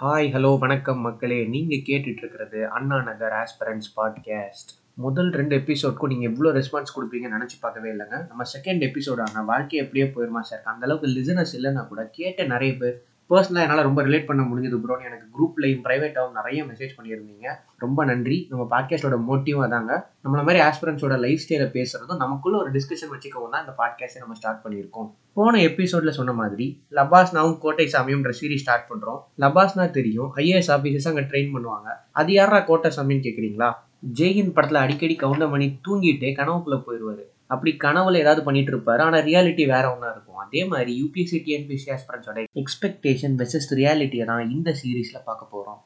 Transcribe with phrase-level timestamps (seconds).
[0.00, 1.44] Hi hello வணக்கம் மக்களே.
[1.44, 7.90] நீங்கள் கேட்டுட்ருக்கிறது அண்ணா நகர் ஆஸ்பரன்ஸ் பாட்காஸ்ட் முதல் ரெண்டு எபிசோட்க்கும் நீங்கள் எவ்வளோ ரெஸ்பான்ஸ் கொடுப்பீங்கன்னு நினச்சி பார்க்கவே
[7.90, 8.26] இல்லைங்க.
[8.26, 13.64] நம்ம செகண்ட் எபிசோடான வாழ்க்கை எப்படியே போயிருமா சார் அந்தளவுக்கு லிசனஸ் இல்லைன்னா கூட கேட்ட நிறைய பேர் பர்சனலாக
[13.64, 17.54] என்னால் ரொம்ப ரிலேட் பண்ண முடிஞ்சது ப்ரோன்னு எனக்கு குரூப்லையும் ப்ரைவேட்டாகவும் நிறைய மெசேஜ் பண்ணியிருந்தீங்க.
[17.76, 18.46] ரொம்ப நன்றி.
[18.50, 19.92] நம்ம பாட்காஸ்டோட மோட்டிவ் அதாங்க
[20.24, 24.64] நம்மள மாதிரி ஆஸ்பிரன்ஸோட லைஃப் ஸ்டைலை பேசுகிறதும் நமக்குள்ள ஒரு டிஸ்கஷன் வச்சுக்கவும் தான் இந்த பாட்காஸ்ட்டை நம்ம ஸ்டார்ட்
[24.64, 25.10] பண்ணியிருக்கோம்.
[25.32, 30.32] போன எபிசோடில் சொன்ன மாதிரி லபாஸ்னாவும் கோட்டை சாமியும்ன்ற சீரீஸ் ஸ்டார்ட் பண்ணுறோம் லபாஸ்னா தெரியும்.
[30.36, 31.90] ஐஏஎஸ் ஆஃபீஸர்ஸ் அங்கே ட்ரெயின் பண்ணுவாங்க.
[32.12, 33.72] அது யாரா கோட்டை சாமின்னு கேட்குறீங்களா
[34.14, 39.84] ஜெயின் படத்தில் அடிக்கடி கவுண்டமணி தூங்கிட்டே கனவுக்குள்ள போயிடுவாரு அப்படி கனவுல ஏதாவது பண்ணிட்டு இருப்பாரு ஆனா ரியாலிட்டி வேற
[39.94, 40.40] ஒன்றா இருக்கும்.
[40.44, 45.80] அதே மாதிரி யூபிஎஸ்சி டிஎன்பிஎஸ்சி ஆஸ்பிரன்ஸோட எக்ஸ்பெக்டேஷன் வெர்சஸ் ரியாலிட்டியை தான் இந்த சீரீஸ்ல பார்க்க போறோம்.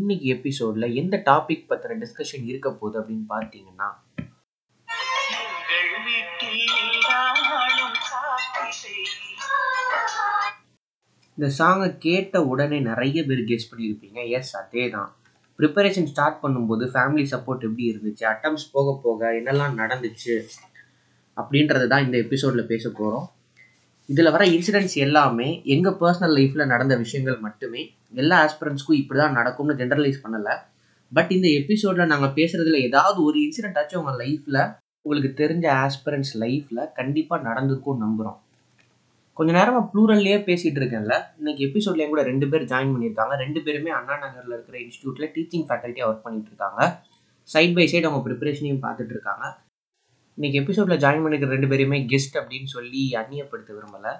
[0.00, 3.90] இன்னைக்கு எபிசோட்ல எந்த டாபிக் பத்தின டிஸ்கஷன் இருக்க போகுது அப்படின்னு பார்த்தீங்கன்னா
[11.38, 14.18] இந்த சாங்கை கேட்ட உடனே நிறைய பேர் கெஸ் பண்ணியிருப்பீங்க.
[14.38, 15.10] எஸ் அதே தான்
[15.58, 18.24] ப்ரிப்பரேஷன் ஸ்டார்ட் பண்ணும்போது ஃபேமிலி சப்போர்ட் எப்படி இருந்துச்சு?
[18.32, 20.34] அட்டம்ஸ் போக போக என்னெல்லாம் நடந்துச்சு?
[21.36, 23.26] அப்படின்றது தான் இந்த எபிசோடில் பேச போகிறோம்
[24.08, 27.82] இதில் வர இன்சிடென்ட்ஸ் எல்லாமே எங்கள் பர்சனல் லைஃப்பில் நடந்த விஷயங்கள் மட்டுமே
[28.22, 30.54] எல்லா ஆஸ்பிரண்ட்ஸ்க்கும் இப்படி தான் நடக்கும்னு ஜென்ரலைஸ் பண்ணலை.
[31.12, 34.60] பட் இந்த எபிசோடில் நாங்கள் பேசுகிறதுல ஏதாவது ஒரு இன்சிடென்ட் ஆச்சும் உங்கள் லைஃப்பில்
[35.04, 38.38] உங்களுக்கு தெரிஞ்ச ஆஸ்பிரன்ஸ் லைஃப்பில் கண்டிப்பாக நடந்திருக்கும் நம்புகிறோம்
[39.36, 41.14] கொஞ்ச நேரமாக ப்ளூரல்லையே பேசிகிட்டு இருக்கேன்ல.
[41.40, 43.34] இன்னைக்கு எபிசோட்லேயும் கூட ரெண்டு பேர் ஜாயின் பண்ணியிருக்காங்க.
[43.44, 46.80] ரெண்டு பேருமே அண்ணா நகரில் இருக்கிற இன்ஸ்டியூட்டில் டீச்சிங் ஃபேக்கல்ட்டியாக ஒர்க் பண்ணிட்டு இருக்காங்க.
[47.48, 49.44] சைட் பை சைடு அவங்க ப்ரிப்பரேஷனையும் பார்த்துட்டு இருக்காங்க.
[50.38, 54.12] இன்னைக்கு எபிசோட்ல ஜாயின் பண்ணிருக்கிற ரெண்டு பேருமே கெஸ்ட் அப்படின்னு சொல்லி அந்நியப்படுத்த விரும்பலை.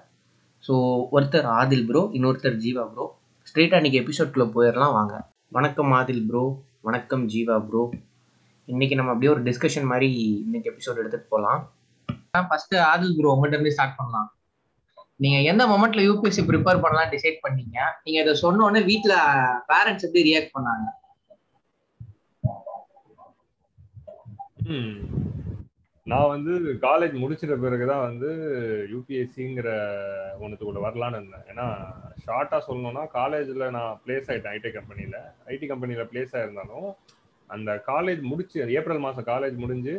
[0.65, 0.75] ஸோ
[1.17, 3.05] ஒருத்தர் ஆதில் ப்ரோ இன்னொருத்தர் ஜீவா ப்ரோ
[3.49, 5.15] ஸ்ட்ரெயிட்டாக இன்னைக்கு எபிசோட்குள்ளே போயிடலாம் வாங்க.
[5.57, 6.43] வணக்கம் ஆதில் ப்ரோ
[6.89, 7.83] வணக்கம் ஜீவா ப்ரோ
[8.69, 10.11] இன்னைக்கு நம்ம அப்படியே ஒரு டிஸ்கஷன் மாதிரி
[10.45, 11.63] இன்னைக்கு எபிசோட் எடுத்துகிட்டு போகலாம்
[12.51, 14.29] ஃபர்ஸ்ட் ஆதில் ப்ரோ உங்கள்கிட்ட இருந்து ஸ்டார்ட் பண்ணலாம்.
[15.25, 17.79] நீங்க எந்த மொமெண்ட்ல யூபிஎஸ்சி ப்ரிப்பேர் பண்ணலாம் டிசைட் பண்ணீங்க?
[18.05, 19.15] நீங்க இதை சொன்ன உடனே வீட்ல
[19.73, 20.89] பேரண்ட்ஸ் எப்படி ரியாக்ட் பண்ணாங்க?
[24.73, 24.99] ம்.
[26.07, 26.53] நான் வந்து
[26.85, 28.29] காலேஜ் முடிச்சிட்ட பிறகுதான் வந்து
[28.93, 29.69] யூபிஎஸ்சிங்கிற
[30.41, 31.45] ஒன்றுத்துக்குள்ள வரலான்னு இருந்தேன்.
[31.51, 31.67] ஏன்னா
[32.25, 35.19] ஷார்ட்டாக சொல்லணும்னா காலேஜில் நான் பிளேஸ் ஆகிட்டேன் ஐடி கம்பெனியில்
[35.55, 36.89] ஐடி கம்பெனியில் பிளேஸ் ஆயிருந்தாலும்
[37.51, 39.95] அந்த காலேஜ் முடிச்சு ஏப்ரல் மாதம் காலேஜ் முடிஞ்சு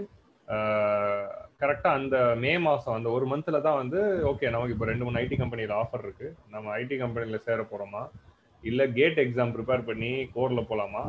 [1.62, 4.00] கரெக்டாக அந்த மே மாதம் அந்த ஒரு மந்தில் தான் வந்து
[4.32, 8.02] ஓகே நமக்கு இப்போ ரெண்டு மூணு ஐடி கம்பெனியில் ஆஃபர் இருக்குது நம்ம ஐடி கம்பெனியில் சேர போகிறோமா
[8.64, 11.04] இல்லை கேட் எக்ஸாம் ப்ரிப்பேர் பண்ணி கோரில் போகலாமா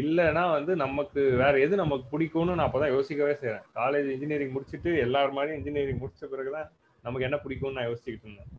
[0.00, 5.36] இல்லைன்னா வந்து நமக்கு வேற எது நமக்கு பிடிக்கும்னு நான் அப்பதான் யோசிக்கவே செய்யறேன் காலேஜ் இன்ஜினியரிங் முடிச்சுட்டு எல்லார்
[5.36, 6.68] மாதிரியும் இன்ஜினியரிங் முடிச்ச பிறகுதான்
[7.04, 8.50] நமக்கு என்ன பிடிக்கும்னு நான் யோசிச்சுக்கிட்டு இருந்தேன்.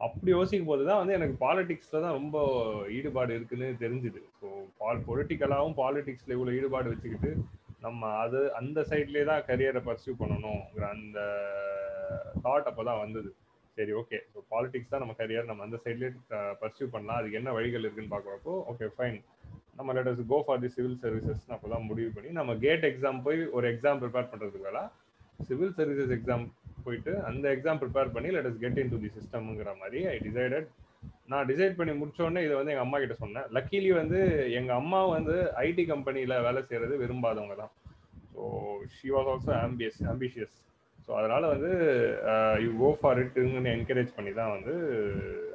[0.00, 2.38] அப்படி யோசிக்கும் போது தான் வந்து எனக்கு பாலிடிக்ஸ்ல தான் ரொம்ப
[2.96, 4.20] ஈடுபாடு இருக்குன்னு தெரிஞ்சுது.
[4.40, 4.48] ஸோ
[4.80, 7.30] பால் பொலிட்டிக்கலாகவும் பாலிடிக்ஸ்ல இவ்வளோ ஈடுபாடு வச்சுக்கிட்டு
[7.86, 11.18] நம்ம அது அந்த சைட்லேயே தான் கரியரை பர்சியூ பண்ணணுங்கிற அந்த
[12.44, 13.30] தாட் அப்போ தான் வந்தது.
[13.78, 16.12] சரி ஓகே ஸோ பாலிடிக்ஸ் தான் நம்ம கரியர் நம்ம அந்த சைட்லேயே
[16.62, 17.18] பர்சியூ பண்ணலாம்.
[17.20, 19.18] அதுக்கு என்ன வழிகள் இருக்குன்னு பார்க்குறப்போ ஓகே ஃபைன்
[19.78, 23.40] நம்ம let's go for the civil services அப்போ தான் முடிவு பண்ணி நம்ம கேட் எக்ஸாம் போய்
[23.58, 24.82] ஒரு எக்ஸாம் ப்ரிப்பேர் பண்ணுறதுக்கு வேலை
[25.48, 26.44] சிவில் சர்வீசஸ் எக்ஸாம்
[26.84, 30.68] போயிட்டு அந்த எக்ஸாம் ப்ரிப்பேர் பண்ணி let get into the சிஸ்டம்ங்கிற மாதிரி ஐ டிசைடட்
[31.30, 33.46] நான் டிசைட் பண்ணி முடிச்சோடனே இதை வந்து எங்கள் அம்மா கிட்ட சொன்னேன்.
[33.56, 34.18] லக்கிலி வந்து
[34.58, 35.34] எங்கள் அம்மா வந்து
[35.66, 37.72] ஐடி கம்பெனியில் வேலை செய்கிறது விரும்பாதவங்க தான்.
[38.32, 38.42] So
[38.94, 40.56] she was also ambitious ambitious
[41.08, 41.70] so அதனால வந்து
[42.64, 44.72] யூ கோ ஃபார் இட்னு என்கரேஜ் பண்ணி தான் வந்து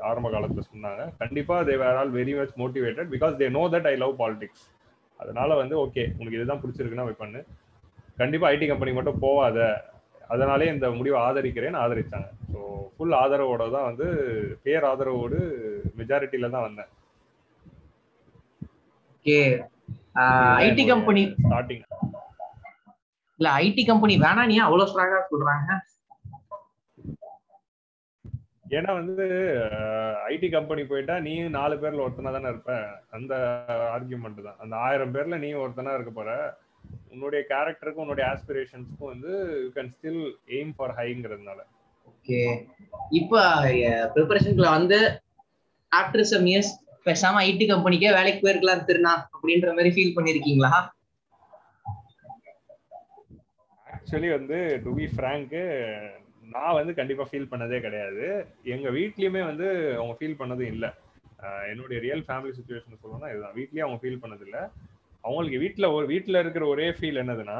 [0.10, 1.02] ஆரம்ப காலத்தில் சொன்னாங்க.
[1.22, 4.64] கண்டிப்பாக they were all very much motivated because they know that I love politics
[5.20, 7.42] அதனால வந்து ஓகே உனக்கு இதுதான் பிடிச்சிருக்குன்னா போய் பண்ணு.
[8.22, 9.60] கண்டிப்பாக ஐடி கம்பெனி மட்டும் போவாத.
[10.34, 12.30] அதனாலே இந்த முடிவை ஆதரிக்கிறேன்னு ஆதரிச்சாங்க.
[12.52, 12.60] ஸோ
[12.96, 14.08] ஃபுல் ஆதரவோட தான் வந்து
[14.66, 15.40] பேர் ஆதரவோடு
[16.00, 16.90] மெஜாரிட்டியில தான் வந்தேன்.
[19.18, 19.40] ஓகே
[20.68, 21.84] ஐடி கம்பெனி ஸ்டார்டிங்
[23.42, 25.70] இல்ல ஐடி கம்பெனி வேணா நீ அவ்வளவு ஸ்ட்ராங்கா சொல்றாங்க.
[28.78, 29.24] ஏன்னா வந்து
[30.32, 32.74] ஐடி கம்பெனி போயிட்டா நீ நாலு பேர்ல ஒருத்தனா தானே இருப்ப.
[33.18, 33.34] அந்த
[33.96, 34.60] ஆர்கியூமெண்ட் தான்.
[34.64, 36.30] அந்த ஆயிரம் பேர்ல நீ ஒருத்தனா இருக்க போற.
[37.14, 39.32] உன்னுடைய கேரக்டருக்கும் உன்னுடைய ஆஸ்பிரேஷன்ஸ்க்கும் வந்து
[39.64, 40.22] you can still
[40.58, 41.60] aim for ஹைங்கிறதுனால
[42.12, 42.40] okay.
[43.20, 43.42] இப்போ
[44.16, 45.00] ப்ரிப்பரேஷனுக்குள்ள வந்து
[45.92, 46.72] ஆஃப்டர் சம் இயர்ஸ்
[47.08, 50.74] பேசாம ஐடி கம்பெனிக்கே வேலைக்கு போயிருக்கலாம் திருநா அப்படின்ற மாதிரி ஃபீல் பண்ணிருக்கீங்களா?
[54.02, 55.64] ஆக்சுவலி வந்து டு பி ஃப்ரேங்க்கு
[56.54, 58.24] நான் வந்து கண்டிப்பா ஃபீல் பண்ணதே கிடையாது.
[58.76, 59.68] எங்க வீட்லயுமே வந்து
[59.98, 60.90] அவங்க ஃபீல் பண்ணதும் இல்லை.
[61.72, 63.56] என்னுடைய ரியல் ஃபேமிலி சுச்சுவேஷன் சொல்லணும்னா இதுதான்.
[63.60, 64.62] வீட்லயே அவங்க ஃபீல் பண்ணது இல்லை.
[65.28, 67.60] அவங்களுக்கு வீட்டில் ஒரு வீட்டில் இருக்கிற ஒரே ஃபீல் என்னதுன்னா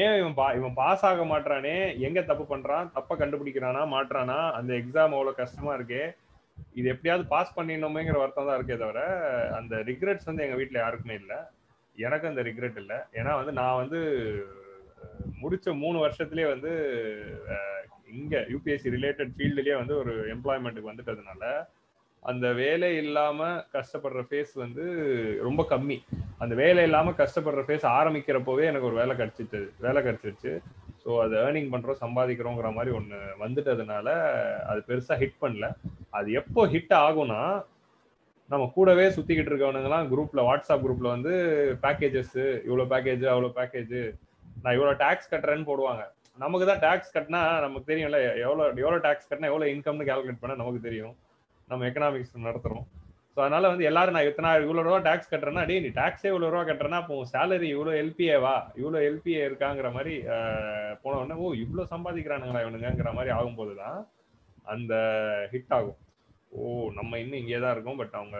[0.00, 2.90] ஏன் இவன் பா இவன் பாஸ் ஆக மாட்டானே எங்க தப்பு பண்றான்?
[2.96, 3.82] தப்பை கண்டுபிடிக்கிறானா?
[3.94, 6.04] மாட்டுறானா அந்த எக்ஸாம் அவ்வளோ கஷ்டமா இருக்கே?
[6.78, 9.00] இது எப்படியாவது பாஸ் பண்ணிடணுமேங்கிற வருத்தம் தான் இருக்கே தவிர
[9.58, 11.38] அந்த ரிக்ரெட்ஸ் வந்து எங்க வீட்டில் யாருக்குமே இல்லை.
[12.06, 12.98] எனக்கு அந்த ரிக்ரெட் இல்லை.
[13.20, 14.00] ஏன்னா வந்து நான் வந்து
[15.42, 16.72] முடிச்ச மூணு வருஷத்துலயே வந்து
[18.12, 21.42] இங்க யூபிஎஸ்சி ரிலேட்டட் ஃபீல்டுலயே வந்து ஒரு எம்ப்ளாய்மெண்ட்டுக்கு வந்துட்டதுனால
[22.22, 24.84] அந்த வேலை இல்லாம கஷ்டப்படுற ஃபேஸ் வந்து
[25.42, 25.96] ரொம்ப கம்மி.
[26.38, 30.52] அந்த வேலை இல்லாம கஷ்டப்படுற ஃபேஸ் ஆரம்பிக்கிறப்போவே எனக்கு ஒரு வேலை கிடைச்சிட்டு வேலை கிடைச்சிருச்சு.
[31.04, 34.08] ஸோ அது ஏர்னிங் பண்றோம் சம்பாதிக்கிறோங்கிற மாதிரி ஒன்று வந்துட்டதுனால
[34.66, 35.68] அது பெருசா ஹிட் பண்ணல.
[36.10, 37.40] அது எப்போ ஹிட் ஆகும்னா
[38.50, 41.32] நம்ம கூடவே சுத்திக்கிட்டு இருக்கவனுங்கலாம் குரூப்ல வாட்ஸ்அப் குரூப்ல வந்து
[41.82, 42.38] பேக்கேஜஸ்
[42.68, 43.94] இவ்வளோ பேக்கேஜ் அவ்வளோ பேக்கேஜ்
[44.62, 46.02] நான் இவ்வளோ டேக்ஸ் கட்டுறேன்னு போடுவாங்க.
[46.42, 50.80] நமக்கு தான் டேக்ஸ் கட்டினா நமக்கு தெரியும்ல எவ்வளோ எவ்வளோ டேக்ஸ் கட்டினா எவ்வளோ இன்கம்னு கால்குலேட் பண்ண நமக்கு
[50.88, 51.14] தெரியும்.
[51.70, 52.86] நம்ம எக்கனாமிக்ஸ் நடத்துகிறோம்
[53.34, 56.62] ஸோ அதனால வந்து எல்லாரும் நான் இத்தனை இவ்வளோ ரூபா டேக்ஸ் கட்டுறேன்னா அடி நீ டேக்ஸே இவ்வளோ ரூபா
[56.68, 60.14] கட்டுறேன்னா அப்போ சேலரி இவ்வளோ எல்பிஏவா இவ்வளோ எல்பிஏ இருக்காங்கிற மாதிரி
[61.02, 64.00] போன உடனே ஓ இவ்வளோ சம்பாதிக்கிறானுங்களா இவனுங்கிற மாதிரி ஆகும்போது தான்
[64.72, 64.94] அந்த
[65.52, 65.98] ஹிட் ஆகும்.
[66.56, 66.62] ஓ
[66.98, 68.38] நம்ம இன்னும் இங்கே தான் இருக்கோம் பட் அவங்க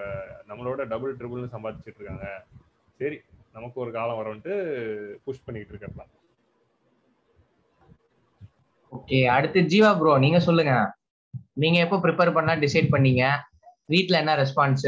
[0.51, 2.27] நம்மளோட டபுள் ட்ரிபிள்னு சம்பாதிச்சிட்டு இருக்காங்க.
[3.01, 3.19] சரி
[3.55, 4.53] நமக்கு ஒரு காலம் வரும்ட்டு
[5.25, 6.13] புஷ் பண்ணிக்கிட்டு இருக்கிறலாம்
[8.93, 10.73] ஓகே அடுத்து ஜீவா ப்ரோ நீங்க சொல்லுங்க.
[11.63, 13.25] நீங்க எப்போ ப்ரிப்பேர் பண்ணா டிசைட் பண்ணீங்க?
[13.89, 14.87] வீட்ல என்ன ரெஸ்பான்ஸ்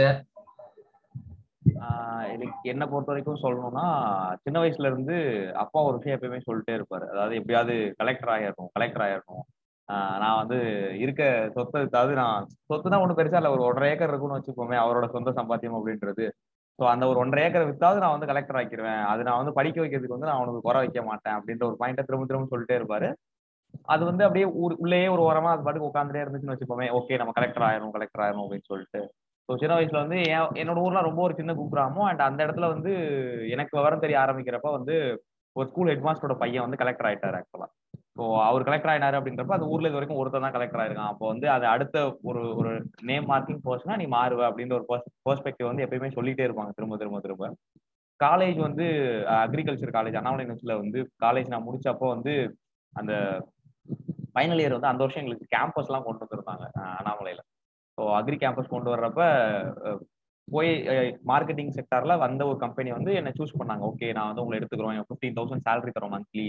[1.85, 3.85] ஆஹ் எனக்கு என்ன பொறுத்த வரைக்கும் சொல்லணும்னா
[4.44, 5.17] சின்ன வயசுல இருந்து
[5.62, 7.05] அப்பா ஒரு விஷயம் எப்பயுமே சொல்லிட்டே இருப்பாரு.
[7.12, 9.44] அதாவது எப்படியாவது கலெக்டர் ஆயிடணும் கலெக்டர் ஆயிடணும்
[10.23, 10.58] நான் வந்து
[11.05, 11.23] இருக்க
[11.55, 12.37] சொத்தை அதாவது நான்
[12.70, 13.53] சொத்து தான் ஒன்றும் பெருசா இல்லை.
[13.56, 16.26] ஒரு ஒன்றரை ஏக்கர் இருக்குன்னு வச்சுக்கோமே அவரோட சொந்த சம்பாத்தியம் அப்படின்றது.
[16.79, 20.17] ஸோ அந்த ஒரு ஒன்றரை ஏக்கரை வித்தாவது நான் வந்து கலெக்டர் ஆக்கிடுவேன் அது நான் வந்து படிக்க வைக்கிறதுக்கு
[20.17, 23.09] வந்து நான் அவனுக்கு குறை வைக்க மாட்டேன் அப்படின்ற ஒரு பாயிண்ட்டை திரும்ப திரும்ப சொல்லிட்டே இருப்பாரு.
[23.93, 27.67] அது வந்து அப்படியே ஊர் உள்ளேயே ஒரு ஓரமா அது பாட்டுக்கு உட்காந்துட்டே இருந்துச்சுன்னு வச்சுப்போமே ஓகே நம்ம கலெக்டர்
[27.69, 29.01] ஆயிரும் கலெக்டர் ஆயிரும் அப்படின்னு சொல்லிட்டு.
[29.49, 30.19] ஸோ சின்ன வயசுல வந்து
[30.63, 32.09] என்னோட ஊர்லாம் ரொம்ப ஒரு சின்ன குக்கிராமம்.
[32.11, 32.93] அண்ட் அந்த இடத்துல வந்து
[33.55, 34.97] எனக்கு விவரம் தெரிய ஆரம்பிக்கிறப்ப வந்து
[35.57, 37.69] ஒரு ஸ்கூல் ஹெட்மாஸ்டரோட பையன் வந்து கலெக்டர் ஆயிட்டாரு ஆக்சுவலா
[38.17, 41.12] ஸோ அவர் கலெக்டர் ஆயினாரு அப்படின்றப்ப அது ஊர்ல இது வரைக்கும் ஒருத்தர் தான் கலெக்டர் ஆயிருக்கான்.
[41.12, 41.97] அப்போ வந்து அது அடுத்த
[42.31, 42.73] ஒரு ஒரு
[43.11, 44.87] நேம் மார்க்கிங் போர்ஸ்னா நீ மாறுவ அப்படின்ற ஒரு
[45.29, 46.73] பெர்ஸ்பெக்டிவ் வந்து எப்பயுமே சொல்லிட்டே இருப்பாங்க.
[46.79, 47.49] திரும்ப திரும்ப திரும்ப.
[48.20, 48.85] காலேஜ் வந்து
[49.44, 52.32] அக்ரிகல்ச்சர் காலேஜ் அண்ணாமலை யூனிவர்சிட்டியில வந்து காலேஜ் நான் முடிச்சப்போ வந்து
[52.93, 53.12] அந்த
[54.35, 56.65] ஃபைனல் இயர் வந்து அந்த வருஷம் எங்களுக்கு கேம்பஸ் எல்லாம் கொண்டு வந்திருந்தாங்க
[56.99, 57.41] அண்ணாமலையில.
[57.99, 59.23] ஸோ அக்ரி கேம்பஸ் கொண்டு வர்றப்ப
[60.49, 60.70] போய்
[61.31, 63.82] மார்க்கெட்டிங் செக்டார்ல வந்த ஒரு கம்பெனி வந்து என்ன சூஸ் பண்ணாங்க.
[63.91, 65.08] ஓகே நான் வந்து உங்களை எடுத்துக்கிறோம்.
[65.11, 66.47] ஃபிஃப்டீன் தௌசண்ட் சேலரி தரோம் மந்த்லி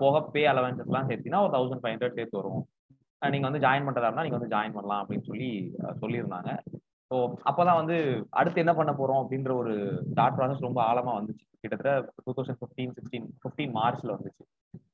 [0.00, 2.64] போக பே அலவன்சஸ்லாம் சேர்த்தினா ஒரு தௌசண்ட் ஃபைவ் ஹண்ட்ரட் சேர்த்து வரும்
[3.22, 5.48] நீங்கள் வந்து ஜாயின் பண்ணுறதா நீங்கள் வந்து ஜாயின் பண்ணலாம் அப்படின்னு சொல்லி
[6.02, 6.50] சொல்லியிருந்தாங்க.
[7.10, 7.16] ஸோ
[7.48, 7.96] அப்பதான் வந்து
[8.38, 9.74] அடுத்து என்ன பண்ண போகிறோம் அப்படின்ற ஒரு
[10.18, 11.44] தாட் ப்ராசஸ் ரொம்ப ஆழமாக வந்துச்சு.
[11.62, 11.92] கிட்டத்தட்ட
[12.26, 14.44] two thousand fifteen sixteen fifteen மார்ச்ல வந்துச்சு.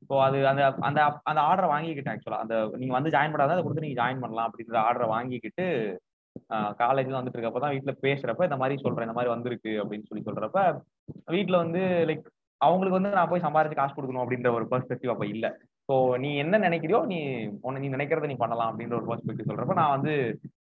[0.09, 3.87] ஸோ அது அந்த அந்த அந்த ஆர்டரை வாங்கிக்கிட்டேன் ஆக்சுவலாக அந்த நீங்கள் வந்து ஜாயின் பண்ணாதான் அதை கொடுத்து
[3.87, 5.67] நீங்கள் ஜாயின் பண்ணலாம் அப்படின்ற ஆர்டரை வாங்கிக்கிட்டு
[6.81, 10.61] காலேஜில் வந்துட்டு இருக்கப்போ தான் வீட்டில் பேசுகிறப்ப இந்த மாதிரி சொல்கிறேன் இந்த மாதிரி வந்திருக்கு அப்படின்னு சொல்லி சொல்கிறப்ப
[11.37, 12.27] வீட்டில் வந்து லைக்
[12.67, 15.47] அவங்களுக்கு வந்து நான் போய் சம்பாரிச்சு காசு கொடுக்கணும் அப்படின்ற ஒரு பெர்ஸ்பெக்டிவ் அப்ப இல்ல.
[15.89, 17.17] ஸோ நீ என்ன நினைக்கிறியோ நீ
[17.67, 20.13] உன்னை நீ நினைக்கிறத நீ பண்ணலாம் அப்படின்ற ஒரு பெர்ஸ்பெக்டிவ் சொல்றப்ப நான் வந்து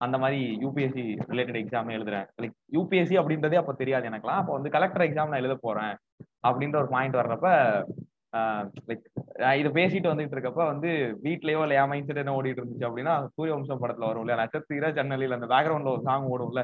[0.05, 2.27] அந்த மாதிரி யூபிஎஸ்சி ரிலேட்டட் எக்ஸாம் எழுதுறேன்.
[2.43, 5.95] லைக் யூபிஎஸ்சி அப்படின்றதே அப்ப தெரியாது எனக்குலாம் அப்போ வந்து கலெக்டர் எக்ஸாம் நான் எழுத போறேன்
[6.49, 7.49] அப்படின்ற ஒரு பாயிண்ட் வர்றப்ப
[8.89, 9.03] லைக்
[9.59, 10.89] இது பேசிட்டு வந்துட்டு இருக்கப்ப வந்து
[11.25, 14.89] வீட்லயோ இல்ல என் மைண்ட் செட் என்ன ஓடிட்டு இருந்துச்சு அப்படின்னா சூரிய வம்சம் படத்துல வரும் இல்லையா நட்சத்திர
[14.97, 16.61] ஜன்னலில் அந்த பேக்ரவுண்ட்ல ஒரு சாங் ஓடும்ல.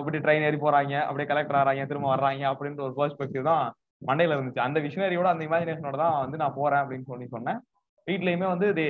[0.00, 3.64] இப்படி ட்ரெயின் ஏறி போறாங்க அப்படியே கலெக்டர் ஆறாங்க திரும்ப வர்றாங்க அப்படின்ற ஒரு பெர்ஸ்பெக்டிவ் தான்
[4.08, 4.66] மண்டையில இருந்துச்சு.
[4.66, 7.58] அந்த விஷனரியோட அந்த இமேஜினேஷனோட தான் வந்து நான் போறேன் அப்படின்னு சொல்லி சொன்னேன்.
[8.06, 8.86] வீட்லயுமே வந்து தே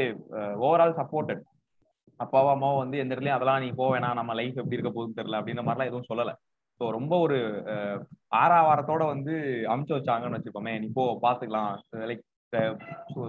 [0.67, 1.43] ஓவரால் சப்போர்ட்டட்
[2.25, 5.63] அப்பாவோ அம்மாவோ வந்து எந்த இடத்துலயும் அதெல்லாம் நீ போவேணா நம்ம லைஃப் எப்படி இருக்க போகுதுன்னு தெரியல அப்படின்ற
[5.67, 6.33] மாதிரிலாம் எதுவும் சொல்லல.
[6.81, 7.39] ஸோ ரொம்ப ஒரு
[8.41, 9.35] ஆறாவாரத்தோட வந்து
[9.73, 11.73] அமுச்சு வச்சாங்கன்னு வச்சுக்கோமே நீ போ பாத்துக்கலாம்.
[12.11, 12.27] லைக்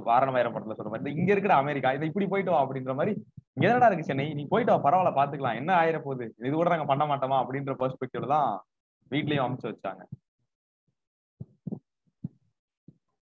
[0.09, 3.11] வாரண வைரம் படத்துல சொல்ற மாதிரி இங்க இருக்கிற அமெரிக்கா இதை இப்படி போயிட்டு வா அப்படின்ற மாதிரி
[3.65, 4.25] என்னடா இருக்கு சென்னை?
[4.37, 5.59] நீ போயிட்டு வா பரவாயில்ல பாத்துக்கலாம்.
[5.61, 8.49] என்ன ஆயிர போகுது இது கூட நாங்க பண்ண மாட்டோமா அப்படின்ற பெர்ஸ்பெக்டிவ்ல தான்
[9.11, 10.01] வீட்லயும் அமுச்சு வச்சாங்க.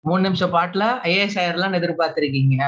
[0.05, 2.63] மூணு நிமிஷம் பாட்டுல ஐஏஎஸ் ஆயிரலாம் எதிர்பார்த்திருக்கீங்க.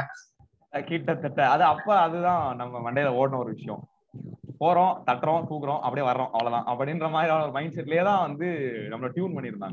[0.84, 1.48] கிட்டத்தட்ட.
[1.50, 3.88] அது அப்ப அதுதான் நம்ம மண்டையில ஓடின ஒரு விஷயம்.
[4.60, 6.66] போறோம் தட்டுறோம் தூக்குறோம் அப்படியே வர்றோம் அவ்வளவுதான்.
[6.66, 8.46] அப்படின்ற மாதிரி ஒரு மைண்ட் செட்லயே தான் வந்து
[8.90, 9.70] நம்மள டியூன் லா.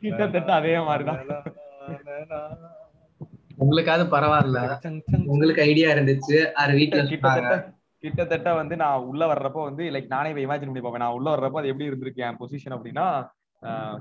[0.00, 1.42] கிட்டத்தட்ட அதே மாதிரிதான்.
[3.58, 4.58] உங்களுக்காவது பரவாயில்ல.
[5.26, 6.52] உங்களுக்கு ஐடியா இருந்துச்சு.
[6.52, 7.77] அது வீட்டுல சொன்னாங்க.
[8.02, 11.04] கிட்டத்தட்ட வந்து நான் உள்ள வர்றப்போ வந்து லைக் நானே இமேஜின் பண்ணி பார்ப்பேன்.
[11.04, 12.24] நான் உள்ள வர்றப்போ அது எப்படி இருந்திருக்கு?
[12.26, 13.06] என் பொசிஷன் அப்படின்னா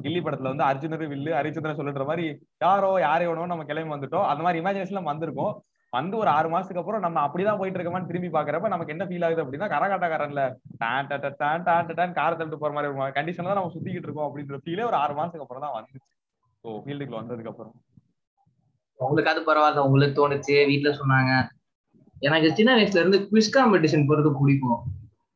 [0.04, 2.26] கில்லி படத்துல வந்து அர்ஜுனர் வில்லு ஹரிச்சந்திரன் சொல்லுற மாதிரி
[2.66, 4.28] யாரோ யாரையோ நம்ம கிளம்பி வந்துட்டோம்.
[4.32, 5.56] அந்த மாதிரி இமேஜினேஷன்ல வந்திருக்கோம்.
[5.94, 9.44] வந்து ஒரு ஆறு மாசத்துக்கு அப்புறம் நம்ம அப்படிதான் போயிட்டு இருக்கோமான்னு திரும்பி பாக்குறப்ப நமக்கு என்ன ஃபீல் ஆகுது
[9.44, 10.42] அப்படின்னா கரகாட்டக்காரன்ல
[10.82, 14.28] டான் ட டான் டான் டான் காரை தள்ளிட்டு போற மாதிரி ஒரு கண்டிஷன்ல தான் நம்ம சுத்திக்கிட்டு இருக்கோம்
[14.28, 16.00] அப்படின்ற ஃபீலே ஒரு ஆறு மாசத்துக்கு அப்புறம் தான் வந்துச்சு.
[16.64, 17.74] ஸோ ஃபீல்டுக்குள்ள வந்ததுக்கு அப்புறம்.
[19.00, 19.86] உங்களுக்கு அது பரவாயில்ல.
[19.88, 20.56] உங்களுக்கு தோணுச்சு.
[20.72, 21.32] வீட்டுல சொன்னாங்க.
[22.20, 24.84] எனக்கு சின்ன வயசுல இருந்து குவிஸ் காம்படிஷன் போறது பிடிக்கும்.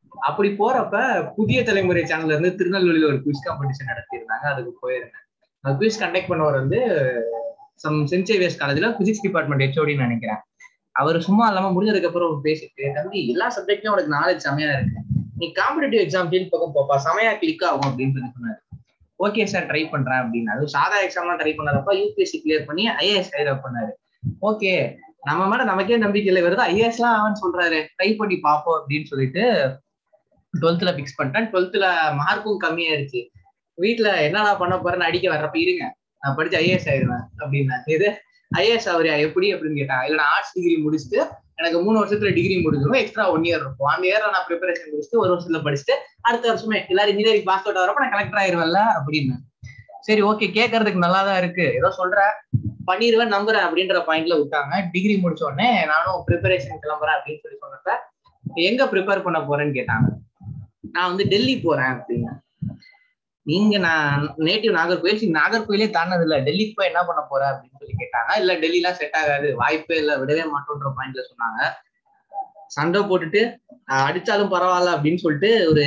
[0.08, 4.46] அப்படி போறப்ப புதிய தலைமுறை சேனல்ல இருந்து திருநெல்வேலியில ஒரு குவிஸ் காம்படிஷன் நடத்தியிருந்தாங்க.
[4.52, 5.26] அதுக்கு போயிருந்தேன்.
[5.60, 6.80] அந்த குவிஸ் கண்டக்ட் பண்ணவர் வந்து
[7.74, 10.36] சம் சென்ட் சேவியர்ஸ் காலேஜ்ல பிசிக்ஸ் டிபார்ட்மெண்ட் ஹெச்ஓடின்னு நினைக்கிறேன்.
[10.92, 15.00] அவர் சும்மா இல்லாம முடிஞ்சதுக்கு அப்புறம் பேசிட்டு தம்பி எல்லா சப்ஜெக்ட்லயும் உனக்கு நாலேஜ் செமையா இருக்கு.
[15.36, 17.00] நீ காம்படிட்டிவ் எக்ஸாம் ஃபீல் பக்கம் போப்பா.
[17.06, 18.60] செமையா கிளிக் ஆகும் அப்படின்னு சொல்லி சொன்னாரு.
[19.18, 20.44] ஓகே சார் ட்ரை பண்றேன் அப்படின்னு.
[20.44, 23.90] அது சாதா எக்ஸாம்லாம் ட்ரை பண்ணாதப்ப யூபிஎஸ்சி கிளியர் பண்ணி ஐஏஎஸ் ஹையர் பண்ணாரு.
[24.42, 26.42] ஓகே நம்ம மேல நமக்கே நம்பிக்கை இல்லை.
[26.42, 27.86] வருது ஐஏஎஸ் எல்லாம் அவன் சொல்றாரு.
[27.98, 29.42] ட்ரை பண்ணி பார்ப்போம் அப்படின்னு சொல்லிட்டு
[30.60, 31.48] டுவெல்த்ல ஃபிக்ஸ் பண்ணிட்டேன்.
[31.52, 33.28] டுவெல்த்ல மார்க்கும் கம்மியாயிருச்சு.
[33.80, 35.96] வீட்டுல என்னடா பண்ண போறேன்னு அடிக்க வர்றப்ப இருங்க.
[36.20, 37.76] நான் படிச்சு ஐஏஎஸ் ஆயிடுவேன் அப்படின்னா.
[37.86, 38.20] இது
[38.58, 42.96] ஐஏஎஸ் ஆவரியா எப்படி அப்படின்னு கேட்டாங்க இல்ல நான் ஆர்ட்ஸ் டிகிரி முடிச்சுட்டு எனக்கு மூணு வருஷத்துல டிகிரி முடிஞ்சிடும்
[42.96, 43.92] எக்ஸ்ட்ரா ஒன் இயர் இருக்கும்.
[43.94, 48.00] அந்த இயர் நான் ப்ரிப்பரேஷன் முடிச்சுட்டு ஒரு வருஷத்துல படிச்சுட்டு அடுத்த வருஷமே எல்லாரும் இன்ஜினியரிங் பாஸ் அவுட் வரப்ப
[48.00, 49.34] நான் கலெக்டர் ஆயிருவேன்ல அப்படின்னு.
[50.06, 51.66] சரி ஓகே கேட்கறதுக்கு நல்லா தான் இருக்கு.
[51.78, 52.20] ஏதோ சொல்ற
[52.88, 54.74] பண்ணிடுவேன் நம்புறேன் அப்படின்ற பாயிண்ட்ல விட்டாங்க.
[54.94, 57.90] டிகிரி முடிச்ச உடனே நானும் ப்ரிப்பரேஷன் கிளம்புறேன் அப்படின்னு சொல்லி சொன்னப்ப
[58.68, 60.08] எங்க ப்ரிப்பேர் பண்ண போறேன்னு கேட்டாங்க.
[60.94, 62.32] நான் வந்து டெல்லி போறேன் அப்படின்னு.
[63.46, 67.94] நீங்க நான் நேட்டிவ் நாகர்கோயில் சரி, நாகர்கோயிலே தானது இல்ல டெல்லிக்கு போய் என்ன பண்ண போற அப்படின்னு சொல்லி
[68.02, 68.32] கேட்டாங்க.
[68.42, 69.48] இல்ல டெல்லிலாம் செட் ஆகாது.
[69.60, 70.12] வாய்ப்பே இல்ல.
[70.20, 71.60] விடவே மாட்டோன்ற பாயிண்ட்ல சொன்னாங்க.
[72.76, 73.40] சண்டை போட்டுட்டு
[74.06, 75.84] அடிச்சாலும் பரவாயில்ல அப்படின்னு சொல்லிட்டு ஒரு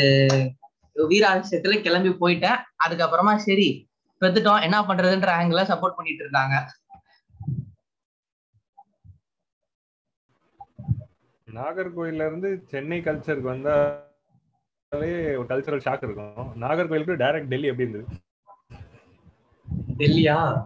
[1.11, 2.59] வீராசியத்துல கிளம்பி போயிட்டேன்.
[2.85, 3.67] அதுக்கப்புறமா சரி
[4.21, 6.55] பெத்துட்டோம் என்ன பண்றதுன்ற ஆங்கிள் சப்போர்ட் பண்ணிட்டு இருந்தாங்க
[11.51, 13.95] நாகர்கோயில்ல இருந்து சென்னை கல்ச்சருக்கு வந்தாலே
[15.35, 16.61] ஒரு கல்ச்சரல் ஷாக் இருக்கும்.
[16.61, 18.17] நாகர்கோயிலுக்கு டைரக்ட் டெல்லி எப்படி இருந்தது?
[19.97, 20.65] டெல்லியா?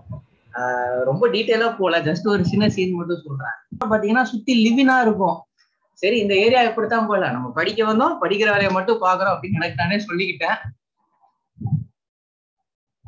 [0.53, 3.57] ஆஹ் ரொம்ப டீட்டெயிலா போல ஜஸ்ட் ஒரு சின்ன சீன் மட்டும் சொல்றேன்.
[3.85, 5.45] பாத்தீங்கன்னா சுத்தி லிவினா இருக்கும்.
[5.93, 9.95] சரி இந்த ஏரியா எப்படித்தான் போல நம்ம படிக்க வந்தோம் படிக்கிற வேலையை மட்டும் பாக்குறோம் அப்படின்னு எனக்கு நானே
[9.95, 10.57] சொல்லிக்கிட்டேன்.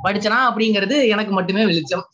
[0.05, 2.05] படிச்சனா அப்படிங்கிறது எனக்கு மட்டுமே வெளிச்சம்.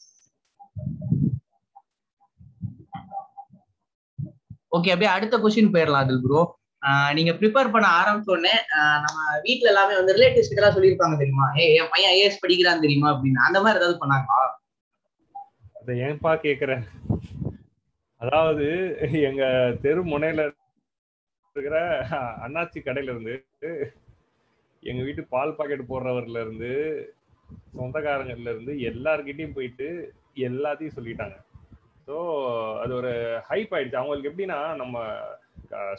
[4.78, 6.42] ஓகே அப்படியே அடுத்த கொஸ்டின் போயிடலாம் அதில் ப்ரோ
[7.18, 8.54] நீங்க ப்ரிப்பேர் பண்ண ஆரம்பிச்ச உடனே
[9.06, 9.16] நம்ம
[9.46, 11.46] வீட்டுல எல்லாமே வந்து ரிலேட்டிவ்ஸ் எல்லாம் சொல்லியிருப்பாங்க தெரியுமா?
[11.60, 13.08] ஏ என் பையன் ஐஏஎஸ் படிக்கிறான் தெரியுமா?
[13.14, 13.40] அப்படின்னு.
[13.48, 14.40] அந்த மாதிரி ஏதாவது பண்ணாங்களா?
[15.80, 16.84] அதை ஏன்பா கேக்குறேன்
[18.22, 18.68] அதாவது
[19.30, 19.44] எங்க
[19.82, 20.44] தெரு முனையில
[21.56, 21.78] இருக்கிற
[22.46, 23.36] அண்ணாச்சி கடையில இருந்து
[24.84, 26.72] எங்க வீட்டு பால் பாக்கெட் போடுறவர்ல இருந்து
[27.78, 29.88] சொந்தக்காரங்கள்ல இருந்து எல்லார்கிட்டயும் போயிட்டு
[30.50, 31.38] எல்லாத்தையும் சொல்லிட்டாங்க.
[32.08, 32.16] ஸோ
[32.84, 33.12] அது ஒரு
[33.50, 34.02] ஹைப் ஆயிடுச்சு.
[34.02, 34.98] அவங்களுக்கு எப்படின்னா நம்ம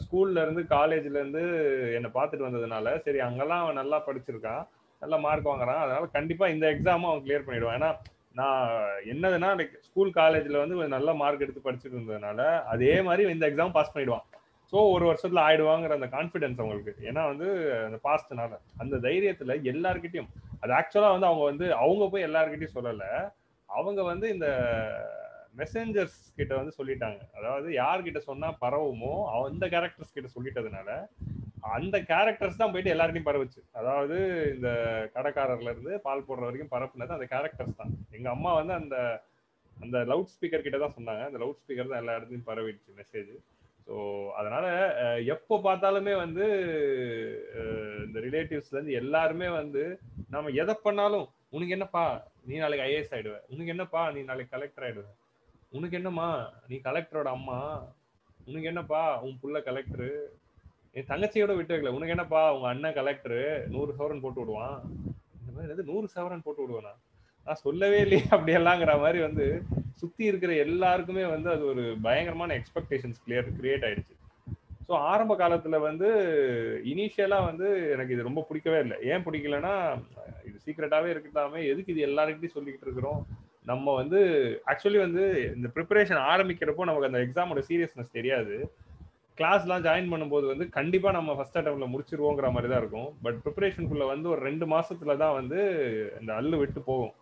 [0.02, 1.42] ஸ்கூல்ல இருந்து காலேஜ்ல இருந்து
[1.96, 4.62] என்னை பார்த்துட்டு வந்ததுனால சரி அங்கெல்லாம் அவன் நல்லா படிச்சிருக்கான்
[5.02, 7.76] நல்லா மார்க் வாங்குறான் அதனால கண்டிப்பா இந்த எக்ஸாமும் அவன் கிளியர் பண்ணிடுவான்.
[7.78, 7.90] ஏன்னா
[8.40, 8.70] நான்
[9.12, 12.40] என்னதுன்னா லைக் ஸ்கூல் காலேஜ்ல வந்து கொஞ்சம் நல்ல மார்க் எடுத்து படிச்சுட்டு இருந்ததுனால
[12.74, 14.26] அதே மாதிரி இந்த எக்ஸாம் பாஸ் பண்ணிடுவான்.
[14.72, 17.04] ஸோ ஒரு வருஷத்துல ஆயிடுவாங்கிற அந்த கான்ஃபிடன்ஸ் அவங்களுக்கு.
[17.10, 17.48] ஏன்னா வந்து
[17.86, 20.30] அந்த பாஸ்ட்னால அந்த தைரியத்துல எல்லாருக்கிட்டையும்
[20.62, 23.04] அது ஆக்சுவலா வந்து அவங்க வந்து அவங்க போய் எல்லாருக்கிட்டையும் சொல்லல.
[23.68, 24.48] அவங்க வந்து இந்த
[25.60, 27.20] மெசேஞ்சர்ஸ் கிட்ட வந்து சொல்லிட்டாங்க.
[27.38, 29.12] அதாவது யார்கிட்ட சொன்னா பரவுமோ
[29.50, 30.90] அந்த கேரக்டர்ஸ் கிட்ட சொல்லிட்டதுனால
[31.76, 34.16] அந்த கேரக்டர்ஸ் தான் போயிட்டு எல்லார்கிட்டையும் பரவுச்சு அதாவது
[34.54, 34.68] இந்த
[35.16, 37.92] கடைக்காரர்ல இருந்து பால் போடுற வரைக்கும் பரப்புனது அந்த கேரக்டர்ஸ் தான்.
[38.16, 38.96] எங்க அம்மா வந்து அந்த
[39.76, 41.24] அந்த லவுட் ஸ்பீக்கர் கிட்ட தான் சொன்னாங்க.
[41.28, 43.32] அந்த லவுட் ஸ்பீக்கர் தான் எல்லா இடத்துலையும் பரவிடுச்சு மெசேஜ்
[43.88, 43.96] ஸோ
[44.38, 44.66] அதனால
[45.34, 46.46] எப்போ பார்த்தாலுமே வந்து
[48.06, 49.82] இந்த ரிலேட்டிவ்ஸ்ல இருந்து எல்லாருமே வந்து
[50.30, 52.02] நம்ம எதை பண்ணாலும் உனக்கு என்னப்பா
[52.48, 53.36] நீ நாளைக்கு ஐஏஎஸ் ஆயிடுவ.
[53.52, 55.06] உனக்கு என்னப்பா நீ நாளைக்கு கலெக்டர் ஆயிடுவ.
[55.68, 56.28] உனக்கு என்னம்மா
[56.68, 57.60] நீ கலெக்டரோட அம்மா.
[58.46, 60.10] உனக்கு என்னப்பா உன் புள்ள கலெக்டரு
[60.94, 61.94] என் தங்கச்சியோட விட்டு வைக்கல.
[61.96, 63.40] உனக்கு என்னப்பா உங்க அண்ணன் கலெக்டரு
[63.74, 64.78] நூறு சவரன் போட்டு விடுவான்.
[65.40, 66.98] இந்த மாதிரி நூறு சவரன் போட்டு விடுவேன்?
[67.46, 69.46] நான் சொல்லவே இல்லையே அப்படியெல்லாங்கிற மாதிரி வந்து
[70.00, 74.14] சுத்தி இருக்கிற எல்லாருக்குமே வந்து அது ஒரு பயங்கரமான எக்ஸ்பெக்டேஷன்ஸ் கிளியர் கிரியேட் ஆயிடுச்சு.
[74.86, 76.08] ஸோ ஆரம்ப காலத்துல வந்து
[76.92, 78.96] இனிஷியலா வந்து எனக்கு இது ரொம்ப பிடிக்கவே இல்லை.
[79.10, 79.74] ஏன் பிடிக்கலன்னா
[80.48, 83.20] இது சீக்கிரட்டாவே இருக்கட்டாமே எதுக்கு இது எல்லாருக்கிட்டையும் சொல்லிக்கிட்டு இருக்கிறோம்?
[83.70, 84.20] நம்ம வந்து
[84.72, 85.24] ஆக்சுவலி வந்து
[85.56, 88.54] இந்த ப்ரிப்பரேஷன் ஆரம்பிக்கிறப்போ நமக்கு அந்த எக்ஸாமோட சீரியஸ்னஸ் தெரியாது.
[89.38, 94.26] கிளாஸ்லாம் ஜாயின் பண்ணும்போது வந்து கண்டிப்பாக நம்ம ஃபர்ஸ்ட் அட்டம்ல முடிச்சிருவோங்கிற மாதிரி தான் இருக்கும் பட் ப்ரிப்பரேஷனுக்குள்ள வந்து
[94.34, 95.58] ஒரு ரெண்டு மாசத்துல தான் வந்து
[96.20, 97.12] இந்த அல்லு விட்டு போகும்.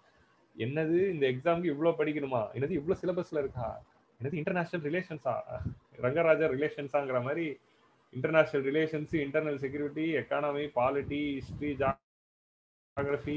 [0.56, 2.42] என்னது இந்த எக்ஸாமுக்கு இவ்வளோ படிக்கணுமா?
[2.54, 3.66] என்னது இவ்வளோ சிலபஸ்ல இருக்கா?
[4.20, 5.34] என்னது இன்டர்நேஷனல் ரிலேஷன்ஸா
[6.04, 7.46] ரங்கராஜா ரிலேஷன்ஸாங்கிற மாதிரி
[8.12, 13.36] international relations internal security economy polity history geography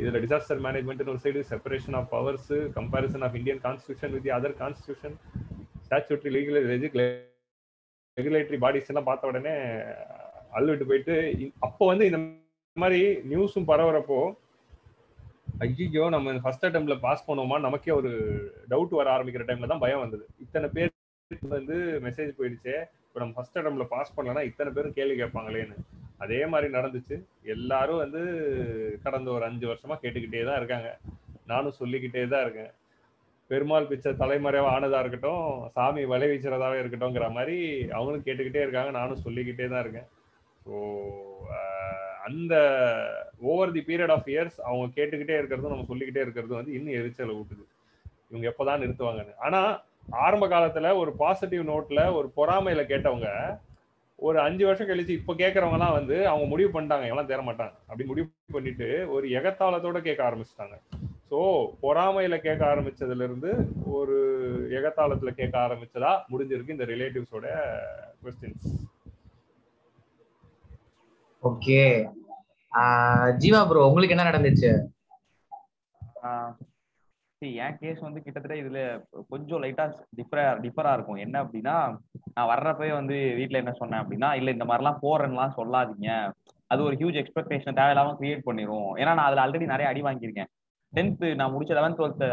[0.00, 5.16] இதுல டிசாஸ்டர் மேனேஜ்மெண்ட் ஒரு side separation of powers comparison of Indian constitution with other constitution
[5.86, 6.58] statutory legal
[8.16, 9.54] regulatory bodies எல்லாம் பார்த்த உடனே
[10.58, 11.14] அள்ளிட்டு போயிட்டு
[11.60, 12.18] அப்போ வந்து இந்த
[12.76, 13.00] மாதிரி
[13.30, 14.18] நியூஸும் பரவுறப்போ
[15.60, 18.10] ஐயோ நம்ம ஃபர்ஸ்ட் அட்டம்ப்ட்ல பாஸ் பண்ணுவோமா நமக்கே ஒரு
[18.72, 20.24] டவுட் வர ஆரம்பிக்கிற டைம்ல தான் பயம் வந்தது.
[20.44, 22.76] இத்தனை பேருக்கு வந்து மெசேஜ் போயிடுச்சே.
[23.06, 25.76] இப்போ நம்ம ஃபர்ஸ்ட் அட்டம்ப்ட்ல பாஸ் பண்ணலன்னா இத்தனை பேரும் கேள்வி கேட்பாங்களேன்னு.
[26.24, 27.16] அதே மாதிரி நடந்துச்சு.
[27.54, 28.20] எல்லாரும் வந்து
[29.04, 30.90] கடந்த ஒரு அஞ்சு வருஷமா கேட்டுக்கிட்டே தான் இருக்காங்க.
[31.52, 32.72] நானும் சொல்லிக்கிட்டே தான் இருக்கேன்.
[33.50, 37.56] பெருமாள் பிச்சை தலைமறைவா ஆனதா இருக்கட்டும் சாமி வலை வீச்சுறதாவே இருக்கட்டும்ங்கிற மாதிரி
[37.96, 38.92] அவங்களும் கேட்டுக்கிட்டே இருக்காங்க.
[39.00, 40.08] நானும் சொல்லிக்கிட்டே தான் இருக்கேன்.
[40.64, 40.74] ஸோ
[42.22, 42.54] அந்த
[43.40, 47.64] over the period of years அவங்க கேட்டுக்கிட்டே இருக்கிறதும் நம்ம சொல்லிக்கிட்டே இருக்கிறதும் வந்து இன்னும் எரிச்சலை ஊட்டுது.
[48.30, 49.34] இவங்க எப்போதான் நிறுத்துவாங்கன்னு.
[49.36, 49.60] ஆனா
[50.26, 53.28] ஆரம்ப காலத்துல ஒரு பாசிட்டிவ் நோட்ல ஒரு பொறாமையில கேட்டவங்க
[54.18, 58.28] ஒரு அஞ்சு வருஷம் கழிச்சு இப்போ கேட்கறவங்கலாம் வந்து அவங்க முடிவு பண்ணிட்டாங்க எல்லாம் தேர மாட்டாங்க அப்படி முடிவு
[58.52, 60.76] பண்ணிட்டு ஒரு எகத்தாளத்தோட கேட்க ஆரம்பிச்சிட்டாங்க.
[61.30, 61.38] ஸோ ஸோ
[61.82, 63.50] பொறாமையில கேட்க ஆரம்பிச்சதுல இருந்து
[63.92, 64.16] ஒரு
[64.70, 67.46] எகத்தாளத்துல கேட்க ஆரம்பிச்சதா முடிஞ்சிருக்கு இந்த ரிலேட்டிவ்ஸோட
[68.22, 68.66] கொஸ்டின்ஸ்
[71.42, 71.80] ஓகே.
[73.42, 74.70] ஜீவா ப்ரோ உங்களுக்கு என்ன நடந்துச்சு?
[76.28, 76.52] ஆஹ்
[77.64, 78.80] என் கேஸ் வந்து கிட்டத்தட்ட இதுல
[79.30, 79.84] கொஞ்சம் லைட்டா
[80.18, 81.20] டிஃபரா டிஃபரா இருக்கும்.
[81.24, 81.74] என்ன அப்படின்னா
[82.34, 86.10] நான் வர்றப்பவே வந்து வீட்ல என்ன சொன்னேன் அப்படின்னா இல்ல இந்த மாதிரிலாம் போறேன்னுலாம் சொல்லாதீங்க.
[86.70, 88.90] அது ஒரு ஹியூஜ் எக்ஸ்பெக்டேஷன் தேவையில்லாம கிரியேட் பண்ணிரும்.
[89.00, 90.50] ஏன்னா நான் அதுல ஆல்ரெடி நிறைய அடி வாங்கியிருக்கேன்.
[90.92, 92.24] டென்த்து நான் முடிச்ச லெவன்த் டுவெல்த்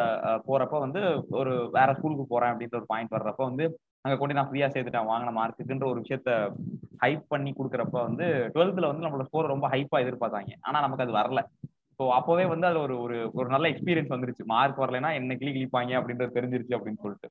[0.47, 1.01] போறப்ப வந்து
[1.39, 3.65] ஒரு வேற ஸ்கூலுக்கு போறேன் அப்படின்ற ஒரு பாயிண்ட் வர்றப்ப வந்து
[4.05, 5.09] அங்க கொண்டு நான் ஃப்ரீயா சேர்த்துட்டேன்.
[5.11, 6.31] வாங்கின மார்க்குன்ற ஒரு விஷயத்த
[7.03, 8.25] ஹைப் பண்ணி கொடுக்குறப்ப வந்து
[8.55, 10.53] டுவெல்த்ல வந்து நம்மளோட ஸ்கோர் ரொம்ப ஹைப்பா எதிர்பார்த்தாங்க.
[10.67, 11.41] ஆனா நமக்கு அது வரல.
[11.99, 14.43] ஸோ அப்போவே வந்து அது ஒரு ஒரு ஒரு நல்ல எக்ஸ்பீரியன்ஸ் வந்துருச்சு.
[14.53, 17.29] மார்க் வரலைன்னா என்ன கிளி கிளிப்பாங்க அப்படின்றது தெரிஞ்சிருச்சு அப்படின்னு சொல்லிட்டு.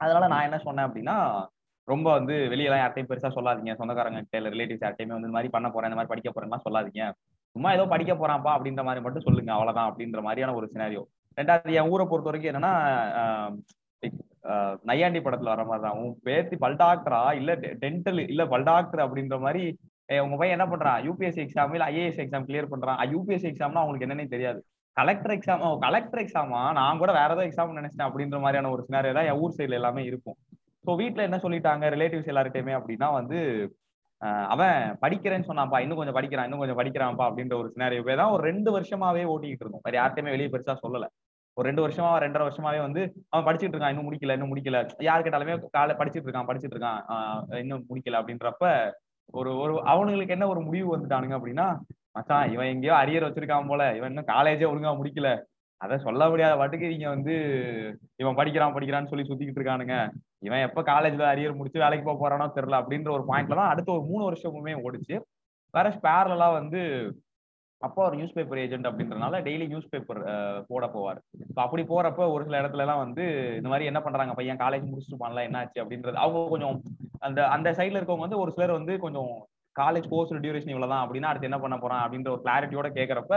[0.00, 1.16] அதனால நான் என்ன சொன்னேன் அப்படின்னா
[1.88, 3.72] ரொம்ப வந்து வெளியெல்லாம் யார்ட்டையும் பெருசா சொல்லாதீங்க.
[3.80, 4.20] சொந்தக்காரங்க
[4.54, 7.04] ரிலேட்டிவ்ஸ் யார்ட்டையுமே வந்து இந்த மாதிரி பண்ண போறேன் இந்த மாதிரி படிக்க போறேன்லாம் சொல்லாதீங்க.
[7.56, 9.50] சும்மா ஏதோ படிக்க போறான்ப்பா அப்படின்ற மாதிரி மட்டும் சொல்லுங்க.
[9.56, 11.02] அவ்வளவுதான் அப்படின்ற மாதிரியான ஒரு சினாரியோ
[11.38, 12.72] ரெண்டாவது என் ஊரை பொறுத்த வரைக்கும் என்னன்னா
[14.90, 15.98] நையாண்டி படத்துல வர மாதிரி தான்.
[16.02, 17.52] உன் பேத்தி பல்டாக்டரா இல்ல
[17.84, 19.64] டென்டல் இல்ல பல்டாக்டர் அப்படின்ற மாதிரி
[20.24, 21.00] உங்க பையன் என்ன பண்றான்?
[21.08, 22.98] யூபிஎஸ்சி எக்ஸாம் இல்ல ஐஏஎஸ் எக்ஸாம் கிளியர் பண்றான்.
[23.14, 24.60] யூபிஎஸ்சி எக்ஸாம்னா அவங்களுக்கு என்னன்னே தெரியாது.
[24.96, 29.28] கலெக்டர் எக்ஸாம் கலெக்டர் எக்ஸாமா நான் கூட வேற ஏதாவது எக்ஸாம் நினைச்சிட்டேன் அப்படின்ற மாதிரியான ஒரு சினாரியோ தான்
[29.30, 30.36] என் ஊர் சைடுல எல்லாமே இருக்கும்.
[30.86, 31.84] ஸோ வீட்டுல என்ன சொல்லிட்டாங்க?
[31.94, 33.38] ரிலேட்டிவ்ஸ் எல்லார்ட்டையுமே அப்படின்னா வந்து
[34.54, 38.70] அவன் படிக்கிறேன்னு சொன்னான்ப்பா இன்னும் கொஞ்சம் படிக்கிறான் இன்னும் கொஞ்சம் படிக்கிறான்ப்பா அப்படின்ற ஒரு சினாரியோவே தான் ஒரு ரெண்டு
[38.76, 39.84] வருஷமாவே ஓட்டிக்கிட்டு இருந்தோம்.
[39.86, 41.06] வேற யார்ட்டையுமே வெளியே பெருசா சொல்லல.
[41.56, 43.00] ஒரு ரெண்டு வருஷமா ரெண்டரை வருஷமாவே வந்து
[43.32, 43.92] அவன் படிச்சிட்டு இருக்கான்.
[43.94, 44.78] இன்னும் முடிக்கல இன்னும் முடிக்கல.
[45.08, 47.00] யார் கேட்டாலுமே காலை படிச்சிட்டு இருக்கான் படிச்சுட்டு இருக்கான்.
[47.62, 48.66] இன்னும் முடிக்கல அப்படின்றப்ப
[49.38, 51.66] ஒரு ஒரு அவனுங்களுக்கு என்ன ஒரு முடிவு வந்துட்டானுங்க அப்படின்னா
[52.16, 53.82] மச்சான் இவன் எங்கேயோ அரியர் வச்சிருக்கான் போல.
[53.98, 55.28] இவன் இன்னும் காலேஜே ஒழுங்கா முடிக்கல.
[55.80, 57.34] அதை சொல்ல முடியாத பாட்டுக்கு நீங்க வந்து
[58.22, 59.96] இவன் படிக்கிறான் படிக்கிறான்னு சொல்லி சுத்திக்கிட்டு இருக்கானுங்க.
[60.46, 64.04] இவன் எப்ப காலேஜ்ல அரியர் முடிச்சு வேலைக்கு போக போறானோ தெரியல அப்படின்ற ஒரு பாயிண்ட்ல தான் அடுத்த ஒரு
[64.10, 65.16] மூணு வருஷமுமே ஓடிச்சு.
[65.74, 66.80] வேற ஸ்பேர்லாம் வந்து
[67.86, 70.20] அப்பா அவர் நியூஸ் பேப்பர் ஏஜென்ட் அப்படின்றனால டெய்லி நியூஸ் பேப்பர்
[70.70, 71.18] போட போவார்.
[71.54, 73.24] ஸோ அப்படி போறப்ப ஒரு சில இடத்துல எல்லாம் வந்து
[73.60, 74.60] இந்த மாதிரி என்ன பண்றாங்க பையன்?
[74.64, 76.78] காலேஜ் முடிச்சுட்டு பண்ணலாம் என்னாச்சு அப்படின்றது அவங்க கொஞ்சம்
[77.26, 79.32] அந்த அந்த சைட்ல இருக்கவங்க வந்து ஒரு சிலர் வந்து கொஞ்சம்
[79.76, 83.36] காலேஜ் கோர்ஸ் டியூரேஷன் இவ்வளவுதான் அப்படின்னா அடுத்து என்ன பண்ண போறான் அப்படின்ற ஒரு கிளாரிட்டியோட கேட்கறப்ப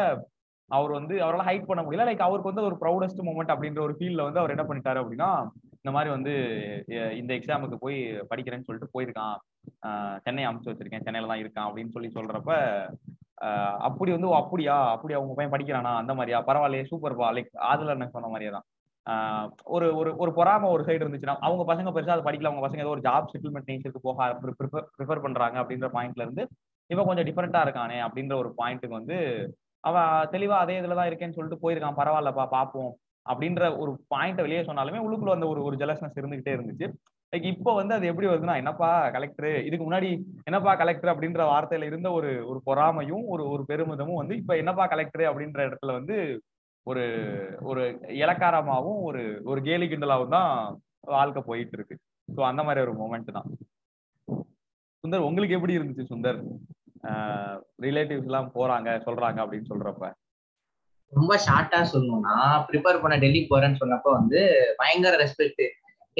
[0.72, 2.06] அவர் வந்து அவரால் ஹைட் பண்ண முடியல.
[2.08, 5.30] லைக் அவருக்கு வந்து ஒரு ப்ரௌடஸ்ட் மூமெண்ட் அப்படின்ற ஒரு ஃபீல்ட்ல வந்து அவர் என்ன பண்ணிட்டாரு அப்படின்னா
[5.80, 6.34] இந்த மாதிரி வந்து
[7.20, 7.98] இந்த எக்ஸாமுக்கு போய்
[8.30, 9.36] படிக்கிறேன்னு சொல்லிட்டு போயிருக்கான்.
[10.26, 11.06] சென்னை அமுச்சு வச்சிருக்கேன்.
[11.08, 12.54] சென்னையில தான் இருக்கான் அப்படின்னு சொல்லி சொல்றப்ப
[13.80, 14.92] அப்படி வந்து ஓ, அப்படியா?
[14.92, 15.92] அப்படி அவங்க பையன் படிக்கிறானா?
[15.96, 16.40] அந்த மாதிரியா?
[16.48, 18.66] பரவாயில்லையே சூப்பர்பா லைக் ஆதுல எனக்கு சொன்ன மாதிரியே தான்.
[19.66, 22.50] ஒரு ஒரு ஒரு பொறாம ஒரு சைடு இருந்துச்சுன்னா அவங்க பசங்க பெருசா அது படிக்கல.
[22.52, 24.30] அவங்க பசங்க ஏதோ ஒரு ஜாப் செட்டில்மெண்ட் நேச்சருக்கு போக
[25.00, 26.46] ப்ரிஃபர் பண்றாங்க அப்படின்ற பாயிண்ட்ல இருந்து
[26.90, 29.18] இவன் கொஞ்சம் டிஃபரெண்டா இருக்கானே அப்படின்ற ஒரு பாயிண்ட்டுக்கு வந்து
[29.84, 32.00] அவன் தெளிவா அதே இதுலதான் இருக்கேன்னு சொல்லிட்டு போயிருக்கான்.
[32.02, 32.92] பரவாயில்லப்பா பாப்போம்
[33.26, 36.88] அப்படின்ற ஒரு பாயிண்ட்டை வெளியே சொன்னாலுமே உள்ளுக்குள்ள அந்த ஒரு ஒரு ஜெலஸ்னஸ் இருந்துகிட்டே இருந்துச்சு.
[37.36, 40.10] லைக் இப்போ வந்து அது எப்படி வருதுன்னா என்னப்பா கலெக்டர் இதுக்கு முன்னாடி
[40.44, 45.30] என்னப்பா கலெக்டர் அப்படின்ற வார்த்தையில இருந்த ஒரு ஒரு பொறாமையும் ஒரு ஒரு பெருமிதமும் வந்து இப்ப என்னப்பா கலெக்டர்
[45.30, 46.18] அப்படின்ற இடத்துல வந்து
[46.88, 47.04] ஒரு
[47.64, 47.84] ஒரு
[48.16, 50.52] இலக்காரமாவும் ஒரு ஒரு கேலி கிண்டலாவும் தான்
[51.10, 51.96] வாழ்க்கை போயிட்டு இருக்கு
[52.28, 53.50] ஸோ அந்த மாதிரி ஒரு மூமெண்ட் தான்.
[55.04, 56.40] சுந்தர் உங்களுக்கு எப்படி இருந்துச்சு சுந்தர்?
[57.84, 60.06] ரிலேட்டிவ்ஸ் எல்லாம் போறாங்க சொல்றாங்க அப்படின்னு சொல்றப்ப.
[61.14, 62.36] ரொம்ப ஷார்ட்டா சொல்லணும்னா
[62.70, 64.40] ப்ரிப்பேர் பண்ண டெல்லி போறேன்னு சொன்னப்ப வந்து
[64.78, 65.64] பயங்கர ரெஸ்பெக்ட்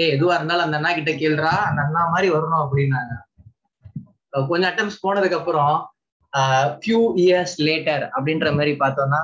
[0.02, 3.14] ஏய் எதுவா இருந்தாலும் அந்த அண்ணா கிட்ட கேள்றா அந்த அண்ணா மாதிரி வரணும் அப்படின்னாங்க.
[4.50, 5.76] கொஞ்சம் அட்டம்ஸ் போனதுக்கு அப்புறம்
[6.82, 9.22] ஃபியூ இயர்ஸ் லேட்டர் அப்படின்ற மாதிரி பார்த்தோம்னா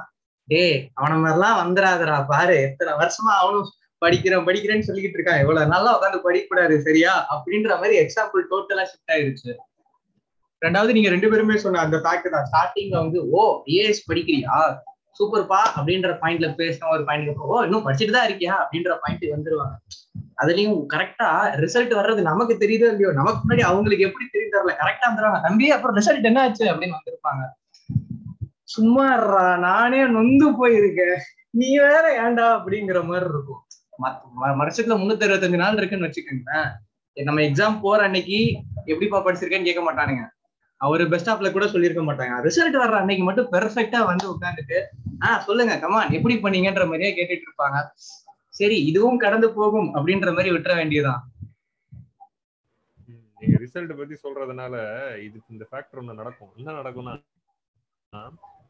[0.60, 0.64] ஏ
[1.00, 2.56] அவன மாதிரிலாம் வந்துடாதடா பாரு.
[2.68, 3.68] எத்தனை வருஷமா அவனும்
[4.04, 5.42] படிக்கிறேன் படிக்கிறேன்னு சொல்லிக்கிட்டு இருக்கான்.
[5.44, 7.12] இவ்வளவு நல்லா உட்காந்து படிக்கூடாது சரியா?
[7.34, 9.52] அப்படின்ற மாதிரி எக்ஸாம்பிள் டோட்டலா ஷிஃப்ட் ஆயிருச்சு.
[10.66, 12.48] ரெண்டாவது நீங்க ரெண்டு பேருமே சொன்ன அந்த ஃபேக்ட் தான்.
[12.50, 13.44] ஸ்டார்டிங்ல வந்து ஓ
[13.78, 14.56] ஏஎஸ் படிக்கிறியா?
[15.20, 17.64] சூப்பர்ப்பா அப்படின்ற பாயிண்ட்ல பேசின ஒரு பாயிண்ட் போவோம்.
[17.64, 19.76] இன்னும் படிச்சுட்டு தான் இருக்கியா அப்படின்ற பாயிண்ட் வந்துருவாங்க.
[20.42, 25.42] அதுலயும் கரெக்டா ரிசல்ட் வர்றது நமக்கு தெரியுதோ இல்லையோ நமக்கு முன்னாடி அவங்களுக்கு எப்படி தெரியும் தெரியல கரெக்டா வந்துருவாங்க.
[25.42, 27.50] தம்பி அப்புறம் ரிசல்ட் என்ன ஆச்சு அப்படின்னு வந்திருப்பாங்க.
[28.64, 29.18] சும்மா
[29.58, 31.18] நானே நொந்து போயிருக்கேன்.
[31.50, 33.66] நீ வேற ஏன்டா அப்படிங்கிற மாதிரி இருக்கும்.
[34.02, 36.68] மத்த- ம- வருஷத்துல முன்னூத்தி அறுபத்தஞ்சு நாள் இருக்குன்னு வச்சுக்கோங்களேன்.
[37.24, 40.41] நம்ம எக்ஸாம் போற அன்னைக்கு எப்படிப்பா படிச்சிருக்கேன்னு கேட்க மாட்டானுங்க.
[40.82, 42.36] அவரு பெஸ்ட் ஆஃப்ல கூட சொல்லியிருக்க மாட்டாங்க.
[42.46, 44.78] ரிசல்ட் வர்ற அன்னைக்கு மட்டும் பெர்ஃபெக்டா வந்து உட்காந்துட்டு
[45.26, 47.80] ஆஹ் சொல்லுங்க கமான் எப்படி பண்ணீங்கன்ற மாதிரியே கேட்டுட்டு இருப்பாங்க.
[48.54, 51.22] சரி இதுவும் கடந்து போகும் அப்படின்ற மாதிரி விட்டுற வேண்டியதுதான்.
[53.42, 54.76] நீங்க ரிசல்ட் பத்தி சொல்றதுனால
[55.24, 56.52] இதுக்கு இந்த ஃபேக்டர் ஒண்ணு நடக்கும்.
[56.58, 57.14] என்ன நடக்கும்னா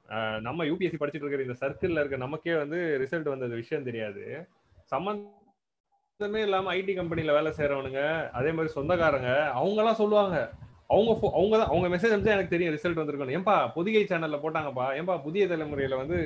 [0.09, 4.23] ஆஹ், நம்ம யூபிஎஸ்சி படிச்சுட்டு இருக்கிற இந்த சர்க்கிள்ல இருக்க நமக்கே வந்து ரிசல்ட் வந்தது விஷயம் தெரியாது.
[4.91, 8.01] சம்மந்தமே இல்லாம ஐடி கம்பெனில வேலை செய்யறவனுங்க
[8.39, 10.35] அதே மாதிரி சொந்தக்காரங்க அவங்க எல்லாம் சொல்லுவாங்க
[10.93, 14.85] அவங்க அவங்க தான் அவங்க மெசேஜ் அனுப்பிச்சா எனக்கு தெரியும் ரிசல்ட் வந்திருக்கணும் ஏன்பா புதிகை சேனல்ல போட்டாங்கப்பா.
[14.99, 16.17] ஏன்பா புதிய தலைமுறையில வந்து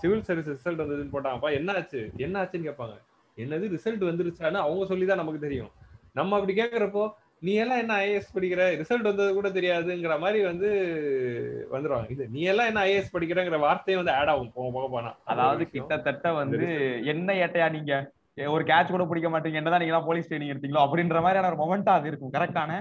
[0.00, 1.50] சிவில் சர்வீஸ் ரிசல்ட் வந்ததுன்னு போட்டாங்கப்பா.
[1.58, 2.00] என்னாச்சு?
[2.24, 2.96] என்னாச்சுன்னு கேட்பாங்க.
[3.38, 5.70] என்னது ரிசல்ட் வந்துருச்சான்னு அவங்க சொல்லி தான் நமக்கு தெரியும்.
[6.18, 7.04] நம்ம அப்படி கேட்கறப்போ
[7.46, 8.66] நீ எல்லாம் என்ன ஐஏஎஸ் படிக்கிற?
[8.80, 10.68] ரிசல்ட் வந்தது கூட தெரியாதுங்கிற மாதிரி வந்து
[11.72, 12.08] வந்துருவாங்க.
[12.14, 15.10] இது நீ எல்லாம் என்ன ஐஏஎஸ் படிக்கிறங்கிற வார்த்தையும் வந்து ஆட் ஆகும் போக போக போனா.
[15.32, 16.68] அதாவது கிட்டத்தட்ட வந்து
[17.12, 17.94] என்ன ஏட்டையா நீங்க?
[18.54, 19.60] ஒரு கேட்ச் கூட பிடிக்க மாட்டீங்க.
[19.60, 22.32] என்னதான் நீங்க போலீஸ் ட்ரைனிங் எடுத்தீங்களோ அப்படின்ற மாதிரியான ஒரு மொமெண்டா அது இருக்கும்.
[22.36, 22.78] கரெக்டான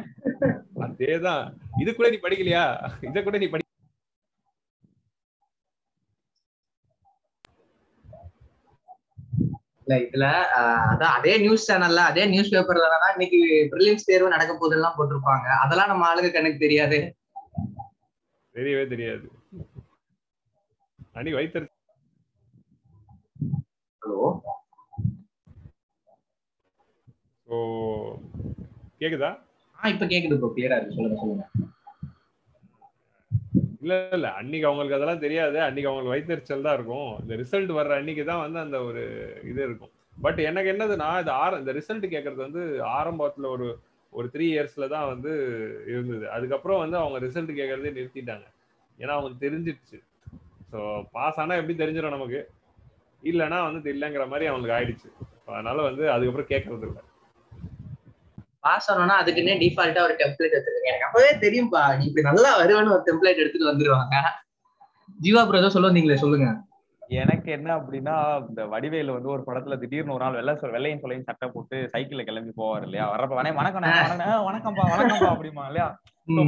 [0.94, 1.46] அதேதான்.
[1.82, 2.66] இது கூட நீ படிக்கலையா?
[3.10, 3.62] இத கூட நீ படி
[9.82, 10.26] இல்ல இதுல
[10.92, 13.40] அதான் அதே நியூஸ் சேனல்ல அதே நியூஸ் பேப்பர்ல தான் இன்னைக்கு
[13.72, 15.48] பிரிலிம்ஸ் தேர்வு நடக்க போதெல்லாம் போட்டிருப்பாங்க.
[15.64, 17.00] அதெல்லாம் நம்ம ஆளுங்க கணக்கு தெரியாது.
[18.56, 19.26] தெரியவே தெரியாது.
[21.18, 21.68] அன்னைக்கு வைத்தறி
[24.02, 24.22] ஹலோ?
[27.48, 27.56] ஸோ
[29.02, 29.32] கேக்குதா?
[29.84, 30.96] ஆ இப்ப கேக்குது ப்ரோ கிளியரா இருக்கு.
[30.98, 31.46] சொல்லுங்க சொல்லுங்க.
[33.82, 34.28] இல்ல இல்ல.
[34.40, 35.58] அன்னைக்கு அவங்களுக்கு அதெல்லாம் தெரியாது.
[35.66, 37.10] அன்னைக்கு அவங்களுக்கு வயிற்றுச்சல் தான் இருக்கும்.
[37.24, 39.02] இந்த ரிசல்ட் வர்ற அன்னைக்கு தான் வந்து அந்த ஒரு
[39.44, 39.92] இது இருக்கும்.
[40.18, 42.64] பட் எனக்கு என்னதுன்னா இது ஆர இந்த ரிசல்ட் கேட்கறது வந்து
[42.98, 43.68] ஆரம்பத்துல ஒரு
[44.14, 45.32] ஒரு த்ரீ இயர்ஸ்ல தான் வந்து
[45.92, 46.26] இருந்தது.
[46.36, 48.46] அதுக்கப்புறம் வந்து அவங்க ரிசல்ட் கேட்கறதே நிறுத்திட்டாங்க.
[49.00, 50.00] ஏன்னா அவங்களுக்கு தெரிஞ்சிடுச்சு
[50.72, 50.80] ஸோ
[51.16, 52.42] பாஸ் ஆனா எப்படி தெரிஞ்சிடும் நமக்கு?
[53.24, 55.10] இல்லைன்னா வந்து இல்லைங்கிற மாதிரி அவங்களுக்கு ஆயிடுச்சு.
[55.50, 57.02] அதனால வந்து அதுக்கப்புறம் கேட்கறது இல்லை.
[58.64, 61.82] பாஸ் ஆனோம்னா அதுக்குன்னே டிஃபால்ட்டா ஒரு டெம்ப்ளேட் எடுத்துருங்க எனக்கு அப்பவே தெரியும்பா.
[61.98, 64.16] நீ இப்படி நல்லா வருவேன்னு ஒரு டெம்ப்ளேட் எடுத்துட்டு வந்துருவாங்க.
[65.24, 66.48] ஜீவா ப்ரோ ஏதோ சொல்ல வந்தீங்களே சொல்லுங்க.
[67.22, 68.14] எனக்கு என்ன அப்படின்னா
[68.50, 72.24] இந்த வடிவேலு வந்து ஒரு படத்துல திடீர்னு ஒரு நாள் வெள்ளை சொல் வெள்ளையும் சொல்லையும் சட்டை போட்டு சைக்கிள்ல
[72.30, 73.06] கிளம்பி போவார் இல்லையா?
[73.14, 75.88] வரப்ப வணக்கம் வணக்கம் வணக்கம் வணக்கம்பா வணக்கம்பா அப்படிமா இல்லையா?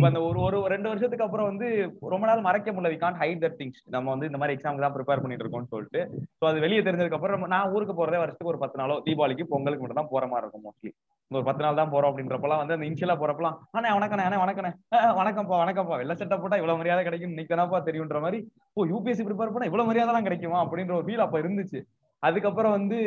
[0.09, 1.67] அந்த ஒரு ஒரு ரெண்டு வருஷத்துக்கு அப்புறம் வந்து
[2.13, 2.91] ரொம்ப நாள் மறைக்க முடியல.
[2.93, 6.01] We can't hide that things நம்ம வந்து இந்த மாதிரி எக்ஸாமுக்கு தான் ப்ரிப்பேர் பண்ணிட்டு இருக்கோம்னு சொல்லிட்டு.
[6.39, 10.01] ஸோ அது வெளியே தெரிஞ்சதுக்கு அப்புறம் நான் ஊருக்கு போறதே வருஷத்துக்கு ஒரு பத்து நாளோ தீபாவளிக்கு பொங்கலுக்கு மட்டும்
[10.01, 10.93] தான் போற மாதிரி இருக்கும் மோஸ்ட்லி
[11.29, 14.71] இந்த ஒரு பத்து நாள் தான் போறோம் அப்படின்றப்பலாம் வந்து அந்த இன்ஷியலா போறப்பலாம் அண்ணே வணக்கண்ணே அண்ணே வணக்கண்ணே
[15.19, 15.95] வணக்கம்ப்பா வணக்கம்ப்பா.
[16.01, 17.31] வெள்ள சட்டை போட்டா இவ்வளவு மரியாதை கிடைக்கும்.
[17.33, 18.39] இன்னைக்கு தெரியுன்ற மாதிரி
[18.77, 21.81] ஓ யூபிஎஸ்சி ப்ரிப்பேர் பண்ணா இவ்வளவு மரியாதைலாம் கிடைக்குமா அப்படின்ற ஒரு ஃபீல் அப்ப இருந்துச்சு.
[22.23, 22.97] அதுக்கப்புறம் வந்து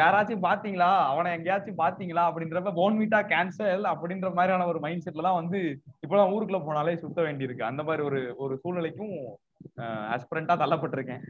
[0.00, 0.90] யாராச்சும் பாத்தீங்களா?
[1.12, 5.58] அவனை எங்கேயாச்சும் பாத்தீங்களா அப்படின்றப்ப போன் மீட்டா கேன்சல் அப்படின்ற மாதிரியான ஒரு மைண்ட் செட்ல தான் வந்து
[6.04, 7.68] இப்பெல்லாம் ஊருக்குள்ள போனாலே சுத்த வேண்டியிருக்கு.
[7.70, 9.14] அந்த மாதிரி ஒரு ஒரு சூழ்நிலைக்கும்
[10.14, 11.24] ஆஸ்பிரண்டா தள்ளப்பட்டிருக்கேன்.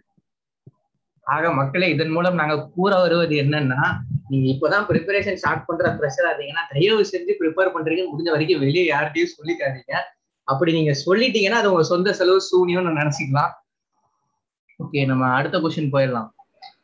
[1.27, 3.83] ஆக மக்களே இதன் மூலம் நாங்க கூற வருவது என்னன்னா
[4.31, 8.03] நீங்க இப்பதான் ப்ரிப்பரேஷன் ஸ்டார்ட் பண்ற ப்ரெஷர் இருந்தீங்கன்னா தயவு செஞ்சு ப்ரிப்பேர் பண்றீங்க.
[8.11, 9.95] முடிஞ்ச வரைக்கும் வெளியே யார்கிட்டயும் சொல்லிக்காதீங்க.
[10.49, 13.53] அப்படி நீங்க சொல்லிட்டீங்கன்னா அது உங்க சொந்த செலவு சூனியம்னு நினைச்சிக்கலாம்.
[14.85, 16.29] ஓகே நம்ம அடுத்த கொஸ்டின் போயிடலாம்.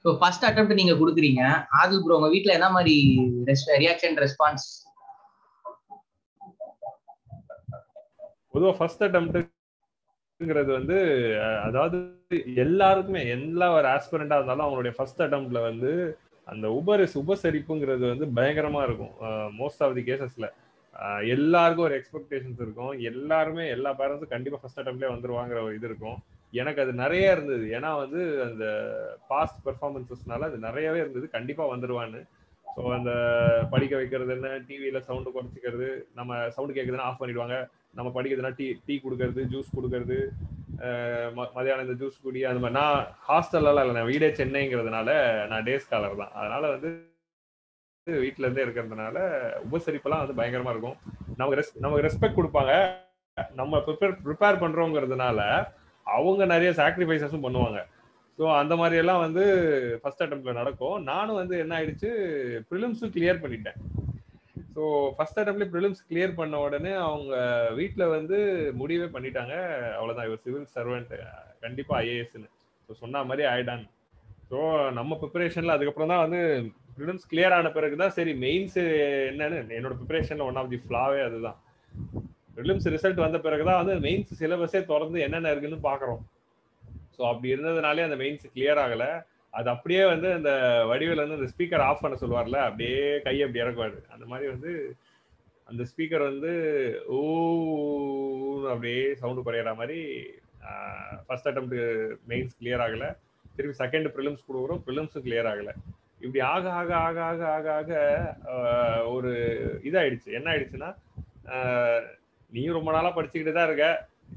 [0.03, 1.43] ஸோ ஃபர்ஸ்ட் அட்டம் நீங்க கொடுக்குறீங்க.
[1.83, 2.97] ஆதில் ப்ரோ உங்க வீட்டுல என்ன மாதிரி
[3.85, 4.67] ரியாக்ஷன் ரெஸ்பான்ஸ்
[8.53, 10.97] பொதுவாக ஃபர்ஸ்ட் அட்டம்ப்ட்ங்கிறது வந்து
[11.67, 11.99] அதாவது
[12.65, 15.91] எல்லாருக்குமே எல்லா ஒரு ஆஸ்பிரண்டாக இருந்தாலும் அவங்களுடைய ஃபர்ஸ்ட் அட்டம்ப்ட்ல வந்து
[16.53, 19.13] அந்த உபரிஸ் உபசரிப்புங்கிறது வந்து பயங்கரமா இருக்கும்.
[19.61, 20.49] மோஸ்ட் ஆஃப் தி கேசஸ்ல
[21.35, 22.93] எல்லாருக்கும் ஒரு எக்ஸ்பெக்டேஷன்ஸ் இருக்கும்.
[23.11, 26.19] எல்லாருமே எல்லா பேரண்ட்ஸும் கண்டிப்பா ஃபர்ஸ்ட் அட்டம்ப்ட்லேயே வந்துருவாங்கிற ஒரு இது இருக்கும்.
[26.53, 27.65] எனக்கு அது நிறைய இருந்தது.
[27.77, 28.65] ஏன்னா வந்து அந்த
[29.33, 31.27] பாஸ்ட் பெர்ஃபார்மன்ஸஸ்னால அது நிறையவே இருந்தது.
[31.37, 32.21] கண்டிப்பா வந்துருவான்னு.
[32.77, 33.11] ஸோ அந்த
[33.73, 37.59] படிக்க வைக்கிறது என்ன டிவியில சவுண்டு குறைச்சிக்கிறது நம்ம சவுண்டு கேட்குதுன்னா ஆஃப் பண்ணிடுவாங்க.
[37.97, 40.17] நம்ம படிக்கிறதுனா டீ டீ கொடுக்கறது ஜூஸ் கொடுக்கறது
[41.37, 45.11] ம- மதியானம் இந்த ஜூஸ் குடி அந்த மாதிரி நான் ஹாஸ்டல்லாம் இல்லை நான் வீடே சென்னைங்கிறதுனால
[45.47, 46.33] நான் டே ஸ்காலர் தான்.
[46.41, 46.91] அதனால வந்து
[48.11, 49.17] வீட்டில இருந்தே இருக்கிறதுனால
[49.73, 50.97] உபசரிப்பெல்லாம் வந்து பயங்கரமா இருக்கும்.
[51.37, 52.73] நமக்கு ரெஸ் நமக்கு ரெஸ்பெக்ட் கொடுப்பாங்க.
[53.55, 55.41] நம்ம ப்ரிப்பேர் ப்ரிப்பேர் பண்றோங்கிறதுனால
[56.07, 57.79] அவங்க நிறைய சாக்ரிஃபைசஸும் பண்ணுவாங்க.
[58.39, 59.45] ஸோ அந்த மாதிரி எல்லாம் வந்து
[60.03, 61.03] ஃபர்ஸ்ட் அட்டம்ப்ட்ல நடக்கும்.
[61.03, 62.11] நானும் வந்து என்ன ஆயிடுச்சு
[62.71, 63.79] ப்ரிலிம்ஸும் கிளியர் பண்ணிட்டேன்.
[64.77, 64.85] ஸோ
[65.17, 67.35] ஃபர்ஸ்ட் அட்டம்ப்ல ப்ரிலிம்ஸ் கிளியர் பண்ண உடனே அவங்க
[67.79, 68.39] வீட்டில் வந்து
[68.81, 69.55] முடிவே பண்ணிட்டாங்க.
[69.99, 71.13] அவ்வளோதான் இவர் சிவில் சர்வெண்ட்
[71.65, 72.49] கண்டிப்பாக ஐஏஎஸ்னு
[72.89, 73.85] ஸோ சொன்ன மாதிரி ஆயிடான்
[74.51, 74.59] ஸோ
[74.99, 76.41] நம்ம ப்ரிப்பரேஷனில் அதுக்கப்புறம் தான் வந்து
[76.97, 78.77] ப்ரிலிம்ஸ் கிளியர் ஆன பிறகு தான் சரி மெயின்ஸ்
[79.31, 81.59] என்னன்னு என்னோட ப்ரிப்பரேஷனில் ஒன் ஆஃப் தி ஃப்ளாவே அதுதான்.
[82.59, 86.23] ப்ரிலிம்ஸ் ரிசல்ட் வந்த பிறகு தான் வந்து மெயின்ஸ் சிலபஸே திறந்து என்னென்ன இருக்குன்னு பார்க்குறோம்.
[87.17, 89.11] ஸோ அப்படி இருந்ததுனாலே அந்த மெயின்ஸ் கிளியர் ஆகலை.
[89.59, 90.51] அது அப்படியே வந்து அந்த
[90.91, 93.99] வடிவில் வந்து அந்த ஸ்பீக்கர் ஆஃப் பண்ண சொல்லுவார்ல அப்படியே கையை அப்படி இறக்குவாரு.
[94.15, 94.73] அந்த மாதிரி வந்து
[95.71, 96.53] அந்த ஸ்பீக்கர் வந்து
[97.17, 97.19] ஓ
[98.73, 100.01] அப்படியே சவுண்டு குறையிற மாதிரி
[101.27, 101.71] ஃபர்ஸ்ட் அட்டம்
[102.31, 103.09] மெயின்ஸ் கிளியர் ஆகலை.
[103.57, 105.75] திருப்பி செகண்ட் ப்ரிலிம்ஸ் கொடுக்குறோம் ப்ரிலிம்ஸும் கிளியர் ஆகலை.
[106.25, 107.91] இப்படி ஆக ஆக ஆக ஆக ஆக ஆக
[109.15, 109.33] ஒரு
[109.89, 110.31] இதாயிடுச்சு.
[110.39, 110.91] என்ன ஆயிடுச்சுன்னா
[112.53, 113.87] நீ நீயும் ரொம்ப நாளாக படிச்சுக்கிட்டு தான் இருக்க.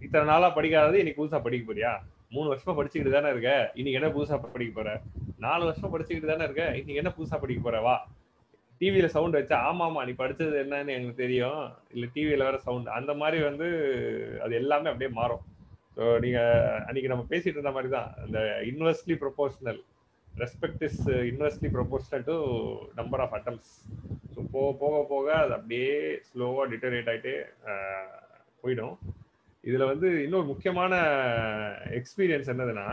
[0.06, 1.92] இத்தனை நாளாக படிக்காதது இன்னைக்கு புதுசாக படிக்க போறியா?
[2.32, 3.52] மூணு வருஷமா படிச்சுக்கிட்டு தானே இருக்க?
[3.80, 4.90] இன்னைக்கு என்ன புதுசா படிக்க போற?
[5.46, 6.66] நாலு வருஷமா படிச்சுக்கிட்டு தானே இருக்க?
[6.80, 7.78] இன்னைக்கு என்ன புதுசா படிக்க போற?
[7.88, 7.96] வா.
[8.82, 11.62] டிவியில சவுண்ட் வச்சா ஆமா ஆமா நீ படிச்சது என்னன்னு எங்களுக்கு தெரியும்.
[11.94, 13.68] இல்ல டிவியில வேற சவுண்ட் அந்த மாதிரி வந்து
[14.44, 15.42] அது எல்லாமே அப்படியே மாறும்.
[15.96, 16.40] ஸோ நீங்க
[16.88, 18.10] அன்னைக்கு நம்ம பேசிட்டு இருந்த மாதிரி தான்.
[18.28, 18.40] இந்த
[18.72, 19.82] inversely proportional
[20.34, 22.36] respect is inversely proportional to
[23.00, 23.72] number of attempts
[24.34, 25.92] so போக போக போக அது அப்படியே
[26.30, 27.36] ஸ்லோவாக டிட்டரேட் ஆகிட்டே
[28.64, 28.96] போயிடும்.
[29.68, 30.94] இதுல வந்து இன்னொரு முக்கியமான
[32.00, 32.88] எக்ஸ்பீரியன்ஸ் என்னதுன்னா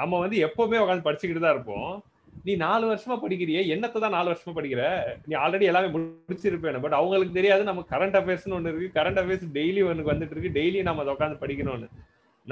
[0.00, 1.92] நம்ம வந்து எப்பவுமே உட்காந்து படிச்சுக்கிட்டு தான் இருப்போம்.
[2.46, 4.82] நீ நாலு வருஷமா படிக்கிறிய என்னத்தை தான் நாலு வருஷமா படிக்கிற?
[5.26, 8.96] நீ ஆல்ரெடி எல்லாமே முடிச்சிருப்பேன் பட் அவங்களுக்கு தெரியாது நம்ம கரண்ட் அஃபேர்ஸ்னு ஒன்று இருக்கு.
[8.98, 10.56] கரண்ட் அஃபேர்ஸ் டெய்லி ஒன்று வந்துட்டு இருக்கு.
[10.58, 11.88] டெய்லி நம்ம அதை உட்காந்து படிக்கணும்னு.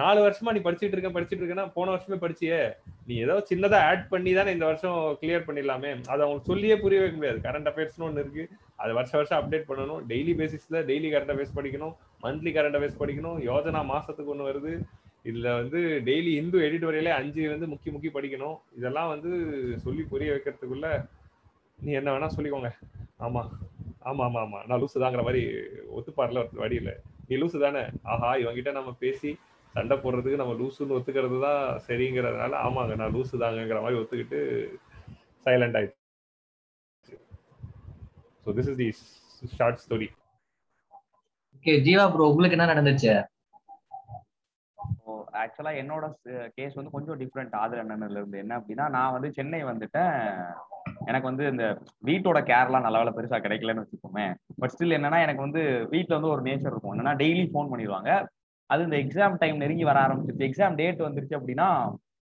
[0.01, 2.61] நாலு வருஷமா நீ படிச்சுட்டு இருக்க படிச்சுட்டு இருக்கேன்னா போன வருஷமே படிச்சியே.
[3.09, 5.91] நீ ஏதோ சின்னதா ஆட் பண்ணி தானே இந்த வருஷம் கிளியர் பண்ணிடலாமே.
[6.13, 7.41] அதை அவங்களுக்கு சொல்லியே புரிய வைக்க முடியாது.
[7.49, 8.45] கரண்ட் அஃபேர்ஸ்னு ஒன்று இருக்கு.
[8.83, 10.01] அது வருஷம் வருஷம் அப்டேட் பண்ணணும்.
[10.11, 14.73] டெய்லி பேசிஸ்ல டெய்லி கரண்ட் அஃபேர்ஸ் படிக்கணும் மந்த்லி கரண்ட் அஃபேர்ஸ் படிக்கணும் யோஜனா மாசத்துக்கு ஒன்று வருது.
[15.25, 18.57] இதுல வந்து டெய்லி இந்து எடிட் வரையிலே அஞ்சு வந்து முக்கி முக்கி படிக்கணும்.
[18.79, 19.31] இதெல்லாம் வந்து
[19.85, 20.89] சொல்லி புரிய வைக்கிறதுக்குள்ள
[21.79, 22.71] நீ என்ன வேணா சொல்லிக்கோங்க.
[23.19, 23.43] ஆமா.
[24.11, 24.59] ஆமா ஆமா ஆமா.
[24.67, 25.43] நான் லூசு தாங்கிற மாதிரி
[25.99, 26.91] ஒத்துப்பார்ல ஒரு வழியில
[27.29, 27.83] நீ லூசு தானே?
[28.03, 29.31] ஆஹா இவங்கிட்ட நம்ம பேசி
[29.75, 34.41] சண்டை போடுறதுக்கு நம்ம லூசுன்னு ஒத்துக்கிறது தான் சரிங்கிறதுனால ஆமாங்க நான் லூசு தாங்கங்கிற மாதிரி ஒத்துக்கிட்டு
[35.47, 36.02] சைலண்ட் ஆயிடுச்சு
[38.45, 38.81] so this is
[39.43, 40.09] the short story
[41.57, 43.13] okay Jeeva bro உங்களுக்கு என்ன நடந்துச்சு?
[45.43, 46.05] ஆக்சுவலா என்னோட
[46.57, 48.37] கேஸ் வந்து கொஞ்சம் டிஃப்ரெண்ட் ஆதர் அண்ணன்ல இருந்து.
[48.43, 50.17] என்ன அப்படின்னா நான் வந்து சென்னை வந்துட்டேன்.
[51.11, 51.65] எனக்கு வந்து இந்த
[52.09, 54.27] வீட்டோட கேர்லாம் நல்ல வேலை பெருசா கிடைக்கலன்னு வச்சுக்கோமே.
[54.61, 55.63] பட் ஸ்டில் என்னன்னா எனக்கு வந்து
[55.95, 56.95] வீட்ல வந்து ஒரு நேச்சர் இருக்கும்.
[56.95, 58.11] என்னன்னா டெய்லி ஃபோன் பண்ணிடுவாங்க.
[58.71, 60.49] அது இந்த எக்ஸாம் டைம் நெருங்கி வர ஆரம்பிச்சிருச்சு.
[60.51, 61.69] எக்ஸாம் டேட் வந்துருச்சு அப்படின்னா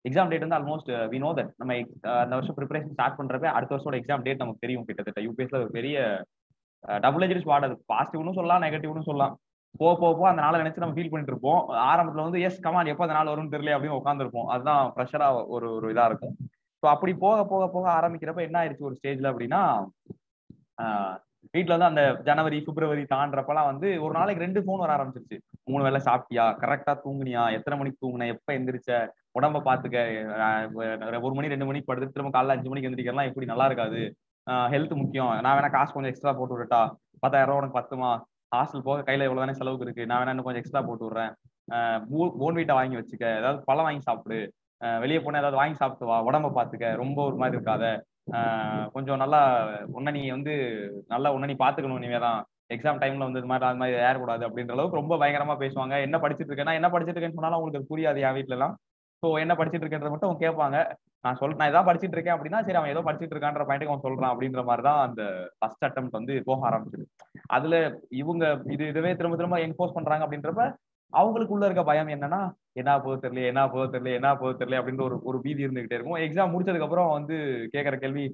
[0.04, 1.72] எக்ஸாம் டேட் வந்து ஆல்மோஸ்ட் வி நோ தட் நம்ம
[2.08, 5.20] uh, அந்த வருஷம் ப்ரிப்பரேஷன் ஸ்டார்ட் பண்றப்ப அடுத்த வருஷோட எக்ஸாம் டேட் நமக்கு தெரியும் கிட்டத்தட்ட.
[5.26, 5.96] யூபிஎஸ்ல ஒரு பெரிய
[7.04, 7.76] டபுள் எஜ் ஸ்வாட் அது.
[7.92, 9.34] பாசிட்டிவ்னு சொல்லலாம் நெகட்டிவ்னு சொல்லலாம்.
[9.80, 11.60] போக போக போக அந்த நாளை நினைச்சு நம்ம ஃபீல் பண்ணிட்டு இருப்போம்.
[11.90, 15.88] ஆரம்பத்துல வந்து எஸ் கமான் எப்போ அந்த நாள் வரும்னு தெரியல அப்படின்னு உட்காந்துருப்போம் அதுதான் ப்ரெஷரா ஒரு ஒரு
[15.94, 16.34] இதா இருக்கும்.
[16.82, 19.62] ஸோ அப்படி போக போக போக ஆரம்பிக்கிறப்ப என்ன ஆயிடுச்சு ஒரு ஸ்டேஜ்ல அப்படின்னா
[21.54, 25.38] வீட்டில் வந்து அந்த ஜனவரி பிப்ரவரி தாண்டப்பெல்லாம் வந்து ஒரு நாளைக்கு ரெண்டு ஃபோன் வர ஆரம்பிச்சிருச்சு.
[25.70, 26.44] மூணு வேளை சாப்பிட்டியா?
[26.62, 27.42] கரெக்டாக தூங்குனியா?
[27.56, 28.26] எத்தனை மணிக்கு தூங்குன?
[28.34, 28.90] எப்போ எந்திரிச்ச?
[29.34, 29.98] உடம்ப பாத்துக்க.
[31.26, 33.48] ஒரு மணி ரெண்டு மணிக்கு படுத்து திரும்ப காலைல அஞ்சு மணிக்கு எந்திரிக்கலாம் எப்படி?
[33.52, 34.00] நல்லா இருக்காது.
[34.74, 35.32] ஹெல்த் முக்கியம்.
[35.44, 36.82] நான் வேணா காசு கொஞ்சம் எக்ஸ்ட்ரா போட்டு விடட்டா?
[37.24, 38.10] பத்தாயிரம் ரூபா உனக்கு பத்துமா?
[38.54, 40.04] ஹாஸ்டல் போக கையில எவ்வளவுதானே செலவுக்கு இருக்கு.
[40.10, 41.32] நான் வேணா இன்னும் கொஞ்சம் எக்ஸ்ட்ரா போட்டு விடுறேன்.
[42.42, 43.24] போன் வீட்டை வாங்கி வச்சுக்க.
[43.40, 44.38] ஏதாவது பழம் வாங்கி சாப்பிடு.
[45.02, 46.16] வெளியே போனா ஏதாவது வாங்கி சாப்பிட்டு வா.
[46.28, 46.86] உடம்ப பாத்துக்க.
[47.02, 47.84] ரொம்ப ஒரு மாதிரி இருக்காத.
[48.94, 49.40] கொஞ்சம் நல்லா
[49.98, 50.54] உன்ன நீ வந்து
[51.12, 52.40] நல்லா உன்ன நீ பாத்துக்கணும் இனிமே தான்
[52.74, 55.94] எக்ஸாம் டைம்ல வந்து இது மாதிரி அது மாதிரி ஏறக்கூடாது அப்படின்ற அளவுக்கு ரொம்ப பயங்கரமா பேசுவாங்க.
[56.06, 58.74] என்ன படிச்சிட்டு இருக்கேன்னா என்ன படிச்சிருக்கேன்னு இருக்கேன்னு சொன்னாலும் அவங்களுக்கு புரியாது என் வீட்டுல எல்லாம்
[59.22, 60.76] ஸோ என்ன படிச்சுட்டு இருக்கன்றத மட்டும் கேட்பாங்க
[61.24, 64.32] நான் சொல் நான் ஏதாவது படிச்சிட்டு இருக்கேன் அப்படின்னா சரி அவன் ஏதோ படிச்சுட்டு இருக்கான்ற பாயிண்ட்டுக்கு அவன் சொல்றான்
[64.32, 65.22] அப்படின்ற மாதிரி தான் அந்த
[65.58, 67.04] ஃபர்ஸ்ட் அட்டம் வந்து போக ஆரம்பிச்சது.
[67.56, 67.74] அதுல
[68.20, 70.64] இவங்க இது இதுவே திரும்ப திரும்ப என்ஃபோர்ஸ் பண்றாங்க அப்படின்றப்ப
[71.12, 72.40] அவங்களுக்குள்ள இருக்க பயம் என்னன்னா
[72.80, 76.20] என்ன போக தெரியல என்ன போக தெரியல என்ன போக தெரியல அப்படின்ற ஒரு ஒரு பீதி இருந்துகிட்டே இருக்கும்.
[76.26, 77.36] எக்ஸாம் முடிச்சதுக்கு அப்புறம் வந்து
[77.74, 78.24] கேட்கற கேள்வி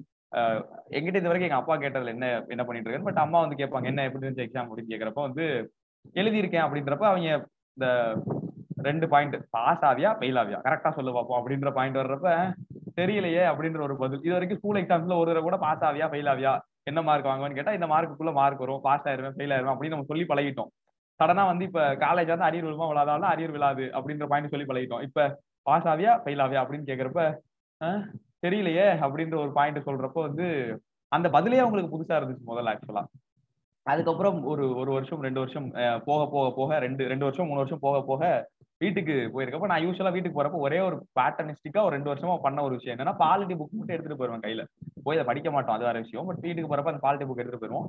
[0.97, 4.05] எங்கிட்ட இது வரைக்கும் எங்க அப்பா கேட்டதுல என்ன என்ன பண்ணிட்டு இருக்கேன் பட் அம்மா வந்து கேட்பாங்க என்ன
[4.07, 5.45] எப்படி இருந்துச்சு எக்ஸாம் அப்படின்னு கேட்கறப்ப வந்து
[6.15, 7.29] எழுதியிருக்கேன் அப்படின்றப்ப அவங்க
[7.77, 7.87] இந்த
[8.85, 10.57] ரெண்டு பாயிண்ட் பாஸ் ஆவியா ஃபெயில் ஆவியா?
[10.65, 12.29] கரெக்டா சொல்லு பார்ப்போம் அப்படின்ற பாயிண்ட் வர்றப்ப
[12.97, 14.21] தெரியலையே அப்படின்ற ஒரு பதில்.
[14.21, 16.53] இது வரைக்கும் ஸ்கூல் எக்ஸாம்ஸ்ல ஒரு தடவை கூட பாஸ் ஆவியா ஃபெயில் ஆவியா?
[16.85, 18.81] என்ன மார்க் வாங்குவேன்னு கேட்டா இந்த மார்க்குள்ள மார்க் வரும்.
[18.83, 20.69] பாஸ் ஆயிருவேன் ஃபெயில் ஆயிருவேன் அப்படின்னு நம்ம சொல்லி பழகிட்டோம்.
[21.19, 25.03] சடனா வந்து இப்ப காலேஜ் வந்து அரியர் விழுமா விழாதாலும் அரியர் விழாது அப்படின்ற பாயிண்ட் சொல்லி பழகிட்டோம்.
[25.07, 25.27] இப்ப
[25.65, 27.21] பாஸ் ஆவியா ஃபெயில் ஆவியா அப்படின்னு கேக்குறப்ப
[27.81, 28.01] ஆஹ்,
[28.43, 30.45] தெரியலையே அப்படின்ற ஒரு பாயிண்ட் சொல்றப்போ வந்து
[31.11, 33.03] அந்த பதிலே அவங்களுக்கு புதுசா இருந்துச்சு முதல்ல ஆக்சுவலா
[33.85, 37.83] அதுக்கப்புறம் ஒரு ஒரு வருஷம் ரெண்டு வருஷம் அஹ், போக போக போக ரெண்டு ரெண்டு வருஷம் மூணு வருஷம்
[37.83, 38.21] போக போக
[38.85, 42.95] வீட்டுக்கு போயிருக்கப்ப நான் யூஸ்வலா வீட்டுக்கு போறப்ப ஒரே ஒரு பேட்டர்னிஸ்டிக்கா ஒரு ரெண்டு வருஷமா பண்ண ஒரு விஷயம்
[42.95, 44.63] என்னன்னா பாலிட்டி புக் மட்டும் எடுத்துட்டு போயிருவேன் கையில.
[45.05, 46.27] போய் அதை படிக்க மாட்டோம் அது வேற விஷயம்.
[46.29, 47.87] பட் வீட்டுக்கு போறப்ப அந்த பாலிட்டி புக் எடுத்துட்டு போயிருவோம்.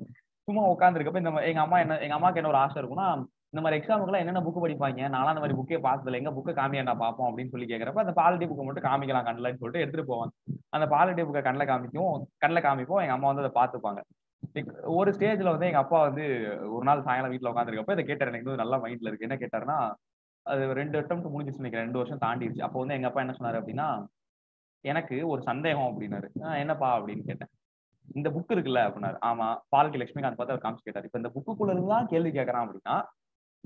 [0.48, 3.08] சும்மா உட்காந்துருக்கப்ப இந்த எங்க அம்மா என்ன எங்க அம்மாக்கு என்ன ஒரு ஆசை இருக்கும்னா
[3.52, 5.02] இந்த மாதிரி எக்ஸாமுக்குலாம் என்னென்ன புக் படிப்பாங்க?
[5.14, 6.20] நானும் அந்த மாதிரி புக்கே பார்த்ததில்ல.
[6.20, 9.84] எங்க புக்கை காமியா நான் பார்ப்போம் அப்படின்னு சொல்லி கேட்கறப்ப அந்த பாலிட்டி புக்கை மட்டும் காமிக்கலாம் கண்ணில்னு சொல்லிட்டு
[9.84, 10.32] எடுத்துட்டு போவாங்க
[10.76, 12.16] அந்த பாலிட்டி புக்கை கண்ணில் காமிக்கும்.
[12.44, 13.02] கண்ணில் காமிப்போம்.
[13.04, 14.02] எங்க அம்மா வந்து அதை பார்த்துப்பாங்க.
[14.98, 16.24] ஒரு ஸ்டேஜ்ல வந்து எங்க அப்பா வந்து
[16.74, 18.30] ஒரு நாள் சாயங்காலம் வீட்டுல உட்காந்துருக்கப்ப இதை கேட்டார்.
[18.32, 19.26] எனக்கு வந்து நல்லா மைண்ட்ல இருக்கு.
[19.28, 19.78] என்ன கேட்டாருன்னா
[20.46, 21.86] அது ரெண்டு அட்டம் முடிஞ்சிச்சு நினைக்கிறேன்.
[21.86, 23.88] ரெண்டு வருஷம் தாண்டிடுச்சு அப்போ வந்து எங்க அப்பா என்ன சொன்னாரு அப்படின்னா
[24.84, 26.28] எனக்கு ஒரு சந்தேகம் அப்படின்னாரு.
[26.40, 26.98] "ஆஹ் என்னப்பா?
[26.98, 27.50] அப்படின்னு கேட்டேன்.
[28.14, 29.18] இந்த புக் இருக்குல்ல அப்படின்னாரு.
[29.22, 29.48] ஆமா.
[29.76, 31.04] பால்கி லட்சுமிகாந்த் பார்த்து அவர் காமிச்சு கேட்டார்.
[31.04, 32.96] இப்ப இந்த புக்குக்குள்ள இருந்து தான் கேள்வி கேட்கறான் அப்படின்னா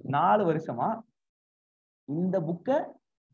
[0.09, 0.89] நாலு வருஷமா
[2.09, 2.77] இந்த புக்கை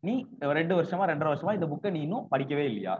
[0.03, 0.15] நீ
[0.53, 2.95] ரெண்டு வருஷமா ரெண்டரை வருஷமா இந்த புக்கை நீ இன்னும் படிக்கவே இல்லையா?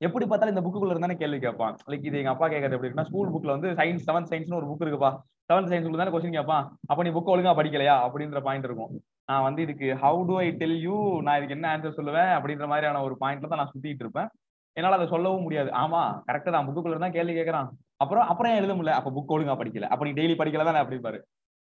[0.00, 1.76] எப்படி பார்த்தாலும் இந்த புக்குள்ள இருந்தானே கேள்வி கேட்பான்.
[1.90, 4.82] லைக் இது எங்க அப்பா கேட்கறது எப்படி இருக்குன்னா ஸ்கூல் புக்ல வந்து சயின்ஸ் செவன்த் சயின்ஸ்னு ஒரு புக்
[4.84, 5.10] இருக்குப்பா.
[5.50, 6.64] செவன்த் சயின்ஸ் தானே கொஸ்டின் கேட்பான்.
[6.88, 7.94] அப்ப நீ புக் ஒழுங்கா படிக்கலையா?
[8.06, 8.90] அப்படின்ற பாயிண்ட் இருக்கும்.
[9.26, 12.30] நான் வந்து இதுக்கு how to I tell you நான் இதுக்கு என்ன ஆன்சர் சொல்லுவேன்?
[12.38, 14.28] அப்படின்ற மாதிரியான ஒரு பாயிண்ட்ல தான் நான் சுத்திட்டு இருப்பேன்.
[14.76, 15.70] என்னால அதை சொல்லவும் முடியாது.
[15.70, 16.66] ஆமா கரெக்டா தான்.
[16.68, 17.68] புக்குள்ள தான் கேள்வி கேட்கறான்.
[17.96, 18.96] அப்புறம் அப்புறம் ஏன் எழுத முடியல?
[19.00, 19.88] அப்ப புக் ஒழுங்கா படிக்கல.
[19.92, 21.20] அப்ப நீ டெய்லி படிக்கல தானே அப்படிப்பாரு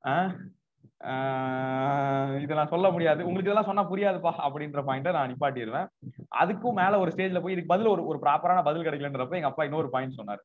[0.04, 0.30] ஆஹ்
[1.00, 3.26] ஆஹ் நான் சொல்ல முடியாது.
[3.26, 5.86] உங்களுக்கு இதெல்லாம் சொன்னா புரியாதுப்பா அப்படின்ற பாயிண்ட நான் நிப்பாட்டிடுவேன்.
[6.40, 9.90] அதுக்கும் மேல ஒரு ஸ்டேஜ்ல போய் இதுக்கு பதில் ஒரு ஒரு ப்ராப்பரான பதில் கிடைக்கலன்றப்ப எங்க அப்பா இன்னொரு
[9.90, 10.42] பாயிண்ட் சொன்னார்.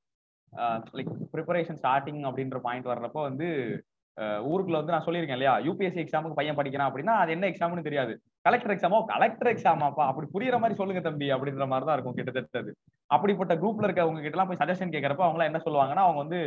[0.94, 3.48] லைக் ப்ரிப்பரேஷன் ஸ்டார்டிங் அப்படின்ற பாயிண்ட் வர்றப்ப வந்து
[4.18, 5.60] ஊருக்குள்ள வந்து நான் சொல்லியிருக்கேன் இல்லையா?
[5.60, 8.14] யூபிஎஸ்சி எக்ஸாமுக்கு பையன் படிக்கிறான் அப்படின்னா அது என்ன எக்ஸாம்னு தெரியாது.
[8.42, 12.72] கலெக்டர் எக்ஸாமோ கலெக்டர் எக்ஸாமாப்பா அப்படி புரியுற மாதிரி சொல்லுங்க தம்பி அப்படின்ற மாதிரி தான் இருக்கும் கிட்டத்தட்ட அது.
[13.08, 16.42] அப்படிப்பட்ட குரூப்ல இருக்கவங்க கிட்ட எல்லாம் போய் சஜஷன் கேட்கறப்ப அவங்க எல்லாம் என்ன சொல்லுவாங்கன்னா அவங்க வந்து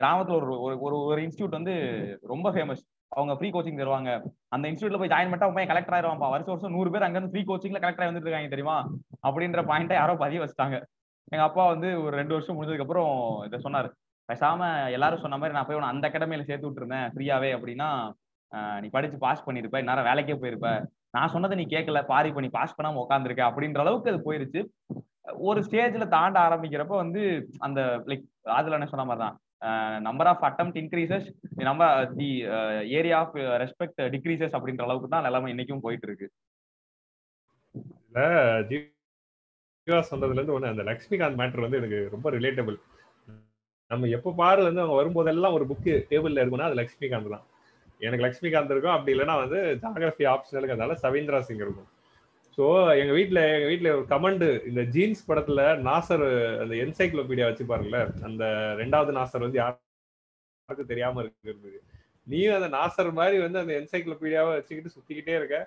[0.00, 1.74] கிராமத்துல ஒரு- ஒரு ஒரு இன்ஸ்டியூட் வந்து
[2.22, 4.10] ரொம்ப ஃபேமஸ் அவங்க ஃப்ரீ கோச்சிங் தருவாங்க.
[4.48, 6.28] அந்த இன்ஸ்டியூட்ல போய் ஜாயின் பண்ணிட்டா அவன் பையன் கலெக்டர் ஆயிருவான்ப்பா.
[6.30, 8.76] வருஷம் வருஷம் நூறு பேர் அங்க இருந்து ஃப்ரீ கோச்சிங்ல கலெக்டர் ஆகி வந்துட்டு இருக்காங்க தெரியுமா?
[9.28, 10.78] அப்படின்ற பாயிண்ட்டை யாரோ பதிய வச்சுட்டாங்க.
[11.32, 13.10] எங்க அப்பா வந்து ஒரு ரெண்டு வருஷம் முடிஞ்சதுக்கு அப்புறம்
[13.44, 13.88] இதை சொன்னாரு.
[14.28, 17.08] பேசாம எல்லாரும் சொன்ன மாதிரி நான் போய் உன அந்த அகாடமியில சேர்த்து விட்டுருந்தேன்.
[17.14, 17.88] ஃப்ரீயாவே அப்படின்னா
[18.52, 19.78] ஆஹ் நீ படிச்சு பாஸ் பண்ணிருப்ப.
[19.78, 20.68] இந்நேரம் வேலைக்கே போயிருப்ப.
[21.10, 22.06] நான் சொன்னதை நீ கேட்கல.
[22.06, 24.60] பாரி பண்ணி பாஸ் பண்ணாம உட்காந்துருக்க அப்படின்ற அளவுக்கு அது போயிருச்சு.
[25.48, 27.22] ஒரு ஸ்டேஜ்ல தாண்ட ஆரம்பிக்கிறப்ப வந்து
[27.58, 29.36] அந்த லைக் அதுல என்ன சொன்ன மாதிரி தான்
[30.00, 31.28] நம்பர் ஆஃப் அட்டம் இன்க்ரீசஸ்
[31.68, 32.28] நம்ம the
[32.98, 36.28] area of respect decreases அப்படின்ற அளவுக்கு தான் நிலைமை இன்னைக்கும் போயிட்டு இருக்கு
[38.70, 42.78] ஜீவா சொன்னதுல இருந்து ஒண்ணு அந்த லக்ஷ்மிகாந்த் மேட்டர் வந்து எனக்கு ரொம்ப ரிலேட்டபிள்
[43.90, 47.44] நம்ம எப்ப பாரு வந்து அவங்க வரும்போதெல்லாம் ஒரு புக்கு டேபிள்ல இருக்கும்னா அது லக்ஷ்மிகாந்த் தான்.
[48.00, 48.94] எனக்கு லக்ஷ்மிகாந்த் இருக்கும்.
[48.96, 51.88] அப்படி இல்லைன்னா வந்து ஜாகிரபி ஆப்ஷனலுக்கு அதனால சவீந்திரா சிங் இருக்கும்.
[52.58, 52.64] ஸோ
[53.00, 56.24] எங்க வீட்டில் எங்க வீட்டில் ஒரு கமெண்ட் இந்த ஜீன்ஸ் படத்துல நாசர்
[56.62, 58.44] அந்த என்சைக்ளோபீடியா வச்சு பாருங்கள அந்த
[58.76, 61.70] ரெண்டாவது நாசர் வந்து யாருக்கும் தெரியாம இருக்கிறது.
[62.26, 65.58] நீயும் அந்த நாசர் மாதிரி வந்து அந்த என்சைக்ளோபீடியாவை வச்சுக்கிட்டு சுத்திக்கிட்டே இருக்க.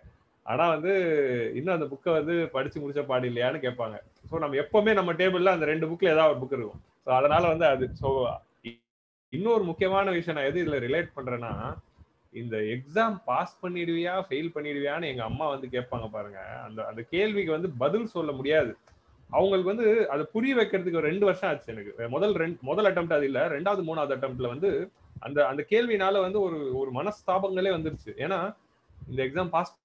[0.46, 0.94] ஆனா வந்து
[1.54, 3.98] இன்னும் அந்த புக்கை வந்து படிச்சு முடிச்ச பாடு இல்லையான்னு கேட்பாங்க.
[4.30, 6.84] ஸோ நம்ம எப்பவுமே நம்ம டேபிள்ல அந்த ரெண்டு புக்ல ஏதாவது ஒரு புக் இருக்கும்.
[7.06, 8.10] ஸோ அதனால வந்து அது ஸோ
[9.34, 11.52] இன்னொரு முக்கியமான விஷயம் நான் எது இதுல ரிலேட் பண்றேன்னா
[12.34, 16.40] இந்த எக்ஸாம் பாஸ் பண்ணிடுவியா ஃபெயில் பண்ணிடுவியான்னு எங்க அம்மா வந்து கேட்பாங்க பாருங்க.
[16.40, 18.78] அந்த அந்த கேள்விக்கு வந்து பதில் சொல்ல முடியாது.
[19.30, 22.08] அவங்களுக்கு வந்து அதை புரிய வைக்கிறதுக்கு ஒரு ரெண்டு வருஷம் ஆச்சு எனக்கு.
[22.08, 23.42] முதல் ரெண்டு முதல் அட்டம் அது இல்லை.
[23.42, 28.12] ரெண்டாவது மூணாவது அட்டம்ப்ட்ல வந்து அந்த அந்த கேள்வினால வந்து ஒரு ஒரு மனஸ்தாபங்களே வந்துருச்சு.
[28.18, 28.56] ஏன்னா
[29.08, 29.78] இந்த எக்ஸாம் பாஸ்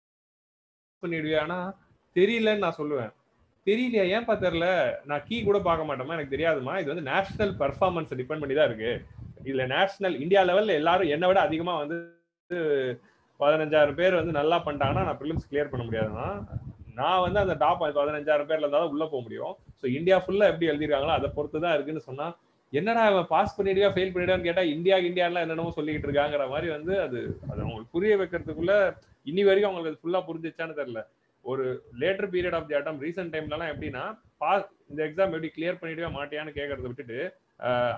[1.02, 1.72] பண்ணிடுவியானா
[2.14, 3.12] தெரியலன்னு நான் சொல்லுவேன்.
[3.66, 4.04] தெரியலையா?
[4.16, 4.94] ஏன்பா தெரியல?
[5.04, 9.04] நான் கீ கூட பார்க்க மாட்டோமா எனக்கு தெரியாதுமா இது வந்து நேஷனல் பெர்ஃபார்மன்ஸ் டிபெண்ட் பண்ணி தான் இருக்கு.
[9.44, 12.14] இதுல நேஷனல் இந்தியா லெவல்ல எல்லாரும் என்னை விட அதிகமா வந்து
[13.40, 16.28] பதினஞ்சாயிரம் பேர் வந்து நல்லா பண்ணிட்டாங்கன்னா நான் ப்ரிலிம்ஸ் கிளியர் பண்ண முடியாதுன்னா
[16.98, 19.54] நான் வந்து அந்த டாப் பதினஞ்சாயிரம் பேர்ல இருந்தாலும் உள்ள போக முடியும்.
[19.80, 22.26] ஸோ இந்தியா ஃபுல்லா எப்படி எழுதிருக்காங்களோ அதை பொறுத்து தான் இருக்குன்னு சொன்னா
[22.72, 27.18] என்னடா அவன் பாஸ் பண்ணிடுவா ஃபெயில் பண்ணிடுவான்னு கேட்டா இந்தியா இந்தியாலாம் என்னென்னமோ சொல்லிக்கிட்டு இருக்காங்கிற மாதிரி வந்து அது
[27.50, 28.74] அது அவங்களுக்கு புரிய வைக்கிறதுக்குள்ள
[29.26, 31.02] இனி வரைக்கும் அவங்களுக்கு அது ஃபுல்லா புரிஞ்சிச்சான்னு தெரியல.
[31.44, 31.64] ஒரு
[32.02, 34.04] later period of the atom recent டைம்லலாம் எப்படின்னா
[34.42, 37.18] பாஸ் இந்த எக்ஸாம் எப்படி கிளியர் பண்ணிடுவே மாட்டியான்னு கேட்கறத விட்டுட்டு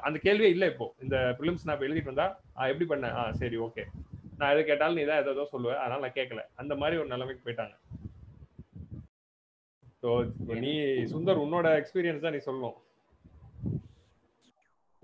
[0.07, 0.87] அந்த கேள்வியே இல்லை இப்போ.
[1.05, 2.27] இந்த ப்ரிலிம்ஸ் நான் இப்போ எழுதிட்டு வந்தா
[2.73, 3.15] எப்படி பண்ணேன்?
[3.21, 3.85] ஆ சரி ஓகே
[4.41, 7.75] நான் எது கேட்டாலும் நீ தான் ஏதோ சொல்லுவேன் அதனால நான் கேட்கல அந்த மாதிரி ஒரு நிலைமைக்கு போயிட்டாங்க.
[10.03, 10.09] ஸோ
[10.65, 10.75] நீ
[11.13, 12.77] சுந்தர் உன்னோட எக்ஸ்பீரியன்ஸ் தான் நீ சொல்லணும்.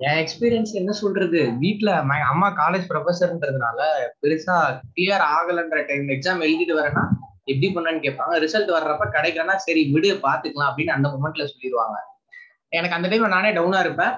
[0.01, 1.40] என் எக்ஸ்பீரியன்ஸ் என்ன சொல்றது?
[1.64, 1.90] வீட்டுல
[2.33, 3.81] அம்மா காலேஜ் ப்ரொஃபஸர்ன்றதுனால
[4.23, 4.57] பெருசா
[4.97, 7.05] கிளியர் ஆகலன்ற டைம் எக்ஸாம் எழுதிட்டு வரேன்னா
[7.51, 8.35] எப்படி பண்ணான்னு கேட்பாங்க.
[8.44, 11.97] ரிசல்ட் வர்றப்ப கிடைக்கலன்னா சரி விடு பாத்துக்கலாம் அப்படின்னு அந்த மொமெண்ட்ல சொல்லிடுவாங்க
[12.77, 14.14] எனக்கு அந்த டைம்ல நானே டவுனா இருப்பேன்.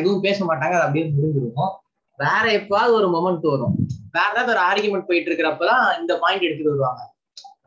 [0.00, 0.74] எதுவும் பேச மாட்டாங்க.
[0.78, 1.72] அது அப்படியே முடிஞ்சிருக்கும்.
[2.16, 3.88] வேற எப்பாவது ஒரு மொமெண்ட் வரும்.
[4.12, 7.14] வேற ஏதாவது ஒரு ஆர்குமெண்ட் போயிட்டு இருக்கிறப்பதான் இந்த பாயிண்ட் எடுத்துட்டு வருவாங்க.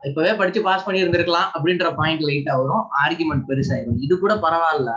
[0.02, 2.86] இப்பவே படிச்சு பாஸ் பண்ணி இருந்திருக்கலாம் அப்படின்ற பாயிண்ட் லைட்டா வரும்.
[3.04, 4.00] ஆர்குமெண்ட் பெருசாயிரும்.
[4.00, 4.92] இது கூட பரவாயில்ல.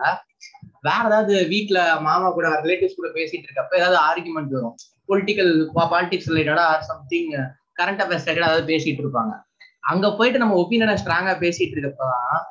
[0.81, 4.75] வேற ஏதாவது வீட்டுல மாமா கூட ரிலேட்டிவ்ஸ் கூட பேசிட்டு இருக்கப்ப ஏதாவது ஆர்குமெண்ட் வரும்.
[5.07, 7.31] பொலிட்டிக்கல் பாலிடிக்ஸ் ரிலேட்டடா சம்திங்
[7.77, 9.41] கரண்ட் அஃபேர்ஸ் ரிலேட்டடா ஏதாவது பேசிட்டு இருப்பாங்க.
[9.79, 12.43] அங்க போயிட்டு நம்ம ஒப்பீனியனை ஸ்ட்ராங்கா பேசிட்டு இருக்கப்பதான்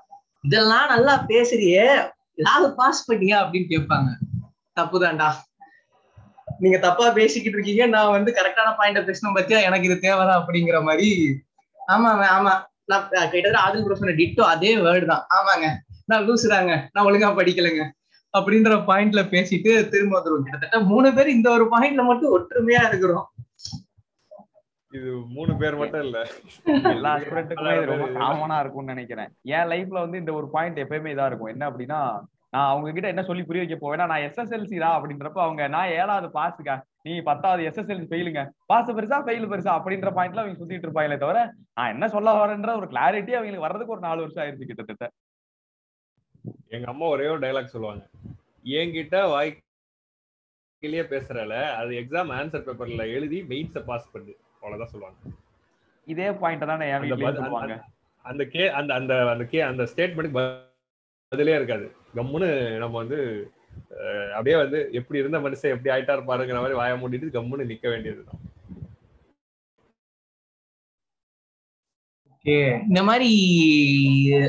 [0.42, 3.38] இதெல்லாம் நல்லா பேசுறியே ஏதாவது பாஸ் பண்ணியா?
[3.38, 4.06] அப்படின்னு கேட்பாங்க.
[4.80, 5.32] தப்புதான்டா.
[6.62, 7.85] நீங்க தப்பா பேசிக்கிட்டு இருக்கீங்க.
[7.94, 9.61] நான் வந்து கரெக்டான பாயிண்ட பேசணும் பத்தியா?
[9.68, 11.09] எனக்கு இது தேவைதான் அப்படிங்கிற மாதிரி.
[11.94, 12.53] ஆமாங்க ஆமா
[12.90, 15.25] நான் கிட்டத்தட்ட ஆதில் ப்ரோ சொன்ன டிட்டோ அதே வேர்டு தான்.
[15.38, 15.66] ஆமாங்க.
[16.11, 17.85] நான் லூசுறாங்க நான் ஒழுங்கா படிக்கலைங்க.
[18.35, 20.44] அப்படின்ற பாயிண்ட்ல பேசிட்டு திரும்ப வந்துருவோம்.
[20.46, 23.27] கிட்டத்தட்ட மூணு பேர் இந்த ஒரு பாயிண்ட்ல மட்டும் ஒற்றுமையா இருக்கிறோம்.
[24.92, 26.18] இது மூணு பேர் மட்டும் இல்ல.
[26.94, 29.31] எல்லா ஸ்டூடெண்ட்டுக்குமே இது ரொம்ப காமனா இருக்கும்னு நினைக்கிறேன்.
[29.57, 31.53] என் லைஃப்ல வந்து இந்த ஒரு பாயிண்ட் எப்பயுமே இதா இருக்கும்.
[31.55, 32.01] என்ன அப்படின்னா
[32.52, 36.28] நான் அவங்க கிட்ட என்ன சொல்லி புரிய வைக்க போவேன்னா நான் எஸ்எஸ்எல்சி தான் அப்படின்றப்ப அவங்க நான் ஏழாவது
[36.38, 36.74] பாஸுக்கா
[37.06, 41.40] நீ பத்தாவது எஸ்எஸ்எல்சி ஃபெயிலுங்க பாஸ் பெருசா ஃபெயில் பெருசா அப்படின்ற பாயிண்ட்ல அவங்க சுத்திட்டு இருப்பாங்களே தவிர
[41.78, 45.06] நான் என்ன சொல்ல வரேன்ற ஒரு கிளாரிட்டி அவங்களுக்கு வர்றதுக்கு ஒரு நாலு வருஷம் ஆயிருச்சு கிட்டத்தட்ட.
[46.76, 48.02] எங்க அம்மா ஒரே ஒரு டைலாக் சொல்லுவாங்க.
[48.78, 54.34] என்கிட்ட வாய்க்கிலேயே பேசுறல அது எக்ஸாம் ஆன்சர் பேப்பர்ல எழுதி மெயின்ஸை பாஸ் பண்ணு.
[54.58, 55.18] அவ்வளவுதான் சொல்லுவாங்க.
[56.06, 57.78] இதே பாயிண்ட் தானே சொல்லுவாங்க
[58.24, 60.34] அந்த கே அந்த அந்த அந்த கே அந்த ஸ்டேட்மெண்ட்
[61.32, 61.86] அதுலயே இருக்காது.
[62.16, 62.48] கம்முன்னு
[62.82, 63.18] நம்ம வந்து
[64.36, 68.40] அப்படியே வந்து எப்படி இருந்த மனுஷன் எப்படி ஆயிட்டா இருப்பாருங்கிற மாதிரி வாய மூடிட்டு கம்முன்னு நிக்க வேண்டியதுதான்.
[72.90, 73.28] இந்த மாதிரி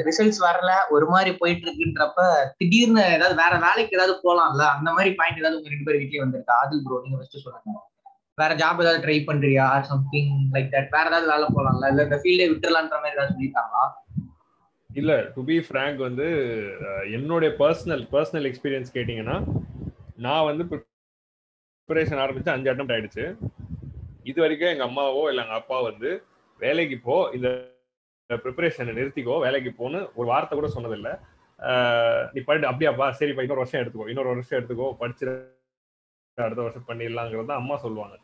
[0.08, 2.22] ரிசல்ட்ஸ் வரல ஒரு மாதிரி போயிட்டு இருக்குன்றப்ப
[2.60, 6.56] திடீர்னு ஏதாவது வேற வேலைக்கு ஏதாவது போலாம்ல அந்த மாதிரி பாயிண்ட் ஏதாவது உங்க ரெண்டு பேர் வீட்லயே வந்திருக்கா?
[6.62, 7.76] ஆதில் ப்ரோ நீங்க ஃபர்ஸ்ட் சொல்லுங்க.
[8.38, 9.68] வேற ஜாப் ஏதாவது ட்ரை பண்றியா?
[9.92, 13.84] சம்திங் லைக் தட் வேற ஏதாவது வேலை போலாம்ல இல்ல இந்த ஃபீல்டே விட்டுறலான்ற மாதிரி ஏதாவது சொல்லிட்டாங்களா
[15.00, 16.26] இல்ல டு பி ஃப்ராங்க் வந்து
[17.18, 19.38] என்னுடைய பர்சனல் பர்சனல் எக்ஸ்பீரியன்ஸ் கேட்டிங்கன்னா
[20.26, 23.24] நான் வந்து ப்ரிப்பரேஷன் ஆரம்பிச்சு அஞ்சு அட்டம் ஆயிடுச்சு.
[24.32, 26.10] இது வரைக்கும் எங்க அம்மாவோ இல்லை எங்க அப்பா வந்து
[26.60, 27.48] வேலைக்கு போ இந்த
[28.30, 31.14] ப்ரிப்பரேஷனை நிறுத்திக்கோ வேலைக்கு போன்னு ஒரு வார்த்தை கூட சொன்னதில்லை.
[32.36, 35.26] நீ படி அப்படியாப்பா சரிப்பா இன்னொரு வருஷம் எடுத்துக்கோ இன்னொரு வருஷம் எடுத்துக்கோ படிச்சு
[36.38, 38.16] அடுத்த வருஷம் பண்ணிடலாங்கிறது தான் அம்மா சொல்லுவாங்க.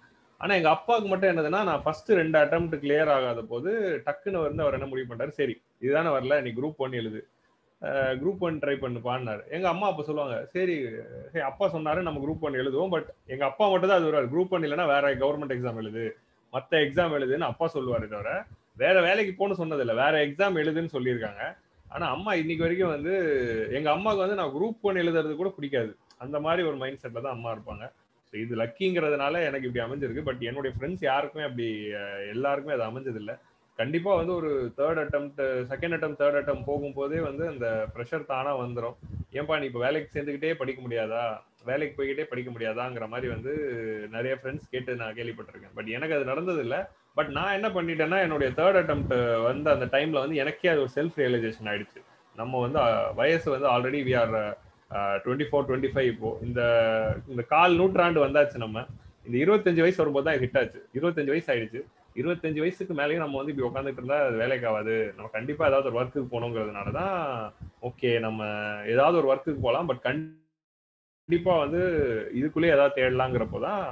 [0.41, 3.71] ஆனா எங்க அப்பாவுக்கு மட்டும் என்னதுன்னா நான் ஃபர்ஸ்ட் ரெண்டு அட்டம் கிளியர் ஆகாத போது
[4.05, 7.21] டக்குன்னு வந்து அவர் என்ன முடிவு பண்றாரு சரி இதுதானே வரல நீ குரூப் ஒன் எழுது.
[8.21, 10.75] குரூப் ஒன் ட்ரை பண்ணுப்பான்னாரு எங்க அம்மா அப்ப சொல்லுவாங்க சரி
[11.33, 14.31] சரி அப்பா சொன்னாரு நம்ம குரூப் ஒன் எழுதுவோம் பட் எங்க அப்பா மட்டும் தான் அது வருவார்.
[14.33, 16.05] குரூப் ஒன் இல்லைன்னா வேற கவர்மெண்ட் எக்ஸாம் எழுது.
[16.53, 18.31] மத்த எக்ஸாம் எழுதுன்னு அப்பா சொல்லுவாரு தவிர
[18.83, 21.43] வேற வேலைக்கு போகணும்னு சொன்னது இல்ல வேற எக்ஸாம் எழுதுன்னு சொல்லியிருக்காங்க.
[21.87, 23.13] ஆனா அம்மா இன்னைக்கு வரைக்கும் வந்து
[23.77, 25.91] எங்க அம்மாவுக்கு வந்து நான் குரூப் ஒன் எழுதுறது கூட பிடிக்காது.
[26.23, 27.85] அந்த மாதிரி ஒரு மைண்ட் செட்ல தான் அம்மா இருப்பாங்க.
[28.31, 30.23] ஸோ இது லக்கிங்கிறதுனால எனக்கு இப்படி அமைஞ்சிருக்கு.
[30.23, 31.83] பட் என்னுடைய ஃப்ரெண்ட்ஸ் யாருக்குமே அப்படி
[32.29, 33.35] எல்லாருக்குமே அது அமைஞ்சது இல்லை
[33.79, 38.95] கண்டிப்பாக வந்து ஒரு third attempt second attempt third attempt போகும்போதே வந்து அந்த ப்ரெஷர் தானாக வந்துடும்
[39.33, 41.41] ஏன்பா நீ இப்போ வேலைக்கு சேர்ந்துக்கிட்டே படிக்க முடியாதா?
[41.65, 43.51] வேலைக்கு போய்கிட்டே படிக்க முடியாதாங்கிற மாதிரி வந்து
[44.11, 45.73] நிறைய ஃப்ரெண்ட்ஸ் கேட்டு நான் கேள்விப்பட்டிருக்கேன்.
[45.73, 50.35] பட் எனக்கு அது நடந்தது பட் நான் என்ன பண்ணிட்டேன்னா என்னுடைய தேர்ட் அட்டம்ப்ட் வந்து அந்த டைமில் வந்து
[50.35, 52.01] எனக்கே அது ஒரு செல்ஃப் ரியலைசேஷன் ஆயிடுச்சு.
[52.35, 52.79] நம்ம வந்து
[53.15, 54.57] வயசு வந்து already we are
[55.23, 56.61] twenty four twenty five இப்போ இந்த
[57.31, 58.83] இந்த கால் நூற்றாண்டு வந்தாச்சு நம்ம.
[59.27, 60.79] இந்த இருபத்தஞ்சு வயசு வரும்போது தான் ஹிட் ஆச்சு.
[60.97, 61.81] இருபத்தஞ்சு வயசு ஆயிடுச்சு.
[62.19, 64.95] இருபத்தஞ்சு வயசுக்கு மேலேயும் நம்ம வந்து இப்படி உட்காந்துட்டு இருந்தா அது வேலைக்கு ஆகாது.
[65.17, 67.17] நம்ம கண்டிப்பா ஏதாவது ஒரு ஒர்க்குக்கு போகணுங்கிறதுனால தான்
[67.89, 68.41] ஓகே நம்ம
[68.93, 69.89] ஏதாவது ஒரு ஒர்க்குக்கு போகலாம்.
[69.91, 71.81] பட் கண்டிப்பா வந்து
[72.39, 73.83] இதுக்குள்ளேயே ஏதாவது தேடலாங்கிறப்போ தான்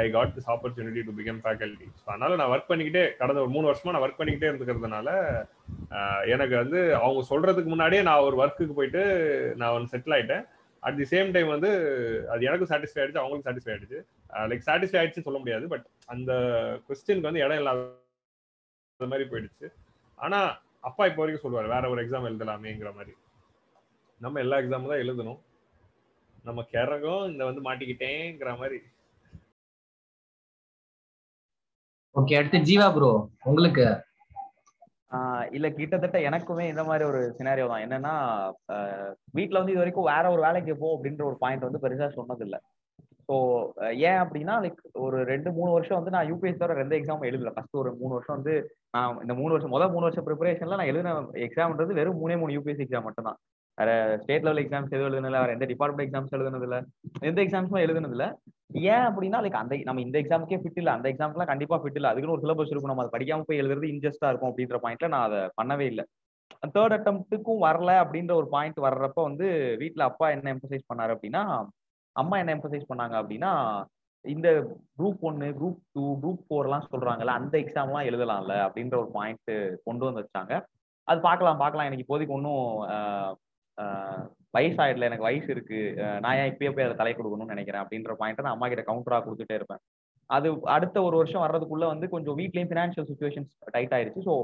[0.00, 3.92] I got this opportunity to become faculty அதனால நான் ஒர்க் பண்ணிக்கிட்டே கடந்த ஒரு மூணு வருஷமா
[3.94, 5.08] நான் ஒர்க் பண்ணிக்கிட்டே இருந்துக்கிறதுனால
[6.34, 9.02] எனக்கு வந்து அவங்க சொல்றதுக்கு முன்னாடியே நான் ஒரு ஒர்க்குக்கு போயிட்டு
[9.60, 10.44] நான் வந்து செட்டில் ஆயிட்டேன்.
[10.86, 11.70] அட் தி சேம் டைம் வந்து
[12.32, 13.98] அது எனக்கும் சாட்டிஸ்ஃபை ஆயிடுச்சு அவங்களுக்கும் சாட்டிஸ்ஃபை ஆயிடுச்சு.
[14.50, 16.32] லைக் சாட்டிஸ்ஃபை ஆயிடுச்சுன்னு சொல்ல முடியாது பட் அந்த
[16.88, 19.68] கொஸ்டினுக்கு வந்து இடம் இல்லாத மாதிரி போயிடுச்சு.
[20.18, 20.40] ஆனா
[20.88, 23.14] அப்பா இப்போ வரைக்கும் சொல்லுவார் வேற ஒரு எக்ஸாம் எழுதலாமேங்கிற மாதிரி.
[24.20, 25.40] நம்ம எல்லா எக்ஸாமும் தான் எழுதணும்.
[26.48, 28.78] நம்ம கிறகம் இந்த வந்து மாட்டிக்கிட்டேங்கிற மாதிரி.
[32.14, 33.10] ஓகே அடுத்து ஜீவா ப்ரோ
[33.44, 33.84] உங்களுக்கு?
[35.10, 37.82] ஆஹ் இல்ல கிட்டத்தட்ட எனக்குமே இந்த மாதிரி ஒரு சினாரியோ தான்.
[37.86, 38.12] என்னன்னா
[38.74, 42.44] ஆஹ் வீட்ல வந்து இது வரைக்கும் வேற ஒரு வேலைக்கு போ அப்படின்ற ஒரு பாயிண்ட் வந்து பெருசா சொன்னது
[42.46, 42.56] இல்ல
[43.28, 43.34] ஸோ
[44.08, 47.52] ஏன் அப்படின்னா லைக் ஒரு ரெண்டு மூணு வருஷம் வந்து நான் யூபிஎஸ் தவிர ரெண்டு எக்ஸாம் எழுதல.
[47.54, 48.54] ஃபர்ஸ்ட் ஒரு மூணு வருஷம் வந்து
[48.96, 51.14] நான் இந்த மூணு வருஷம் முதல் மூணு வருஷம் ப்ரிப்பரேஷன்ல நான் எழுதின
[51.46, 53.38] எக்ஸாம்ன்றது வெறும் மூணே மூணு யூபிஎஸ் எக்ஸாம் மட்டும் தான்
[53.78, 53.90] வேற
[54.22, 56.76] ஸ்டேட் லெவல் எக்ஸாம்ஸ் எதுவும் எழுதுனதில்ல வேற எந்த டிபார்ட்மெண்ட் எக்ஸாம்ஸ் எழுதுனதில்ல.
[57.28, 58.26] எந்த எக்ஸாம்ஸும் எழுதுனதில்ல.
[58.94, 60.92] ஏன் அப்படின்னா லைக் அந்த நம்ம இந்த எக்ஸாமுக்கே ஃபிட் இல்லை.
[60.96, 62.10] அந்த எக்ஸாம்க்குலாம் கண்டிப்பா ஃபிட் இல்லை.
[62.10, 62.92] அதுக்குன்னு ஒரு சிலபஸ் இருக்கும்.
[62.92, 66.04] நம்ம அதை படிக்காம போய் எழுதுறது இன்ஜஸ்டா இருக்கும் அப்படின்ற பாயிண்ட்ல நான் அதை பண்ணவே இல்லை.
[66.74, 69.46] தேர்ட் அட்டம்ப்ட்டுக்கும் வரல அப்படின்ற ஒரு பாயிண்ட் வர்றப்ப வந்து
[69.82, 71.42] வீட்டில் அப்பா என்ன எம்பசைஸ் பண்ணாரு அப்படின்னா
[72.16, 73.52] அம்மா என்ன எம்பசைஸ் பண்ணாங்க அப்படின்னா
[74.24, 74.48] இந்த
[74.98, 79.52] குரூப் ஒன்னு குரூப் டூ குரூப் ஃபோர்லாம் சொல்றாங்கல்ல அந்த எக்ஸாம்லாம் எழுதலாம்ல அப்படின்ற ஒரு பாயிண்ட்
[79.84, 80.52] கொண்டு வந்து வச்சாங்க.
[81.08, 81.88] அது பார்க்கலாம் பார்க்கலாம்.
[81.88, 82.62] எனக்கு இப்போதைக்கு ஒன்றும்
[84.56, 85.78] வயசாயிடல எனக்கு வயசு இருக்கு.
[86.24, 89.58] நான் ஏன் இப்பயே போய் அதை தலை கொடுக்கணும்னு நினைக்கிறேன் அப்படின்ற பாயிண்ட்டை நான் அம்மா கிட்ட கவுண்டரா கொடுத்துட்டே
[89.60, 89.82] இருப்பேன்.
[90.30, 94.22] அது அடுத்த ஒரு வருஷம் வர்றதுக்குள்ள வந்து கொஞ்சம் வீட்லயும் ஃபினான்ஷியல் சுச்சுவேஷன்ஸ் டைட் ஆயிருச்சு.
[94.28, 94.34] ஸோ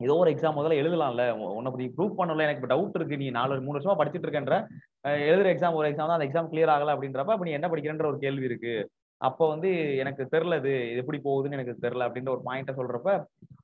[0.00, 1.24] ஏதோ ஒரு எக்ஸாம் முதல்ல எழுதலாம்ல.
[1.56, 3.16] உன்னை பத்தி ப்ரூவ் பண்ணல எனக்கு டவுட் இருக்கு.
[3.22, 4.56] நீ நாலு மூணு வருஷமா படிச்சுட்டு இருக்கன்ற.
[5.30, 6.18] எழுதுற எக்ஸாம் ஒரு எக்ஸாம் தான்.
[6.18, 8.74] அந்த எக்ஸாம் கிளியர் ஆகல அப்படின்றப்ப அப்ப நீ என்ன படிக்கிறன்ற ஒரு கேள்வி இருக்கு.
[9.26, 9.68] அப்போ வந்து
[10.02, 13.10] எனக்கு தெரில இது எப்படி போகுதுன்னு எனக்கு தெரில அப்படின்ற ஒரு பாயிண்ட்டை சொல்கிறப்ப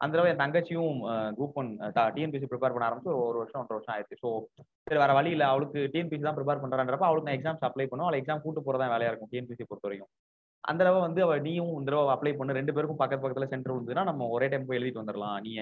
[0.02, 0.98] அந்த தடவை என் தங்கச்சியும்
[1.38, 1.70] குரூப் ஒன்
[2.14, 4.18] டிஎன்பிசி ப்ரிப்பேர் பண்ண ஆரம்பிச்சு ஒரு ஒரு வருஷம் ஒன்றரை வருஷம் ஆயிடுச்சு.
[4.22, 4.28] ஸோ
[4.88, 5.46] சரி வேறு வழி இல்லை.
[5.52, 9.12] அவளுக்கு டிஎன்பிசி தான் ப்ரிப்பேர் பண்றான்றப்ப அவளுக்கு நான் எக்ஸாம்ஸ் அப்ளை பண்ணுவோம் அவளை எக்ஸாம் கூட்டு போகிறதா வேலையாக
[9.12, 10.11] இருக்கும் டிஎன்பிசி பொறுத்த வரைக்கும்
[10.64, 12.56] அந்த தடவை வந்து அவள் நீயும் இந்த தடவை அப்ளை பண்ணு.
[12.61, 15.36] ரெண்டு பேருக்கும் பக்கத்து பக்கத்தில் சென்டர் இருந்ததுன்னா நம்ம ஒரே டைம் போய் எழுதிட்டு வந்துடலாம்.
[15.44, 15.52] நீ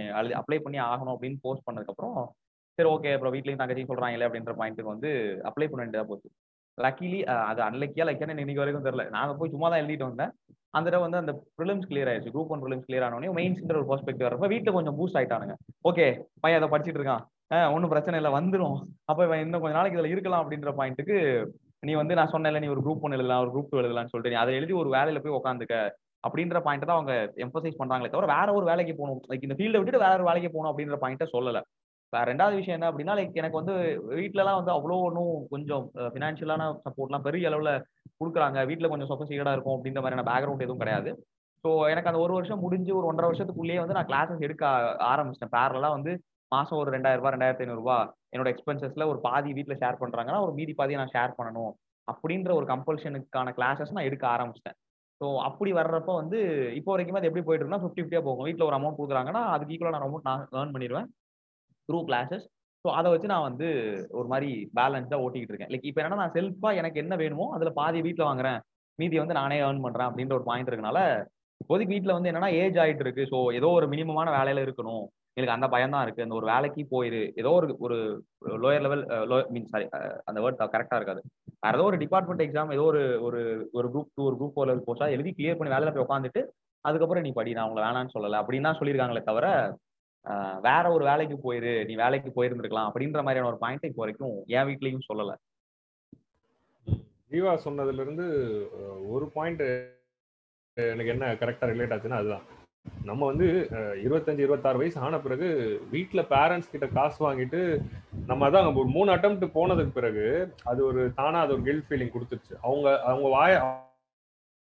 [0.41, 2.17] அப்ளை பண்ணி ஆகணும் அப்படின்னு போஸ்ட் பண்ணதுக்கப்புறம்
[2.79, 5.11] சரி ஓகே அப்புறம் வீட்லேயும் தங்கச்சியும் சொல்கிறாங்களே அப்படின்ற பாயிண்ட்டுக்கு வந்து
[5.51, 6.29] அப்ளை பண்ண வேண்டியதாக போச்சு.
[6.85, 7.19] லக்கிலி
[7.51, 9.05] அது அன்லக்கியா லக்கியான்னு இன்னைக்கு வரைக்கும் தெரியல.
[9.17, 10.33] நாங்கள் போய் சும்மா தான் எழுதிட்டு வந்தேன்.
[10.77, 12.33] அந்த தடவை வந்து அந்த ப்ரிலிம்ஸ் கிளியர் ஆயிடுச்சு.
[12.35, 15.55] குரூப் ஒன் ப்ரிலிம்ஸ் கிளியர் ஆனோடனே மெயின்ஸ்ன்ற ஒரு பர்ஸ்பெக்டிவ் வரப்ப வீட்டில் கொஞ்சம் பூஸ்ட் ஆயிட்டானுங்க.
[15.91, 16.07] ஓகே
[16.45, 17.25] பையன் அதை படிச்சிட்டு இருக்கான்.
[17.75, 18.77] ஒன்றும் பிரச்சனை இல்லை வந்துடும்
[19.11, 21.17] அப்போ இவன் இன்னும் கொஞ்ச நாளைக்கு இதில் இருக்கலாம் அப்படின்ற பாயிண்ட்டுக்கு
[21.89, 24.39] நீ வந்து நான் சொன்னேன்ல நீ ஒரு குரூப் ஒன்று எழுதலாம் ஒரு குரூப் டூ எழுதலாம்னு சொல்லிட்டு நீ
[24.43, 25.75] அதை எழுதி ஒரு வேலையில போய் உட்காந்துக்க
[26.27, 27.15] அப்படின்ற பாயிண்ட் தான் அவங்க
[27.45, 29.21] எம்பசைஸ் பண்றாங்களே தவிர வேற ஒரு வேலைக்கு போகணும்.
[29.31, 31.63] லைக் இந்த ஃபீல்டை விட்டுட்டு வேற ஒரு வேலைக்கு போகணும் அப்படின்ற பாயிண்ட்டை சொல்லலை.
[32.31, 33.75] ரெண்டாவது விஷயம் என்ன அப்படின்னா லைக் எனக்கு வந்து
[34.19, 37.73] வீட்டிலலாம் வந்து அவ்வளோ ஒன்றும் கொஞ்சம் ஃபினான்ஷியலான சப்போர்ட்லாம் பெரிய அளவில்
[38.21, 38.59] கொடுக்குறாங்க.
[38.71, 41.11] வீட்டில் கொஞ்சம் சொஃபசிகேடாக இருக்கும் அப்படின்ற மாதிரியான பேக்ரவுண்ட் எதுவும் கிடையாது.
[41.65, 44.65] ஸோ எனக்கு அந்த ஒரு வருஷம் முடிஞ்சு ஒரு ஒன்றரை வருஷத்துக்குள்ளேயே வந்து நான் கிளாஸஸ் எடுக்க
[45.13, 45.55] ஆரம்பிச்சிட்டேன்.
[45.57, 46.13] பேரலாம் வந்து
[46.53, 47.99] மாதம் ஒரு ரெண்டாயிரம் ரூபா ரெண்டாயிரத்தி ஐநூறுரூவா
[48.33, 51.73] என்னோட எக்ஸ்பென்சஸில் ஒரு பாதி வீட்டில் ஷேர் பண்ணுறாங்கன்னா ஒரு மீதி பாதியை நான் ஷேர் பண்ணணும்
[52.09, 54.77] அப்படின்ற ஒரு கம்பல்ஷனுக்கான கிளாஸஸ் நான் எடுக்க ஆரம்பிச்சிட்டேன்.
[55.21, 56.39] ஸோ அப்படி வர்றப்ப வந்து
[56.79, 58.47] இப்போ வரைக்கும் அது எப்படி போயிட்டு இருந்தால் ஃபிஃப்டி ஃபிஃப்டியாக போகும்.
[58.49, 61.09] வீட்டில் ஒரு அமௌண்ட் கொடுக்குறாங்கன்னா அதுக்கு ஈக்குவலாக நான் அமௌண்ட் நான் ஏர்ன் பண்ணிடுவேன்.
[61.89, 62.47] த்ரூ கிளாஸஸ்
[62.85, 63.69] ஸோ அதை வச்சு நான் வந்து
[64.19, 65.71] ஒரு மாதிரி பேலன்ஸாக ஓட்டிக்கிட்டு இருக்கேன்.
[65.73, 68.59] லைக் இப்போ என்னன்னா நான் செல்ஃபாக எனக்கு என்ன வேணுமோ அதில் பாதி வீட்டில் வாங்குறேன்.
[68.99, 71.01] மீதி வந்து நானே ஏர்ன் பண்ணுறேன் அப்படின்ற ஒரு பாயிண்ட் இருக்கனால
[71.61, 73.23] இப்போதைக்கு வீட்டில் வந்து என்னன்னா ஏஜ் ஆகிட்டு இருக்கு.
[73.33, 75.05] ஸோ ஏதோ ஒரு மினிமமான வேலையில் இருக்கணும்.
[75.37, 76.25] எனக்கு அந்த பயம் தான் இருக்கு.
[76.27, 77.23] அந்த ஒரு வேலைக்கு போயிரு.
[77.41, 77.97] ஏதோ ஒரு ஒரு
[78.65, 79.03] லோயர் லெவல்
[79.55, 79.87] மீன் சாரி
[80.29, 81.21] அந்த வேர்ட் கரெக்டாக இருக்காது.
[81.65, 83.41] வேற ஏதோ ஒரு டிபார்ட்மெண்ட் எக்ஸாம் ஏதோ ஒரு ஒரு
[83.79, 86.43] ஒரு குரூப் டூ ஒரு குரூப் ஃபோர் லெவல் போஸ்டா எழுதி கிளியர் பண்ணி வேலையில் போய் உட்காந்துட்டு
[86.85, 89.47] அதுக்கப்புறம் நீ படி நான் உங்களை வேணான்னு சொல்லலை அப்படின்னு தான் சொல்லியிருக்காங்களே தவிர
[90.67, 95.09] வேற ஒரு வேலைக்கு போயிரு நீ வேலைக்கு போயிருந்திருக்கலாம் அப்படின்ற மாதிரியான ஒரு பாயிண்ட் இப்போ வரைக்கும் என் வீட்லயும்
[95.11, 95.35] சொல்லல.
[97.33, 98.27] ஜீவா சொன்னதுல இருந்து
[99.15, 99.65] ஒரு பாயிண்ட்
[100.77, 102.47] எனக்கு என்ன கரெக்டா ரிலேட் ஆச்சுன்னா அதுதான்.
[103.09, 103.47] நம்ம வந்து
[104.05, 105.49] இருபத்தஞ்சு இருபத்தாறு வயசு ஆன பிறகு
[105.95, 107.61] வீட்டுல பேரண்ட்ஸ் கிட்ட காசு வாங்கிட்டு
[108.29, 110.27] நம்ம அதான் ஒரு மூணு அட்டம் போனதுக்கு பிறகு
[110.71, 112.55] அது ஒரு தானா அது ஒரு கில்ட் ஃபீலிங் கொடுத்துருச்சு.
[112.67, 113.55] அவங்க அவங்க வாய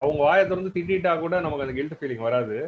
[0.02, 2.58] அவங்க வாயை திறந்து திட்டிட்டா கூட நமக்கு அந்த கில்ட் ஃபீலிங் வராது.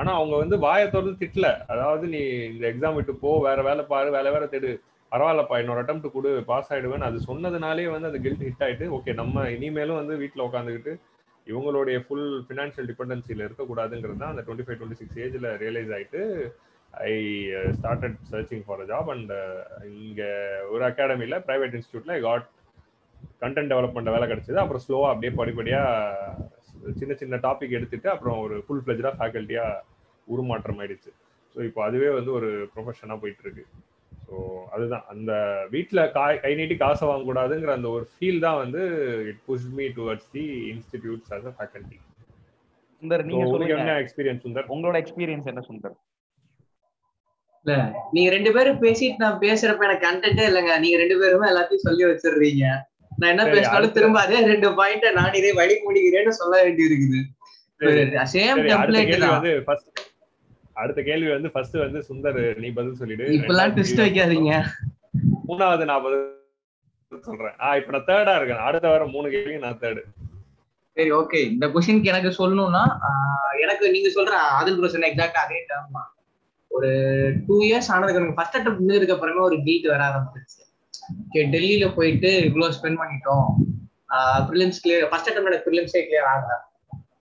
[0.00, 1.48] ஆனா அவங்க வந்து வாயை திறந்து திட்டல.
[1.72, 2.20] அதாவது நீ
[2.52, 4.70] இந்த எக்ஸாம் விட்டு போ வேற வேலை பாரு வேலை வேற தேடு.
[5.12, 9.44] பரவாயில்லப்பா என்னோட அட்டம் கொடு பாஸ் ஆயிடுவேன் அது சொன்னதுனாலே வந்து அந்த கில்ட் ஹிட் ஆயிட்டு ஓகே நம்ம
[9.56, 10.92] இனிமேலும் வந்து வீட்டில் உட்காந்துக்கிட்டு
[11.46, 16.22] இவங்களுடைய ஃபுல் ஃபினான்ஷியல் டிபெண்டன்சியில் இருக்கக்கூடாதுங்கிறது தான் அந்த டுவெண்ட்டி ஃபைவ் டுவெண்ட்டி சிக்ஸ் ஏஜில் ரியலைஸ் ஆயிட்டு
[16.94, 17.14] I
[17.78, 19.32] started searching for a job and
[20.02, 20.28] இங்கே
[20.72, 22.46] ஒரு அகாடமியில் ப்ரைவேட் இன்ஸ்டியூட்டில் ஐ காட்
[23.44, 24.58] கண்டென்ட் டெவலப்மெண்ட் வேலை கிடச்சிது.
[24.62, 26.50] அப்புறம் ஸ்லோவாக அப்படியே படிப்படியாக
[27.00, 29.82] சின்ன சின்ன டாபிக் எடுத்துட்டு அப்புறம் ஒரு ஃபுல் ஃப்ளெஜாக ஃபேக்கல்ட்டியாக
[30.28, 31.10] உருமாற்றம் ஆயிடுச்சு.
[31.54, 33.64] ஸோ இப்போ அதுவே வந்து ஒரு ப்ரொஃபஷனாக போயிட்டு இருக்கு
[34.26, 34.36] ஸோ
[34.74, 35.04] அதுதான்.
[35.12, 35.32] அந்த
[35.74, 38.82] வீட்டில் காய் கை நீட்டி காசை வாங்கக்கூடாதுங்கிற அந்த ஒரு ஃபீல் தான் வந்து
[39.30, 41.98] it push me towards the institutes as a faculty
[43.02, 43.78] Sundar நீங்க சொல்லுங்க.
[43.84, 44.68] என்ன எக்ஸ்பீரியன்ஸ் சுந்தர்?
[44.74, 45.96] உங்களோட எக்ஸ்பீரியன்ஸ் என்ன சுந்தர்?
[48.14, 50.74] நீங்க ரெண்டு பேரும் பேசிட்டு நான் பேசுறப்ப எனக்கு கண்டென்ட்டே இல்லைங்க.
[50.82, 52.66] நீங்க ரெண்டு பேருமே எல்லாத்தையும் சொல்லி வச்சிடுறீங்க.
[53.20, 57.20] நான் என்ன பேசினாலும் திரும்ப அதே ரெண்டு பாயிண்ட நான் இதே வழி முடிக்கிறேன்னு சொல்ல வேண்டி இருக்குது
[58.34, 59.46] சேம் டெம்ப்ளேட் தான்.
[60.82, 63.26] அடுத்த கேள்வி வந்து ஃபர்ஸ்ட் வந்து சுந்தர் நீ பதில் சொல்லிடு.
[63.34, 64.52] ரெண்டாவது ட்விஸ்ட் வைக்காதீங்க.
[65.48, 66.24] மூணாவது நான் பதில்
[67.28, 67.56] சொல்றேன்.
[67.64, 68.62] ஆ இப்ப நான் தேர்டா இருக்கேன்.
[68.68, 70.02] அடுத்த வாரம் மூணு கேள்வி நான் தேர்டு
[70.96, 72.82] சரி ஓகே இந்த கொஸ்டினுக்கு எனக்கு சொல்லணும்னா
[73.64, 75.98] எனக்கு நீங்க சொல்ற அதில் ப்ரோ சொன்ன எக்ஸாக்டா அதே டேர்ம்
[76.70, 76.90] ஒரு
[77.48, 80.62] டூ இயர்ஸ் ஆனதுக்கு எனக்கு ஃபர்ஸ்ட் அட்டம் முடிஞ்சதுக்கு அப்புறமே ஒரு கீட் வர ஆரம்பிச்சிருச்சு.
[81.14, 83.48] ஓகே டெல்லியில போயிட்டு இவ்வளோ ஸ்பெண்ட் பண்ணிட்டோம்.
[84.48, 86.54] ப்ரிலிம்ஸ் கிளியர் ஃபர்ஸ்ட் அட்டம் எனக்கு ப்ரிலிம்ஸே கிளியர் ஆகல.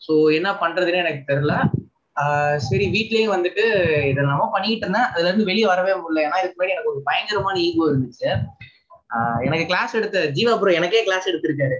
[0.07, 1.61] ஸோ என்ன பண்றதுன்னு எனக்கு தெரியல.
[2.15, 3.63] ஆஹ் சரி வீட்லயே வந்துட்டு
[4.11, 5.07] இதெல்லாமோ பண்ணிட்டு இருந்தேன்.
[5.13, 6.25] அதுல இருந்து வெளியே வரவே முடியல.
[6.27, 8.29] ஏன்னா இதுக்கு முன்னாடி எனக்கு ஒரு பயங்கரமான ஈகோ இருந்துச்சு.
[9.15, 11.77] ஆஹ் எனக்கு கிளாஸ் எடுத்த ஜீவா ப்ரோ எனக்கே கிளாஸ் எடுத்திருக்காரு.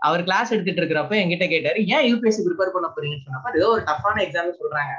[0.00, 3.24] அவர் கிளாஸ் எடுத்துட்டு இருக்கிறப்ப என்கிட்ட கேட்டாரு ஏன் யூபிஎஸ்சி ப்ரிப்பேர் பண்ண போறீங்கன்னு?
[3.26, 4.94] சொன்னப்ப ஏதோ ஒரு டஃப்பான எக்ஸாம் சொல்றாங்க.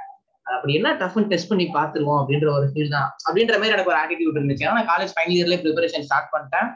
[0.55, 3.09] அப்படி என்ன டஃப்னு டெஸ்ட் பண்ணி பார்த்துருவோம் அப்படின்ற ஒரு ஃபீல் தான்.
[3.27, 4.65] அப்படின்ற மாதிரி எனக்கு ஒரு ஆட்டிடியூட் இருந்துச்சு.
[4.65, 6.69] ஏன்னா நான் காலேஜ் ஃபைனல் இயர்லேயே ப்ரிப்பரேஷன் ஸ்டார்ட் பண்ணிட்டேன்.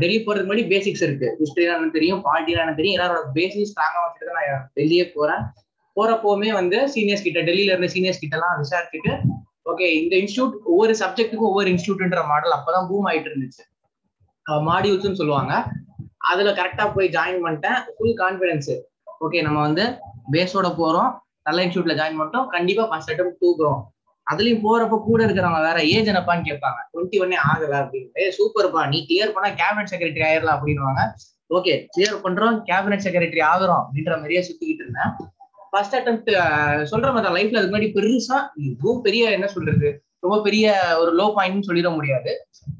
[0.00, 1.28] டெல்லி போறதுக்கு முன்னாடி பேசிக்ஸ் இருக்கு.
[1.40, 2.96] ஹிஸ்டரி எனக்கு தெரியும் பாலிட்டி எனக்கு தெரியும்.
[2.98, 5.42] எல்லாரோட பேசிக் ஸ்ட்ராங்கா வச்சுட்டு தான் நான் டெல்லியே போறேன்.
[5.96, 9.12] போறப்போவுமே வந்து சீனியர்ஸ் கிட்ட டெல்லியில இருந்த சீனியர்ஸ் கிட்ட எல்லாம் விசாரிச்சுட்டு
[9.70, 13.62] ஓகே இந்த இன்ஸ்டியூட் ஒவ்வொரு சப்ஜெக்ட்டுக்கும் ஒவ்வொரு இன்ஸ்டியூட்ன்ற மாடல் அப்பதான் பூம் ஆயிட்டு இருந்துச்சு.
[14.68, 15.54] மாடியூல்ஸ்னு சொல்லுவாங்க.
[16.30, 17.80] அதுல கரெக்டா போய் ஜாயின் பண்ணிட்டேன்.
[17.96, 18.72] ஃபுல் கான்பிடன்ஸ்
[19.24, 19.84] ஓகே நம்ம வந்து
[20.34, 21.10] பேஸோட போறோம்.
[21.48, 22.48] நல்ல இன்ஸ்டியூட்ல ஜாயின் பண்ணிட்டோம்.
[22.56, 23.80] கண்டிப்பா ஃபர்ஸ்ட் அட்டம் தூக்குறோம்
[24.26, 26.80] அதுலயும் போறப்ப கூட இருக்கிறவங்க வேற ஏஜ் என்னப்பான்னு கேட்பாங்க.
[26.92, 31.02] டுவெண்ட்டி ஒன்னே ஆகல அப்படின்னு சூப்பர்ப்பா நீ கிளியர் பண்ணா கேபினட் செக்ரட்டரி ஆயிரலாம் அப்படின்னுவாங்க.
[31.56, 32.56] ஓகே கிளியர் பண்றோம்.
[32.70, 35.12] கேபினட் செக்ரட்டரி ஆகுறோம் அப்படின்ற மாதிரியே சுத்திக்கிட்டு இருந்தேன்.
[35.72, 36.20] ஃபர்ஸ்ட் அட்டம்
[36.90, 39.88] சொல்ற மாதிரி லைஃப்ல அதுக்கு முன்னாடி பெருசா இதுவும் பெரிய என்ன சொல்றது?
[40.24, 40.66] ரொம்ப பெரிய
[41.00, 42.32] ஒரு லோ பாயிண்ட்னு சொல்லிட முடியாது.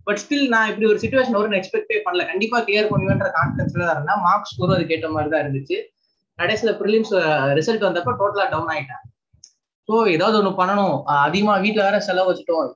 [0.07, 2.25] பட் ஸ்டில் நான் இப்படி ஒரு சுச்சுவேஷன் வரும்னு எக்ஸ்பெக்டே பண்ணல.
[2.31, 4.23] கண்டிப்பா கிளியர் பண்ணுவேன்ற கான்பிடன்ஸ்ல தான் இருந்தேன்.
[4.27, 5.79] மார்க்ஸ் ஸ்கோரும் அதுக்கு ஏற்ற மாதிரி தான் இருந்துச்சு.
[6.41, 7.13] கடைசியில ப்ரிலிம்ஸ்
[7.59, 9.05] ரிசல்ட் வந்தப்ப டோட்டலா டவுன் ஆயிட்டேன்
[9.89, 10.97] ஸோ ஏதாவது ஒன்று பண்ணணும்.
[11.13, 12.67] அதிகமாக அதிகமா வீட்டில் வேற செலவு வச்சுட்டோம்.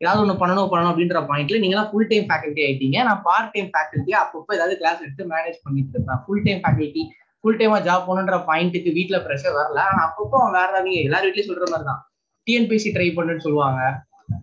[0.00, 2.96] ஏதாவது ஒன்று பண்ணணும் பண்ணணும் அப்படின்ற பாயிண்ட்ல நீங்களாம் ஃபுல் டைம் ஃபேக்கல்ட்டி ஆயிட்டீங்க.
[3.08, 6.20] நான் பார்ட் டைம் ஃபேக்கல்ட்டி அப்பப்போ ஏதாவது கிளாஸ் எடுத்து மேனேஜ் பண்ணிட்டு இருப்பேன்.
[6.24, 7.02] ஃபுல் டைம் ஃபேக்கல்ட்டி
[7.44, 9.78] ஃபுல் டைமா ஜாப் போகணுன்ற பாயிண்ட்டுக்கு வீட்டில் ப்ரெஷர் வரல.
[9.90, 12.00] ஆனால் அப்பப்போ அவன் வேற ஏதாவது எல்லார் எல்லாரும் வீட்லயும் சொல்ற மாதிரி தான்
[12.46, 13.80] டிஎன்பிசி ட்ரை பண்ணுன்னு சொல்லுவாங்க.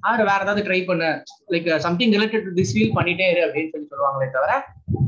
[0.09, 1.09] ஆறு வேற ஏதாவது ட்ரை பண்ணு.
[1.53, 4.53] Like something related to this feel பண்ணிட்டே இரு அப்படின்னு சொல்லி சொல்லுவாங்களே தவிர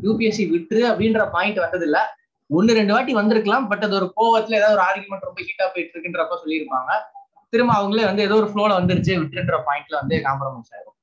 [0.07, 2.03] யூபிஎஸ்சி விட்டுரு அப்படின்ற பாயிண்ட் வந்ததில்லை.
[2.49, 6.37] ஒன்னு ரெண்டு வாட்டி வந்திருக்கலாம் பட் அது ஒரு கோவத்துல ஏதாவது ஒரு ஆர்குமெண்ட் ரொம்ப ஹீட்டா போயிட்டு இருக்குன்றப்ப
[6.43, 6.91] சொல்லியிருப்பாங்க.
[7.53, 10.97] திரும்ப அவங்களே வந்து ஏதோ ஒரு ஃப்ளோல வந்துருச்சு விட்டுன்ற பாயிண்ட்ல வந்து காம்ப்ரமைஸ் ஆயிரும்.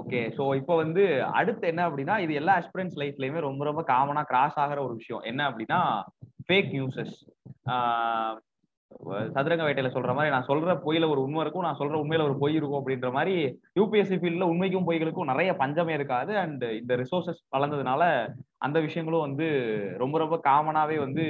[0.00, 1.04] ஓகே ஸோ இப்போ வந்து
[1.38, 5.22] அடுத்து என்ன அப்படின்னா இது எல்லா அஸ்பிரன்ஸ் லைஃப்லயுமே ரொம்ப ரொம்ப காமனா கிராஸ் ஆகிற ஒரு விஷயம்.
[5.30, 5.80] என்ன அப்படின்னா
[6.48, 7.16] ஃபேக் நியூஸஸ்
[9.34, 12.54] சதுரங்க வேட்டையில சொல்ற மாதிரி நான் சொல்ற பொய்யில ஒரு உண்மை இருக்கும் நான் சொல்ற உண்மையில ஒரு பொய்
[12.54, 13.34] இருக்கும் அப்படின்ற மாதிரி
[13.78, 16.32] யூபிஎஸ்சி ஃபீல்ட்ல உண்மைக்கும் பொய்களுக்கும் நிறைய பஞ்சமே இருக்காது.
[16.36, 18.02] அண்ட் இந்த ரிசோர்சஸ் வளர்ந்ததுனால
[18.58, 19.48] அந்த விஷயங்களும் வந்து
[19.98, 21.24] ரொம்ப ரொம்ப காமனாவே வந்து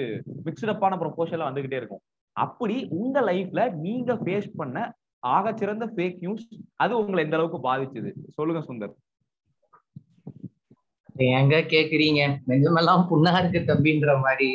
[0.45, 2.03] மிக்சடப்பான ப்ரொபோஷன்ல வந்துகிட்டே இருக்கும்.
[2.33, 6.47] அப்படி உங்க லைஃப்ல நீங்க ஃபேஸ் பண்ண ஆக சிறந்த ஃபேக் நியூஸ்
[6.77, 8.11] அது உங்களை எந்த அளவுக்கு பாதிச்சது?
[8.29, 8.95] சொல்லுங்க சுந்தர்.
[11.15, 12.23] எங்க கேக்குறீங்க?
[12.49, 14.51] நெஞ்சமெல்லாம் புண்ணா இருக்கு தம்பின்ற மாதிரி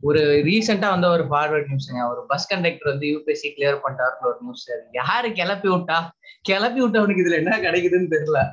[0.00, 4.70] ஒரு ரீசெண்டா வந்த ஒரு ஃபார்வர்ட் நியூஸ்ங்க ஒரு பஸ் கண்டக்டர் வந்து யூபிஎஸ்சி கிளியர் பண்ணிட்டாருன்னு ஒரு நியூஸ்
[4.92, 6.08] யாரு கிளப்பி விட்டா?
[6.40, 8.52] கிளப்பி விட்டவனுக்கு இதுல என்ன கிடைக்குதுன்னு தெரியல.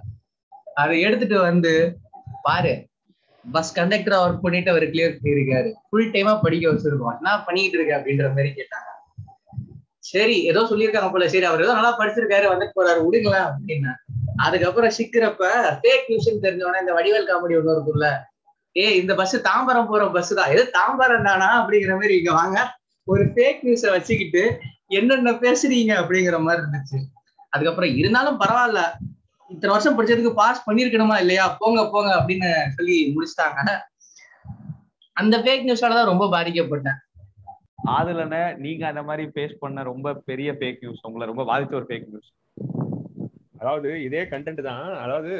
[0.74, 1.98] அதை எடுத்துட்டு வந்து
[2.42, 2.88] பாரு.
[3.52, 5.74] பஸ் கண்டக்டரா ஒர்க் பண்ணிட்டு அவர் கிளியர் பண்ணியிருக்காரு.
[5.90, 7.16] ஃபுல் டைமா படிக்க வச்சிருக்கோம்.
[7.16, 8.90] என்ன பண்ணிட்டு இருக்க அப்படின்ற மாதிரி கேட்டாங்க.
[10.00, 11.28] சரி ஏதோ சொல்லியிருக்காங்க போல.
[11.28, 13.06] சரி அவர் ஏதோ நல்லா படிச்சிருக்காரு வந்துட்டு போறாரு.
[13.06, 13.94] விடுங்களேன் அப்படின்னு.
[14.38, 15.44] அதுக்கப்புறம் சிக்கிறப்ப
[15.82, 18.10] ஃபேக் நியூஸ் தெரிஞ்சவொடனே இந்த வடிவேல் காமெடி ஒண்ணு இருக்குல்ல
[18.76, 20.52] ஏ இந்த பஸ் தாம்பரம் போற பஸ் தான்.
[20.54, 22.58] எது தாம்பரம் தானா அப்படிங்கிற மாதிரி இங்க வாங்க.
[23.08, 24.44] ஒரு ஃபேக் நியூஸ வச்சுக்கிட்டு
[24.98, 26.98] என்னென்ன பேசுறீங்க அப்படிங்கிற மாதிரி இருந்துச்சு.
[27.54, 28.82] அதுக்கப்புறம் இருந்தாலும் பரவாயில்ல.
[29.50, 31.44] இத்தனை வருஷம் படிச்சதுக்கு பாஸ் பண்ணிருக்கணுமா இல்லையா?
[31.60, 33.60] போங்க போங்க அப்படின்னு சொல்லி முடிச்சிட்டாங்க.
[35.22, 37.00] அந்த ஃபேக் நியூஸால தான் ரொம்ப பாதிக்கப்பட்டேன்.
[37.96, 42.10] ஆதுலன நீங்க அந்த மாதிரி ஃபேஸ் பண்ண ரொம்ப பெரிய ஃபேக் நியூஸ் உங்களை ரொம்ப பாதிச்ச ஒரு ஃபேக்
[42.12, 42.32] நியூஸ்
[43.60, 44.84] அதாவது இதே கண்டென்ட் தான்.
[45.04, 45.32] அதாவது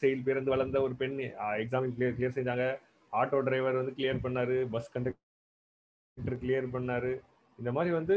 [0.00, 1.16] சைல் பிறந்து வளர்ந்த ஒரு பெண்
[1.62, 2.66] எக்ஸாம் கிளியர் கிளியர் செஞ்சாங்க.
[3.12, 7.12] ஆட்டோ டிரைவர் வந்து கிளியர் பண்ணாரு பஸ் கண்டக்டர் கிளியர் பண்ணாரு.
[7.58, 8.16] இந்த மாதிரி வந்து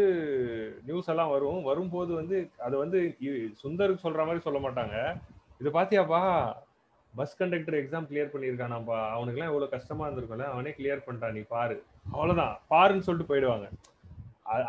[0.88, 1.62] நியூஸ் எல்லாம் வரும்.
[1.70, 3.00] வரும்போது வந்து அதை வந்து
[3.62, 4.98] சுந்தருக்கு சொல்ற மாதிரி சொல்ல மாட்டாங்க.
[5.62, 6.22] இது பாத்தியாப்பா?
[7.14, 8.98] பஸ் கண்டக்டர் எக்ஸாம் கிளியர் பண்ணியிருக்கானாப்பா.
[9.16, 10.46] அவனுக்குலாம் எவ்வளவு கஷ்டமா இருந்திருக்கும்ல.
[10.56, 11.78] அவனே கிளியர் பண்ணிட்டான் நீ பாரு.
[12.12, 12.54] அவ்வளவுதான்.
[12.74, 13.68] பாருன்னு சொல்லிட்டு போயிடுவாங்க.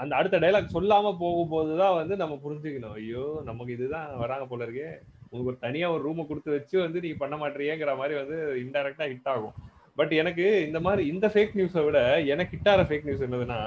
[0.02, 2.96] அந்த அடுத்த டைலாக் சொல்லாம போகும்போது தான் வந்து நம்ம புரிஞ்சுக்கணும்.
[3.00, 4.90] ஐயோ நமக்கு இதுதான் வராங்க போல இருக்கே.
[5.32, 9.28] உங்களுக்கு ஒரு தனியா ஒரு ரூமை கொடுத்து வச்சு வந்து நீங்கள் பண்ண மாட்டீங்கிற மாதிரி வந்து இன்டைரக்டா ஹிட்
[9.34, 9.54] ஆகும்.
[9.96, 13.60] பட் எனக்கு இந்த மாதிரி இந்த ஃபேக் நியூஸை விட எனக்கு கிட்டார ஃபேக் நியூஸ் என்னதுன்னா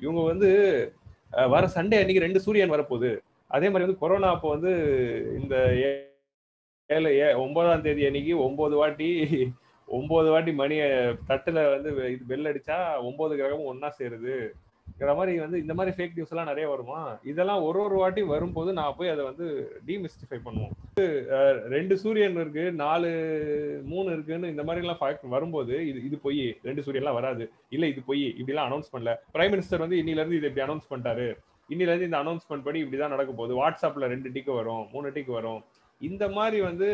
[0.00, 0.50] இவங்க வந்து
[1.30, 3.10] வர சண்டே அன்னைக்கு ரெண்டு சூரியன் வரப்போகுது.
[3.46, 4.72] அதே மாதிரி வந்து கொரோனா அப்போ வந்து
[5.42, 6.12] இந்த ஏ-
[6.86, 9.08] ஏழு ஏ ஒன்பதாம் தேதி அன்னைக்கு ஒன்பது வாட்டி
[9.86, 10.88] ஒன்பது வாட்டி மணியை
[11.28, 14.36] தட்டுல வந்து இது பெல் அடிச்சா ஒன்பது கிரகமும் ஒன்றா சேருது.
[15.02, 16.98] மாதிரி வந்து இந்த மாதிரி ஃபேக் நியூஸ் எல்லாம் நிறைய வருமா?
[17.30, 19.46] இதெல்லாம் ஒரு ஒரு வாட்டி வரும்போது நான் போய் அதை வந்து
[19.88, 20.74] டிமிஸ்டிஃபை பண்ணுவோம்.
[21.74, 23.10] ரெண்டு சூரியன் இருக்கு நாலு
[23.92, 27.46] மூணு இருக்குன்னு இந்த மாதிரி எல்லாம் வரும்போது இது இது பொய் ரெண்டு சூரியன்லாம் வராது.
[27.76, 29.14] இல்ல இது பொய் இப்படிலாம் அனௌன்ஸ் பண்ணல.
[29.36, 31.28] பிரைம் மினிஸ்டர் வந்து இன்னில இருந்து இது இப்படி அனௌன்ஸ் பண்ணிட்டாரு.
[31.72, 33.54] இன்னில இருந்து இந்த அனௌன்ஸ்மெண்ட் படி இப்படிதான் நடக்க போகுது.
[33.62, 35.60] வாட்ஸ்அப்ல ரெண்டு டிக்கு வரும் மூணு டிக்கு வரும்.
[36.00, 36.86] இந்த மாதிரி வந்து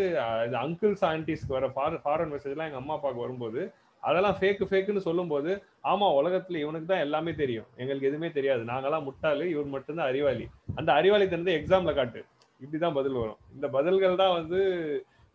[0.64, 1.68] அங்கிள்ஸ் ஆன்டிஸ்க்கு வர
[2.04, 3.60] ஃபாரின் மெசேஜ்லாம் எங்க அம்மா அப்பாவுக்கு வரும்போது
[4.02, 5.50] அதெல்லாம் ஃபேக்கு ஃபேக்குன்னு சொல்லும்போது
[5.90, 7.66] ஆமா உலகத்துல இவனுக்கு தான் எல்லாமே தெரியும்.
[7.80, 8.62] எங்களுக்கு எதுவுமே தெரியாது.
[8.70, 10.46] நாங்கெல்லாம் முட்டாளு இவர் மட்டும்தான் அறிவாளி.
[10.78, 12.20] அந்த அறிவாளி அறிவாளித்தனத்தை எக்ஸாம்ல காட்டு.
[12.62, 13.40] இப்படிதான் பதில் வரும்.
[13.56, 14.60] இந்த பதில்கள் தான் வந்து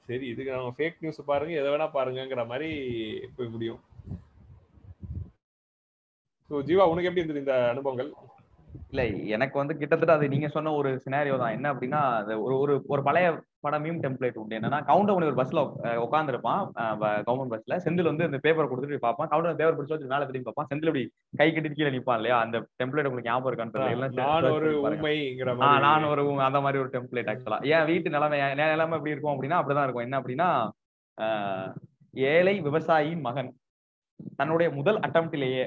[0.10, 2.70] சரி இதுக்கு நம்ம ஃபேக் நியூஸ் பாருங்க எதை வேணா பாருங்கங்கிற மாதிரி
[3.38, 3.80] போய் முடியும்.
[6.50, 8.10] ஸோ ஜீவா உனக்கு எப்படி இருந்தது இந்த அனுபவங்கள்?
[8.96, 9.04] இல்ல
[9.36, 11.56] எனக்கு வந்து கிட்டத்தட்ட அது நீங்க சொன்ன ஒரு சினாரியோ தான்.
[11.58, 12.02] என்ன அப்படின்னா
[12.46, 13.28] ஒரு ஒரு ஒரு பழைய
[13.66, 14.58] படம் மீம் டெம்ப்ளேட் உண்டு.
[14.58, 15.62] என்னன்னா கவுண்டர் ஒரு பஸ்ல
[16.06, 16.62] உட்காந்துருப்பான்
[17.28, 19.30] கவர்மெண்ட் பஸ்ல செந்தில் வந்து இந்த பேப்பர் கொடுத்துட்டு பார்ப்பான்.
[19.34, 20.70] கவுண்டர் பேப்பர் பிடிச்சி மேல திரும்பி பார்ப்பான்.
[20.72, 21.06] செந்தில் இப்படி
[21.42, 22.38] கை கட்டிட்டு கீழே நிப்பான் இல்லையா?
[22.46, 23.74] அந்த டெம்ப்ளேட் உங்களுக்கு ஞாபகம் இருக்கான்னு
[25.88, 29.88] நான் ஒரு அந்த மாதிரி ஒரு டெம்ப்ளேட் ஆக்சுவலா என் வீட்டு நிலைமை நிலைமை எப்படி இருக்கும் அப்படின்னா அப்படிதான்
[29.88, 30.08] இருக்கும்.
[30.08, 30.50] என்ன அப்படின்னா
[32.34, 33.52] ஏழை விவசாயியின் மகன்
[34.40, 35.66] தன்னுடைய முதல் அட்டம்ப்டிலேயே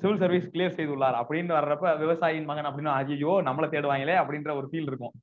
[0.00, 1.16] சிவில் சர்வீஸ் கிளியர் செய்துள்ளார்.
[1.20, 5.14] அப்படின்னு வர்றப்ப விவசாயியின் மகன் அப்படின்னு ஐயோ நம்மளை தேடுவாங்களே அப்படின்ற ஒரு ஃபீல் இருக்கும்.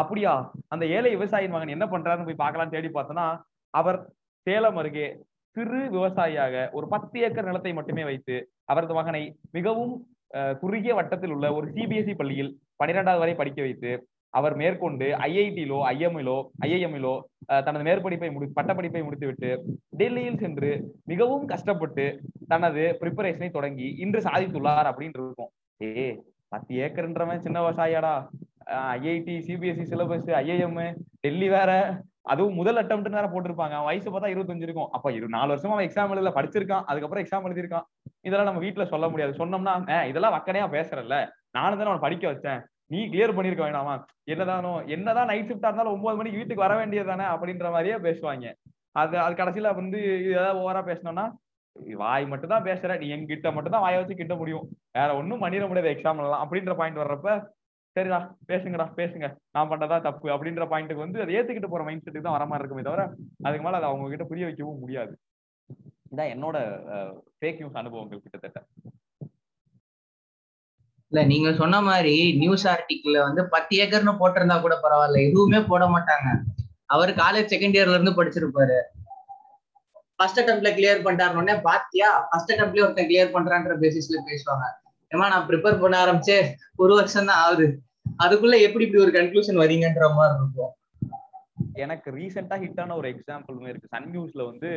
[0.00, 0.32] அப்படியா?
[0.74, 3.26] அந்த ஏழை விவசாயியின் மகன் என்ன பண்றாருன்னு போய் பார்க்கலாம் தேடி பார்த்தோம்னா
[3.74, 3.98] அவர்
[4.46, 5.06] சேலம் அருகே
[5.56, 8.36] சிறு விவசாயியாக ஒரு பத்து ஏக்கர் நிலத்தை மட்டுமே வைத்து
[8.72, 9.22] அவரது மகனை
[9.56, 9.94] மிகவும்
[10.62, 12.50] குறுகிய வட்டத்தில் உள்ள ஒரு சிபிஎஸ்இ பள்ளியில்
[12.80, 13.90] பன்னிரெண்டாவது வரை படிக்க வைத்து
[14.38, 17.14] அவர் மேற்கொண்டு ஐஐடியிலோ ஐஎம்இலோ ஐஐஎம்இலோ
[17.66, 19.50] தனது மேற்படிப்பை முடி பட்டப்படிப்பை முடித்துவிட்டு
[20.00, 20.70] டெல்லியில் சென்று
[21.12, 22.06] மிகவும் கஷ்டப்பட்டு
[22.52, 25.52] தனது ப்ரிப்பரேஷனை தொடங்கி இன்று சாதித்துள்ளார் அப்படின்னு இருக்கும்.
[25.80, 26.08] ஏ
[26.54, 28.14] பத்து ஏக்கர்ன்றவன் சின்ன விவசாயாடா
[28.98, 30.78] IIT CBSE syllabus IIM
[31.24, 31.72] Delhi வேற.
[32.32, 33.74] அதுவும் முதல் அட்டம்ப்ட் வேற போட்டிருப்பாங்க.
[33.76, 34.88] அவன் வயசு பார்த்தா இருபத்தஞ்சு இருக்கும்.
[34.96, 36.86] அப்ப இரு நாலு வருஷமா அவன் எக்ஸாம் எழுதல படிச்சிருக்கான்.
[36.90, 37.86] அதுக்கப்புறம் எக்ஸாம் எழுதிருக்கான்
[38.26, 39.32] இதெல்லாம் நம்ம வீட்டுல சொல்ல முடியாது.
[39.40, 39.74] சொன்னோம்னா
[40.12, 41.18] இதெல்லாம் வக்கனையா பேசுறல்ல.
[41.56, 42.60] நானும் தானே அவன் படிக்க வச்சேன்.
[42.90, 43.94] நீ கிளியர் பண்ணிருக்க வேணாமா?
[44.32, 48.52] என்னதானோ என்னதான் நைட் ஷிஃப்டா இருந்தாலும் ஒன்பது மணிக்கு வீட்டுக்கு வர வேண்டியது தானே அப்படின்ற மாதிரியே பேசுவாங்க.
[49.00, 49.98] அது அது கடைசியில வந்து
[50.38, 51.26] ஏதாவது ஓவரா பேசணும்னா
[52.02, 54.66] வாய் மட்டும் தான் பேசுற நீ என்கிட்ட மட்டும் தான் வாயை வச்சு கிட்ட முடியும்.
[54.98, 56.42] வேற ஒன்றும் பண்ணிட முடியாது எக்ஸாம் எல்லாம்.
[56.44, 57.34] அப்படின்ற பாயிண்ட் வர்றப்ப
[57.96, 58.20] சரிடா
[58.50, 59.26] பேசுங்கடா பேசுங்க.
[59.54, 62.86] நான் பண்றதா தப்பு அப்படின்ற பாயிண்ட்டுக்கு வந்து அதை ஏத்துக்கிட்டு போற மைண்ட் செட்டுக்கு தான் வர மாதிரி இருக்குமே
[62.88, 63.04] தவிர
[63.46, 65.12] அதுக்கு மேல அதை அவங்க கிட்ட புரிய வைக்கவும் முடியாது.
[66.12, 66.56] இதான் என்னோட
[67.38, 68.60] ஃபேக் நியூஸ் அனுபவங்கள் கிட்டத்தட்ட.
[71.12, 75.18] இல்ல நீங்க சொன்ன மாதிரி நியூஸ் ஆர்டிக்கிள்ல வந்து பத்து ஏக்கர்னு போட்டிருந்தா கூட பரவாயில்ல.
[75.28, 76.28] எதுவுமே போட மாட்டாங்க.
[76.94, 78.78] அவர் காலேஜ் செகண்ட் இயர்ல இருந்து படிச்சிருப்பாரு.
[80.16, 82.10] ஃபர்ஸ்ட் அட்டம்ப்ட்ல கிளியர் பண்ணிட்டாருன்னு பாத்தியா?
[82.30, 84.66] ஃபர்ஸ்ட் அட்டம்ப்ட்லயே ஒருத்தன் கிளியர் பண்றான்ற பேசிஸ்ல பேசுவாங்க.
[85.10, 86.38] ஏமா நான் ப்ரிப்பேர் பண்ண ஆரம்பிச்சே
[86.76, 87.66] ஒரு வருஷம் தான் ஆகுது.
[88.24, 90.72] அதுக்குள்ள எப்படி இப்படி ஒரு கன்க்ளூஷன் வரீங்கன்ற மாதிரி இருக்கும்.
[91.84, 93.92] எனக்கு ரீசெண்டா ஹிட் ஆன ஒரு எக்ஸாம்பிள் இருக்கு.
[93.94, 94.68] சன் நியூஸ்ல வந்து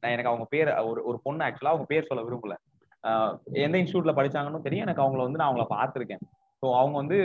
[0.00, 2.54] நான் எனக்கு அவங்க பேர் ஒரு ஒரு பொண்ணு ஆக்சுவலா அவங்க பேர் சொல்ல விரும்பல.
[3.64, 4.86] எந்த இன்ஸ்டியூட்ல படிச்சாங்கன்னு தெரியும்.
[4.86, 6.22] எனக்கு அவங்கள வந்து நான் அவங்கள பார்த்துருக்கேன்.
[6.62, 7.18] ஸோ அவங்க வந்து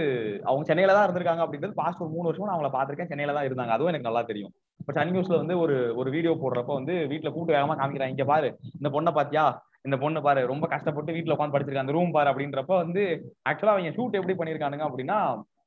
[0.50, 3.10] அவங்க சென்னையில தான் இருந்திருக்காங்க அப்படின்றது பாஸ்ட் ஒரு மூணு வருஷம் நான் அவங்கள பார்த்துருக்கேன்.
[3.12, 3.74] சென்னையில தான் இருந்தாங்க.
[3.76, 4.52] அதுவும் எனக்கு நல்லா தெரியும்.
[4.80, 8.16] இப்போ சன் நியூஸ்ல வந்து ஒரு ஒரு வீடியோ போடுறப்ப வந்து வீட்டுல கூட்டு வேகமா காமிக்கிறாங்க.
[8.16, 8.50] இங்க பாரு
[8.80, 9.46] இந்த பொண்ணை பாத்தியா?
[9.88, 11.88] இந்த பொண்ணு பாரு ரொம்ப கஷ்டப்பட்டு வீட்டுல உட்காந்து படிச்சிருக்காங்க.
[11.88, 13.04] அந்த ரூம் பாரு அப்படின்றப்ப வந்து
[13.50, 15.18] ஆக்சுவலா அவங்க ஷூட் எப்படி பண்ணிருக்கானுங்க அப்படின்னா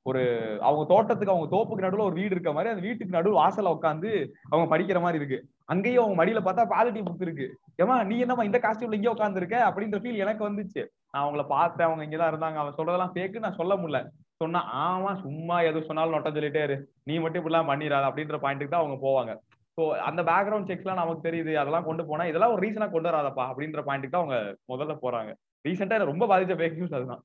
[0.06, 0.22] ஒரு
[0.66, 4.10] அவங்க தோட்டத்துக்கு அவங்க தோப்புக்கு நடுவில் ஒரு வீடு இருக்க மாதிரி அந்த வீட்டுக்கு நடுவில் வாசல்ல உட்காந்து
[4.50, 5.38] அவங்க படிக்கிற மாதிரி இருக்கு.
[5.68, 7.46] அங்கேயும் அவங்க மடியில பார்த்தா பாலிட்டி புக் இருக்கு.
[7.82, 10.82] ஏமா நீ என்னமா இந்த காஸ்டியூம்ல இங்கே உட்காந்துருக்க அப்படின்ற ஃபீல் எனக்கு வந்துச்சு.
[11.12, 12.58] நான் அவங்கள பார்த்தேன் அவங்க இங்கதான் இருந்தாங்க.
[12.62, 14.00] அவன் சொல்றதெல்லாம் பேக்கு நான் சொல்ல முடியல.
[14.42, 16.76] சொன்னா ஆமா சும்மா எது சொன்னாலும் நொட்டம் சொல்லிட்டே இரு.
[17.04, 19.34] நீ மட்டும் இப்படிலாம் பண்ணிடாத அப்படின்ற பாயிண்ட்டுக்கு தான் அவங்க போவாங்க.
[19.78, 21.52] ஸோ அந்த பேக்ரவுண்ட் செக்ஸ்லாம் நமக்கு தெரியுது.
[21.62, 24.38] அதெல்லாம் கொண்டு போனா இதெல்லாம் ஒரு ரீசனா கொண்டு வராதப்பா அப்படின்ற பாயிண்ட்டுக்கு தான் அவங்க
[24.72, 25.32] முதல்ல போறாங்க.
[25.64, 27.22] ரீசெண்டா ரொம்ப பாதிச்ச பேக் நியூஸ் அதுதான்.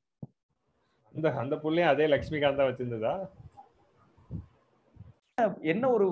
[1.13, 3.13] அந்த அந்த புள்ளையும் அதே லக்ஷ்மிகாந்த் தான் வச்சிருந்ததா?
[5.73, 6.05] என்ன ஒரு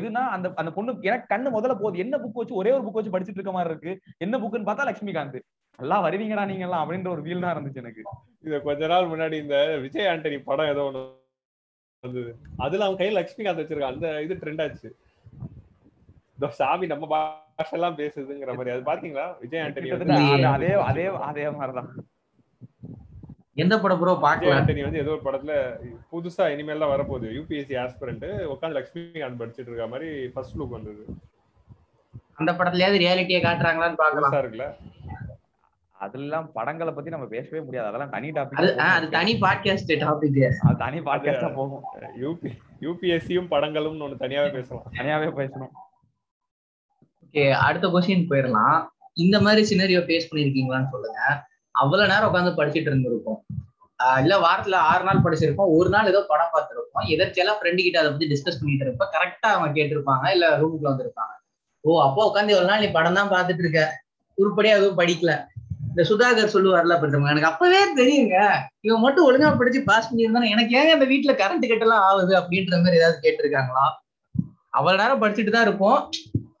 [0.00, 2.02] இதுனா அந்த அந்த பொண்ணு எனக்கு கண்ணு முதல்ல போகுது.
[2.04, 3.92] என்ன புக் வச்சு ஒரே ஒரு புக் வச்சு படிச்சுட்டு இருக்க மாதிரி இருக்கு?
[4.24, 5.40] என்ன புக்குன்னு பார்த்தா லட்சுமிகாந்த்
[5.78, 8.02] எல்லாம் வருவீங்கடா நீங்க எல்லாம் அப்படின்ற ஒரு ஃபீல் தான் இருந்துச்சு எனக்கு.
[8.46, 11.02] இத கொஞ்ச நாள் முன்னாடி இந்த விஜய் ஆண்டனி படம் ஏதோ ஒண்ணு
[12.04, 12.32] வந்தது.
[12.64, 14.90] அதுல அவன் கையில லட்சுமிகாந்த் வச்சிருக்கான் அந்த இது ட்ரெண்ட் ஆச்சு.
[16.60, 18.72] சாமி நம்ம பாஷெல்லாம் பேசுதுங்கிற மாதிரி.
[18.74, 19.26] அது பாத்தீங்களா?
[19.42, 19.90] விஜய் ஆண்டனி
[20.54, 21.90] அதே அதே அதே மாதிரிதான்.
[23.62, 24.54] எந்த படம் ப்ரோ பார்க்கல?
[24.54, 25.52] ஆண்டனி வந்து ஏதோ ஒரு படத்துல
[26.12, 31.04] புதுசா இனிமேல் தான் வரப்போகுது யூபிஎஸ்சி ஆஸ்பிரண்ட் உட்காந்து லட்சுமிகாந்த் படிச்சிட்டு இருக்க மாதிரி ஃபர்ஸ்ட் லுக் வந்தது.
[32.34, 34.32] அந்த படத்துலயாவது ரியாலிட்டியை காட்டுறாங்களான்னு பார்க்கலாம்.
[34.32, 34.66] இருக்குல்ல?
[35.92, 37.88] அதெல்லாம் படங்களை பத்தி நம்ம பேசவே முடியாது.
[37.88, 41.82] அதெல்லாம் தனி அது ஆ, அது டாபிக் தனி பாட்காஸ்ட் டாபிக் அது தனி பாட்காஸ்டா போகும்.
[42.20, 42.50] யூபி
[42.80, 44.92] யூபிஎஸ்சியும் படங்களும் ஒண்ணு தனியாவே பேசலாம்.
[44.98, 45.72] தனியாவே பேசணும்.
[47.26, 48.86] ஓகே அடுத்த கொஸ்டின் போயிடலாம்.
[49.14, 51.20] இந்த மாதிரி சினரியோ ஃபேஸ் பண்ணிருக்கீங்களான்னு சொல்லுங்க.
[51.70, 53.40] அவ்வளவு நேரம் உட்காந்து படிச்சுட்டு இருந்திருப்போம்.
[53.50, 53.51] ஆஹ்
[54.22, 55.72] இல்ல வாரத்துல ஆறு நாள் படிச்சிருப்போம்.
[55.78, 57.06] ஒரு நாள் ஏதோ படம் பார்த்துருப்போம்.
[57.14, 61.34] எதற்கெல்லாம் ஃப்ரெண்டு கிட்ட அதை பத்தி டிஸ்கஸ் பண்ணிட்டு இருப்போம் கரெக்டா அவங்க கேட்டிருப்பாங்க இல்ல ரூமுக்குள்ள வந்திருப்பாங்க.
[61.84, 63.82] ஓ அப்போ உட்காந்து ஒரு நாள் நீ படம் தான் பார்த்துட்டு இருக்க.
[64.38, 65.32] உருப்படியா எதுவும் படிக்கல.
[65.90, 68.36] இந்த சுதாகர் சொல்லுவார்ல பிரதமர் எனக்கு அப்பவே தெரியுங்க.
[68.80, 73.00] இவன் மட்டும் ஒழுங்கா படிச்சு பாஸ் பண்ணியிருந்தானே எனக்கு ஏங்க இந்த வீட்டுல கரண்ட் கட்டெல்லாம் ஆகுது அப்படின்ற மாதிரி
[73.00, 73.84] ஏதாவது கேட்டிருக்காங்களா?
[74.78, 75.98] அவ்வளவு நேரம் படிச்சுட்டு தான் இருப்போம்.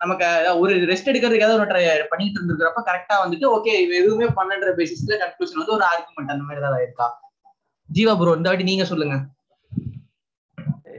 [0.02, 0.26] நமக்கு
[0.62, 1.82] ஒரு ரெஸ்ட் எடுக்கிறதுக்காக ஒரு ட்ரை
[2.12, 6.86] பண்ணிட்டு இருந்திருக்கிறப்ப கரெக்டா வந்துட்டு ஓகே எதுவுமே பண்ணன்ற பேசிஸ்ல கன்க்ளூஷன் வந்து ஒரு ஆர்குமெண்ட் அந்த மாதிரி ஏதாவது
[6.88, 7.06] இருக்கா
[7.88, 9.16] ஜீவா ப்ரோ இந்த வாட்டி நீங்க சொல்லுங்க.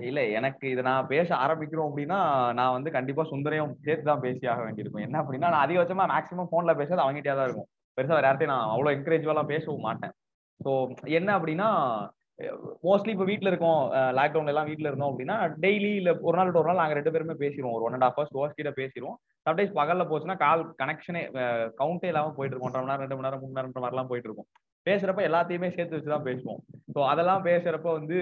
[0.10, 2.18] இல்ல எனக்கு இதை நான் பேச ஆரம்பிக்கிறோம் அப்படின்னா
[2.60, 5.06] நான் வந்து கண்டிப்பா சுந்தரையும் சேர்த்து தான் பேசி ஆக வேண்டியிருக்கும்.
[5.08, 7.70] என்ன அப்படின்னா நான் அதிகபட்சமா மேக்ஸிமம் போன்ல பேசுறது அவங்ககிட்டயா தான் இருக்கும்.
[7.98, 10.14] பெருசா வேற யார்ட்டையும் நான் அவ்வளவு என்கரேஜ்வெல்லாம் பேசவும் மாட்டேன்.
[10.62, 10.72] ஸோ
[11.20, 11.70] என்ன அப்படின்னா
[12.88, 13.82] மோஸ்ட்லி இப்போ வீட்டில் இருக்கோம்.
[14.20, 17.76] லாக்டவுன்ல எல்லாம் வீட்டில் இருந்தோம் அப்படின்னா டெய்லி இல்லை ஒரு நாள் ஒரு நாள் நாங்கள் ரெண்டு பேருமே பேசிடுவோம்
[17.78, 19.18] ஒரு one and half hours hose கிட்ட பேசிடுவோம்
[19.48, 21.24] சம்டைம்ஸ் பகலில் போச்சுன்னா கால் கனெக்ஷனே
[21.82, 22.70] கவுண்டே இல்லாமல் போயிட்டு இருக்கும்.
[22.70, 24.50] ஒன்றரை மணி நேரம் ரெண்டு மணி நேரம் மூணு நேரம் மாதிரிலாம் போயிட்டு இருக்கும்.
[24.86, 26.62] பேசுறப்ப எல்லாத்தையுமே சேர்த்து வச்சு தான் பேசுவோம்.
[26.96, 28.18] ஸோ அதெல்லாம் பேசுறப்ப வந்து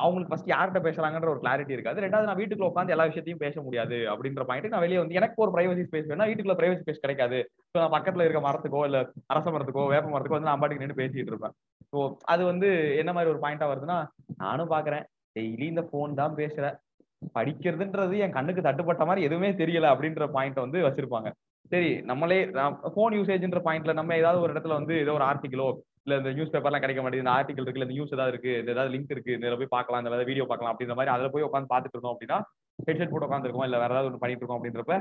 [0.00, 2.02] அவங்களுக்கு ஃபர்ஸ்ட் யார்கிட்ட பேசுறாங்கன்ற ஒரு கிளாரிட்டி இருக்காது.
[2.04, 5.54] ரெண்டாவது நான் வீட்டுக்குள்ள உட்காந்து எல்லா விஷயத்தையும் பேச முடியாது அப்படின்ற பாயிண்ட் நான் வெளியே வந்து எனக்கு ஒரு
[5.56, 7.40] பிரைவசி ஸ்பேஸ் வேணா வீட்டுக்குள்ள பிரைவசி ஸ்பேஸ் கிடைக்காது.
[7.74, 8.98] ஸோ நான் பக்கத்துல இருக்க மரத்துக்கோ இல்ல
[9.32, 11.54] அரச மரத்துக்கோ வேப்ப மரத்துக்கோ வந்து நான் பாட்டுக்கு நின்று பேசிட்டு இருப்பேன்.
[11.90, 11.98] ஸோ
[12.32, 12.68] அது வந்து
[13.00, 13.98] என்ன மாதிரி ஒரு பாயிண்டா வருதுன்னா
[14.44, 15.04] நானும் பாக்குறேன்.
[15.36, 16.76] டெய்லி இந்த ஃபோன் தான் பேசுறேன்
[17.36, 21.28] படிக்கிறதுன்றது என் கண்ணுக்கு தட்டுப்பட்ட மாதிரி எதுவுமே தெரியல அப்படின்ற பாயிண்ட் வந்து வச்சிருப்பாங்க.
[21.70, 22.38] சரி நம்மளே
[22.96, 25.68] போன் யூசேஜ்ன்ற பாயிண்ட்ல நம்ம ஏதாவது ஒரு இடத்துல வந்து ஏதோ ஒரு ஆர்டிகிளோ
[26.04, 28.92] இல்ல இந்த நியூஸ் பேப்பர்லாம் கிடைக்க மாட்டேங்குது இந்த ஆர்டிகல் இருக்கு இந்த நியூஸ் ஏதாவது இருக்கு இந்த ஏதாவது
[28.94, 32.14] லிங்க் இருக்கு இதுல போய் பார்க்கலாம் இந்த வீடியோ பார்க்கலாம் அப்படின்ற மாதிரி அதுல போய் உட்காந்து பாத்துட்டு இருந்தோம்
[32.14, 32.38] அப்படின்னா
[32.78, 34.96] ஹெட்செட் போட்டு உட்காந்துருக்கோம் இல்ல வேற ஏதாவது ஒன்று பண்ணிட்டு இருக்கோம் அப்படின்றப்ப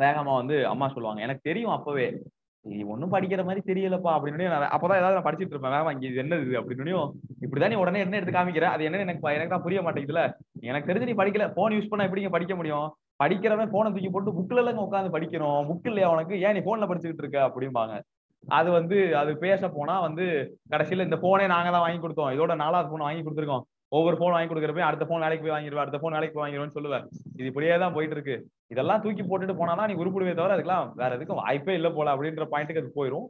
[0.00, 1.22] வேகமா வந்து அம்மா சொல்லுவாங்க.
[1.22, 2.22] எனக்கு தெரியும் அப்பவே.
[2.60, 5.70] நீ ஒன்றும் படிக்கிற மாதிரி தெரியலப்பா அப்படின்னு நான் அப்பதான் ஏதாவது நான் படிச்சுட்டு இருப்பேன்.
[5.70, 6.62] வேகமா இங்க இது என்னது?
[6.62, 8.60] அப்படின்னு இப்படிதான் நீ உடனே என்ன எடுத்து காமிக்கிற.
[8.60, 10.32] அது என்னன்னு எனக்கு ப- எனக்கு தான் புரிய மாட்டேங்குதுல.
[10.60, 11.52] எனக்கு தெரிஞ்சு நீ படிக்கல.
[11.54, 12.96] போன் யூஸ் பண்ணா எப்படிங்க படிக்க முடியும்?
[13.24, 15.72] படிக்கிறவன் போனை தூக்கி போட்டு புக்ல எல்லாம் உட்காந்து படிக்கணும்.
[15.72, 16.40] புக் இல்லையா உனக்கு?
[16.40, 17.46] ஏன் நீ போன்ல படிச்சுக்கிட்டு இருக்க?
[17.46, 18.00] அப்படிம்பாங்க.
[18.48, 22.36] அது வந்து அது பேச போனா வந்து கடைசியில இந்த போனே நாங்க தான் வாங்கி கொடுத்தோம்.
[22.36, 23.62] இதோட நாலாவது போன் வாங்கி கொடுத்துருக்கோம்.
[23.92, 27.04] ஒவ்வொரு போன் வாங்கி கொடுக்குறப்ப அடுத்த போன் வேலைக்கு போய் வாங்கிடுவேன் அடுத்த போன் வேலைக்கு போய் வாங்கிடுவேன்னு சொல்லுவேன்
[27.38, 28.36] இது இப்படியே தான் போயிட்டு இருக்கு
[28.74, 32.82] இதெல்லாம் தூக்கி போட்டுட்டு போனாதான் நீ உருப்பிடுவே தவிர அதுக்கெல்லாம் வேற எதுக்கும் வாய்ப்பே இல்லை போல அப்படின்ற பாயிண்ட்டுக்கு
[32.84, 33.26] அது போயிடும்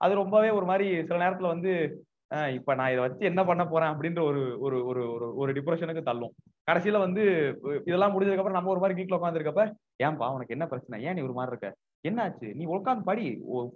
[0.00, 1.72] அது ரொம்பவே ஒரு மாதிரி சில நேரத்துல வந்து
[2.56, 6.32] இப்ப நான் இதை வச்சு என்ன பண்ண போறேன் அப்படின்ற ஒரு ஒரு ஒரு ஒரு ஒரு டிப்ரெஷனுக்கு தள்ளும்.
[6.68, 7.22] கடைசியில வந்து
[7.88, 9.62] இதெல்லாம் முடிஞ்சதுக்கு அப்புறம் நம்ம ஒரு மாதிரி வீட்டுல உட்காந்துருக்கப்ப
[10.02, 10.98] ஏன்பா உனக்கு என்ன பிரச்சனை?
[11.06, 11.68] ஏன் நீ ஒரு மாதிரி இருக்க?
[12.04, 12.48] என்னாச்சு?
[12.58, 13.24] நீ உட்காந்து படி.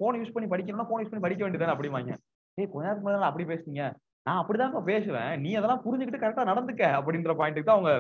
[0.01, 2.13] போன் யூஸ் பண்ணி படிக்கணும்னா போன் யூஸ் பண்ணி படிக்க வேண்டியதானே அப்படிமாங்க
[2.59, 3.85] ஏய் கொஞ்ச நேரத்துக்கு முன்னாடி அப்படி பேசுனீங்க.
[4.27, 5.33] நான் அப்படிதான் பேசுவேன்.
[5.45, 7.93] நீ அதெல்லாம் புரிஞ்சுக்கிட்டு கரெக்டா நடந்துக்க அப்படின்ற பாயிண்ட்டுக்கு தான் அவங்க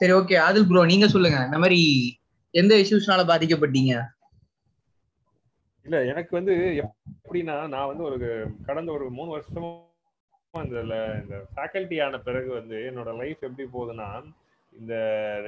[0.00, 1.38] சரி ஓகே ஆதில் ப்ரோ நீங்க சொல்லுங்க.
[1.48, 1.80] இந்த மாதிரி
[2.54, 3.92] எந்த இஷ்யூஸ்னால பாதிக்கப்பட்டீங்க?
[5.86, 8.18] இல்ல எனக்கு வந்து எப்படின்னா நான் வந்து ஒரு
[8.68, 9.70] கடந்த ஒரு மூணு வருஷமா
[10.54, 10.80] இந்த
[11.22, 14.08] இந்த ஃபேக்கல்ட்டி ஆன பிறகு வந்து என்னோட லைஃப் எப்படி போகுதுன்னா
[14.72, 14.94] இந்த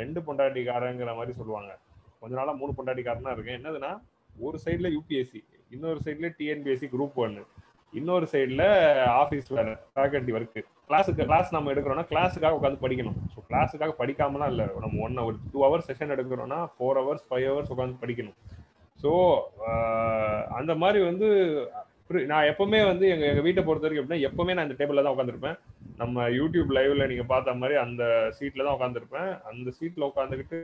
[0.01, 1.73] ரெண்டு பொண்டாட்டிக்காரங்கிற மாதிரி சொல்லுவாங்க.
[2.21, 3.59] கொஞ்ச நாளா மூணு பொண்டாட்டிக்காரனா இருக்கேன்.
[3.61, 3.93] என்னதுன்னா
[4.47, 5.41] ஒரு சைடுல யூபிஎஸ்சி
[5.75, 7.45] இன்னொரு சைடுல டிஎன்பிஎஸ்சி குரூப் ஒன்னு
[7.93, 8.65] இன்னொரு சைடுல
[9.23, 10.61] ஆஃபீஸ் வேலை ஃபேக்கல்ட்டி ஒர்க்கு
[10.91, 13.17] கிளாஸுக்கு கிளாஸ் நம்ம எடுக்கிறோம்னா கிளாஸுக்காக உட்காந்து படிக்கணும்.
[13.33, 14.67] ஸோ கிளாஸுக்காக படிக்காமலாம் இல்லை.
[14.85, 18.37] நம்ம one hour two hours session எடுக்கிறோம்னா four hours five hours உட்காந்து படிக்கணும்.
[19.03, 19.11] ஸோ
[20.61, 21.29] அந்த மாதிரி வந்து
[22.31, 25.59] நான் எப்பவுமே வந்து எங்க எங்க வீட்டை பொறுத்த வரைக்கும் எப்படின்னா எப்பவுமே நான் இந்த டேபிள்ல தான் உட்காந்துருப்பேன்
[26.03, 28.03] நம்ம யூடியூப் லைவ்ல நீங்க பார்த்த மாதிரி அந்த
[28.39, 30.61] சீட்ல தான் உட்காந்துருப்பேன் அந்த சீட்ல உட்காந்துக்கிட்டு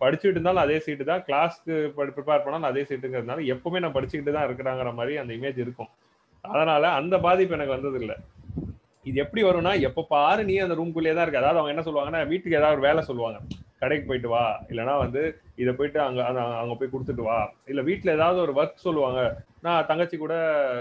[0.00, 1.24] படிச்சுட்டு இருந்தாலும் அதே சீட்டு தான்.
[1.28, 5.90] கிளாஸ்க்கு ப்ரிப்பேர் பண்ணாலும் அதே சீட்டுங்கிறதுனால எப்பவுமே நான் படிச்சுக்கிட்டு தான் இருக்கிறாங்கிற மாதிரி அந்த இமேஜ் இருக்கும்.
[6.40, 8.16] அதனால அந்த பாதிப்பு எனக்கு வந்தது இல்லை
[9.02, 11.44] இது எப்படி வரும்னா எப்ப பாரு நீ அந்த ரூம்குள்ளேயே தான் இருக்கு.
[11.44, 13.38] அதாவது அவங்க என்ன சொல்லுவாங்கன்னா வீட்டுக்கு ஏதாவது ஒரு வேலை சொல்லுவாங்க.
[13.78, 14.64] கடைக்கு போயிட்டு வா.
[14.68, 17.52] இல்லைன்னா வந்து இதை போயிட்டு அங்க அங்க- போய் கொடுத்துட்டு வா.
[17.66, 19.42] இல்ல வீட்டில் ஏதாவது ஒரு ஒர்க் சொல்லுவாங்க.
[19.62, 20.34] நான் தங்கச்சி கூட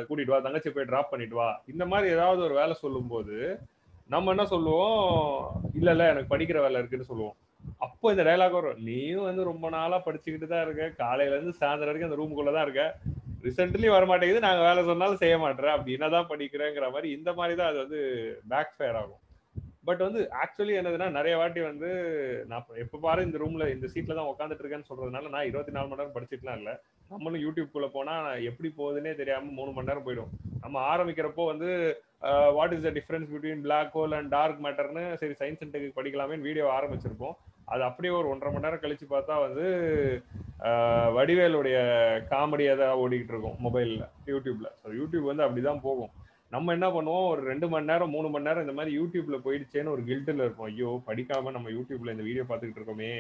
[0.10, 0.40] கூட்டிட்டு வா.
[0.40, 1.62] தங்கச்சி போய் டிராப் பண்ணிட்டு வா.
[1.72, 3.60] இந்த மாதிரி ஏதாவது ஒரு வேலை சொல்லும்போது
[4.08, 5.52] நம்ம என்ன சொல்லுவோம்?
[5.74, 7.36] இல்ல இல்ல எனக்கு படிக்கிற வேலை இருக்குன்னு சொல்லுவோம்.
[7.78, 8.84] அப்போ இந்த டைலாக் வரும்.
[8.84, 10.90] நீயும் வந்து ரொம்ப நாளா படிச்சுக்கிட்டு தான் இருக்க.
[10.98, 12.96] காலையில இருந்து சாயந்தரம் வரைக்கும் அந்த ரூமுக்குள்ள தான் இருக்க.
[13.48, 17.72] ரிசென்ட்லி வர மாட்டேங்குது நாங்க வேலை சொன்னாலும் செய்ய மாட்டேன் அப்படி என்னதான் படிக்கிறேங்கிற மாதிரி இந்த மாதிரி தான்
[17.72, 18.00] அது வந்து
[18.54, 19.22] பேக் ஃபயர் ஆகும்.
[19.88, 21.90] பட் வந்து ஆக்சுவலி என்னதுன்னா நிறைய வாட்டி வந்து
[22.50, 26.00] நான் எப்ப பாரு இந்த ரூம்ல இந்த சீட்ல தான் உட்காந்துட்டு இருக்கேன்னு சொல்றதுனால நான் இருபத்தி நாலு மணி
[26.02, 26.72] நேரம் படிச்சுட்டுலாம் இல்ல.
[27.12, 28.16] நம்மளும் யூடியூப்குள்ள போனா
[28.50, 30.34] எப்படி போகுதுன்னே தெரியாம மூணு மணி நேரம் போயிடும்.
[30.64, 31.70] நம்ம ஆரம்பிக்கிறப்போ வந்து
[32.58, 36.48] what is the difference between black hole and dark மேட்டர்னு சரி சயின்ஸ் அண்ட் டெக் படிக்கலாமேன்னு
[36.50, 37.36] வீடியோ ஆரம்பிச்சிருப்போம்.
[37.74, 39.66] அது அப்படியே ஒரு ஒன்றரை மணி நேரம் கழிச்சு பார்த்தா வந்து
[41.18, 41.78] வடிவேலுடைய
[42.32, 46.12] காமெடியாக தான் ஓடிக்கிட்டு இருக்கும் மொபைலில் யூடியூப்ல ஸோ யூடியூப் வந்து அப்படிதான் போகும்.
[46.56, 47.28] நம்ம என்ன பண்ணுவோம்?
[47.32, 50.70] ஒரு ரெண்டு மணி நேரம் மூணு மணி நேரம் இந்த மாதிரி யூடியூப்ல போயிடுச்சேன்னு ஒரு கில்ட்டில் இருப்போம்.
[50.72, 53.12] ஐயோ படிக்காம நம்ம யூடியூப்ல இந்த வீடியோ பார்த்துக்கிட்டு இருக்கோமே.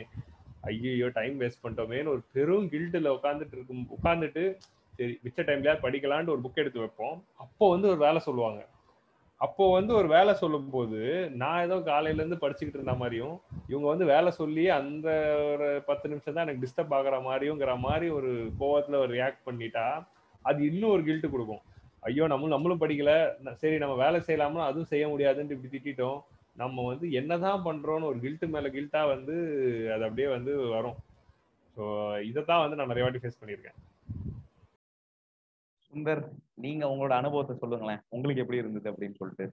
[0.72, 4.44] ஐயோ டைம் வேஸ்ட் பண்ணிட்டோமேன்னு ஒரு பெரும் கில்ட்டில் உட்காந்துட்டு இருக்கும் உட்காந்துட்டு
[4.98, 7.18] சரி மிச்ச டைம்லயாவது படிக்கலான்ட்டு ஒரு புக் எடுத்து வைப்போம்.
[7.46, 8.62] அப்போ வந்து ஒரு வேலை சொல்லுவாங்க.
[9.42, 11.00] அப்போ வந்து ஒரு வேலை சொல்லும் போது
[11.42, 13.36] நான் ஏதோ காலையில இருந்து படிச்சுக்கிட்டு இருந்த மாதிரியும்
[13.72, 15.08] இவங்க வந்து வேலை சொல்லி அந்த
[15.52, 18.32] ஒரு பத்து நிமிஷம் தான் எனக்கு டிஸ்டர்ப் ஆகுற மாதிரியுங்கிற மாதிரி ஒரு
[18.62, 19.86] கோவத்துல ஒரு ரியாக்ட் பண்ணிட்டா
[20.46, 21.64] அது இன்னும் ஒரு கில்ட்டு கொடுக்கும்.
[22.08, 23.14] ஐயோ நம்மளும் நம்மளும் படிக்கல.
[23.62, 26.20] சரி நம்ம வேலை செய்யலாமா அதுவும் செய்ய முடியாதுன்ட்டு இப்படி திட்டிட்டோம்.
[26.56, 29.36] நம்ம வந்து என்னதான் பண்றோம்னு ஒரு கில்ட்டு மேல கில்ட்டா வந்து
[29.96, 30.98] அது அப்படியே வந்து வரும்.
[31.78, 31.84] ஸோ
[32.30, 33.78] இதை தான் வந்து நான் நிறைய வாட்டி ஃபேஸ் பண்ணியிருக்கேன்.
[35.92, 36.22] சுந்தர்
[36.64, 38.02] நீங்க உங்களோட அனுபவத்தை சொல்லுங்களேன்.
[38.16, 39.46] உங்களுக்கு எப்படி இருந்தது அப்படின்னு சொல்லிட்டு.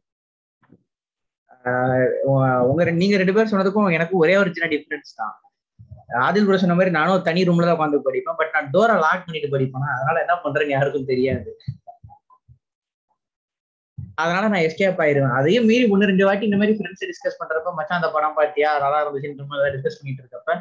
[2.71, 5.35] உங்க நீங்க ரெண்டு பேரும் சொன்னதுக்கும் எனக்கு ஒரே ஒரு சின்ன டிஃபரன்ஸ் தான்.
[6.27, 8.39] ஆதில் கூட சொன்ன மாதிரி நானும் தனி ரூம்ல தான் உட்காந்து படிப்பேன்.
[8.41, 11.51] பட் நான் டோரை லாக் பண்ணிட்டு படிப்பேன் அதனால என்ன பண்றேன்னு யாருக்கும் தெரியாது.
[14.23, 15.35] அதனால நான் எஸ்கேப் ஆயிருவேன்.
[15.39, 18.71] அதையும் மீறி ஒன்னு ரெண்டு வாட்டி இந்த மாதிரி ஃப்ரெண்ட்ஸ் டிஸ்கஸ் பண்றப்ப மச்சான் அந்த படம் பாத்தியா?
[18.85, 20.55] நல்லா இருந்துச்சுன்னு டிஸ்கஸ் பண்ணிட்டு இருக்கப்ப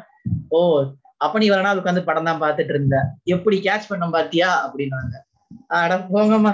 [0.56, 0.58] ஓ
[1.24, 2.96] அப்ப நீ வரனா உட்காந்து படம் தான் பார்த்துட்டு இருந்த.
[3.34, 4.50] எப்படி கேட்ச் பண்ண பாத்தியா?
[4.66, 5.14] அப்படின்னாங்க.
[5.78, 6.52] அட போங்கம்மா.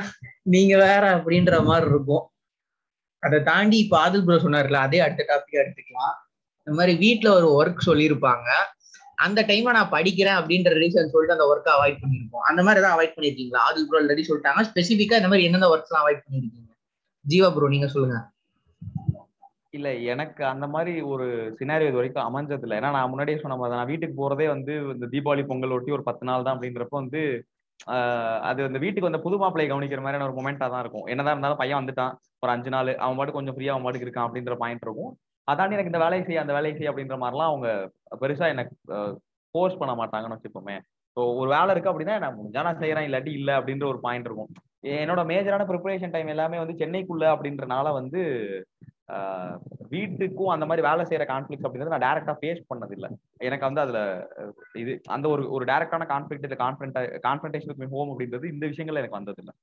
[0.55, 2.25] நீங்க வேற அப்படின்ற மாதிரி இருக்கும்.
[3.23, 6.15] அதை தாண்டி இப்ப ஆதில் ப்ரோ சொன்னார்ல அதே அடுத்த டாபிக் எடுத்துக்கலாம்.
[6.67, 8.49] இந்த மாதிரி வீட்டுல ஒரு ஒர்க் சொல்லியிருப்பாங்க.
[9.25, 13.17] அந்த டைம்ல நான் படிக்கிறேன் அப்படின்ற ரீசன் சொல்லிட்டு அந்த ஒர்க்கை அவாய்ட் பண்ணிருப்போம் அந்த மாதிரி தான் அவாய்ட்
[13.17, 16.71] பண்ணிருக்கீங்களா ஆதில் ப்ரோ ஆல்ரெடி சொல்லிட்டாங்க ஸ்பெசிஃபிக்கா இந்த மாதிரி என்னென்ன ஒர்க்ஸ் எல்லாம் அவாய்ட் பண்ணிருக்கீங்க
[17.25, 18.17] ஜீவா ப்ரோ நீங்க சொல்லுங்க.
[19.77, 21.27] இல்ல எனக்கு அந்த மாதிரி ஒரு
[21.59, 25.07] சினாரியோ இது வரைக்கும் அமைஞ்சது இல்லை ஏன்னா நான் முன்னாடியே சொன்ன மாதிரி நான் வீட்டுக்கு போறதே வந்து இந்த
[25.15, 27.23] தீபாவளி பொங்கல் ஒட்டி ஒரு பத்து நாள் தான் அப்படின்றப்போ வந்து
[28.49, 31.07] அது அந்த வீட்டுக்கு வந்த புது மாப்பிளை கவனிக்கிற மாதிரியான ஒரு மொமெண்டா தான் இருக்கும்.
[31.13, 32.13] என்னதான் இருந்தாலும் பையன் வந்துட்டான்
[32.45, 35.13] ஒரு அஞ்சு நாள் அவன் பாட்டு கொஞ்சம் ஃப்ரீயா அவன் பாட்டுக்கு இருக்கான் அப்படின்ற பாயிண்ட் இருக்கும்.
[35.49, 37.69] அதாண்டி எனக்கு இந்த வேலையை செய்ய அந்த வேலையை செய்ய அப்படின்ற மாதிரிலாம் அவங்க
[38.23, 38.75] பெருசா எனக்கு
[39.55, 40.77] ஃபோர்ஸ் பண்ண மாட்டாங்கன்னு வச்சுப்போமே
[41.17, 44.53] ஸோ ஒரு வேலை இருக்கு அப்படின்னா நான் முடிஞ்சா நான் செய்யறேன் இல்லாட்டி இல்லை அப்படின்ற ஒரு பாயிண்ட் இருக்கும்.
[45.01, 48.21] என்னோட மேஜரான ப்ரிப்பரேஷன் டைம் எல்லாமே வந்து சென்னைக்குள்ள அப்படின்றனால வந்து
[49.93, 53.09] வீட்டுக்கும் அந்த மாதிரி வேலை செய்யற கான்ஃபிளிக்ஸ் அப்படின்றது நான் டேரக்டா ஃபேஸ் பண்ணது இல்ல
[53.49, 54.01] எனக்கு வந்து அதுல
[54.83, 56.99] இது அந்த ஒரு ஒரு டேரக்டான கான்ஃபிளிக் இல்ல கான்ஃபிடன்ட்
[57.29, 59.55] கான்ஃபரன்டேஷன் வித் ஹோம் அப்படின்றது இந்த விஷயங்கள்ல எனக்கு வந்தது இல்ல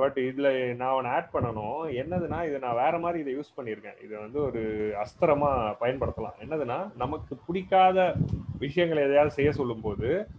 [0.00, 0.48] பட் இதுல
[0.80, 1.80] நான் ஒன்று ஆட் பண்ணணும்.
[2.00, 3.98] என்னதுன்னா இது நான் வேற மாதிரி இதை யூஸ் பண்ணியிருக்கேன்.
[4.04, 4.62] இது வந்து ஒரு
[5.02, 5.50] அஸ்திரமா
[5.82, 6.36] பயன்படுத்தலாம்.
[6.44, 7.98] என்னதுன்னா நமக்கு பிடிக்காத
[8.64, 10.36] விஷயங்களை எதையாவது செய்ய சொல்லும்போது போது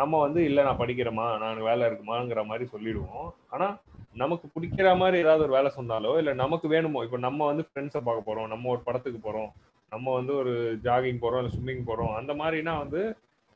[0.00, 3.28] நம்ம வந்து இல்லை நான் படிக்கிறேமா நான் வேலை இருக்குமாங்கிற மாதிரி சொல்லிடுவோம்.
[3.54, 3.66] ஆனா
[4.14, 8.28] நமக்கு பிடிக்கிற மாதிரி ஏதாவது ஒரு வேலை சொன்னாலோ இல்லை நமக்கு வேணுமோ இப்போ நம்ம வந்து ஃப்ரெண்ட்ஸை பார்க்க
[8.28, 9.50] போறோம் நம்ம ஒரு படத்துக்கு போறோம்
[9.92, 10.52] நம்ம வந்து ஒரு
[10.86, 13.00] ஜாகிங் போறோம் இல்லை ஸ்விம்மிங் போறோம் அந்த மாதிரினா வந்து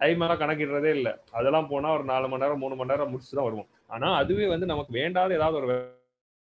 [0.00, 1.12] டைம் எல்லாம் கணக்கிடுறதே இல்லை.
[1.38, 3.68] அதெல்லாம் போனா ஒரு நாலு மணி நேரம் மூணு மணி நேரம் முடிச்சுட்டு தான் வருவோம்.
[3.94, 5.68] ஆனா அதுவே வந்து நமக்கு வேண்டாத ஏதாவது ஒரு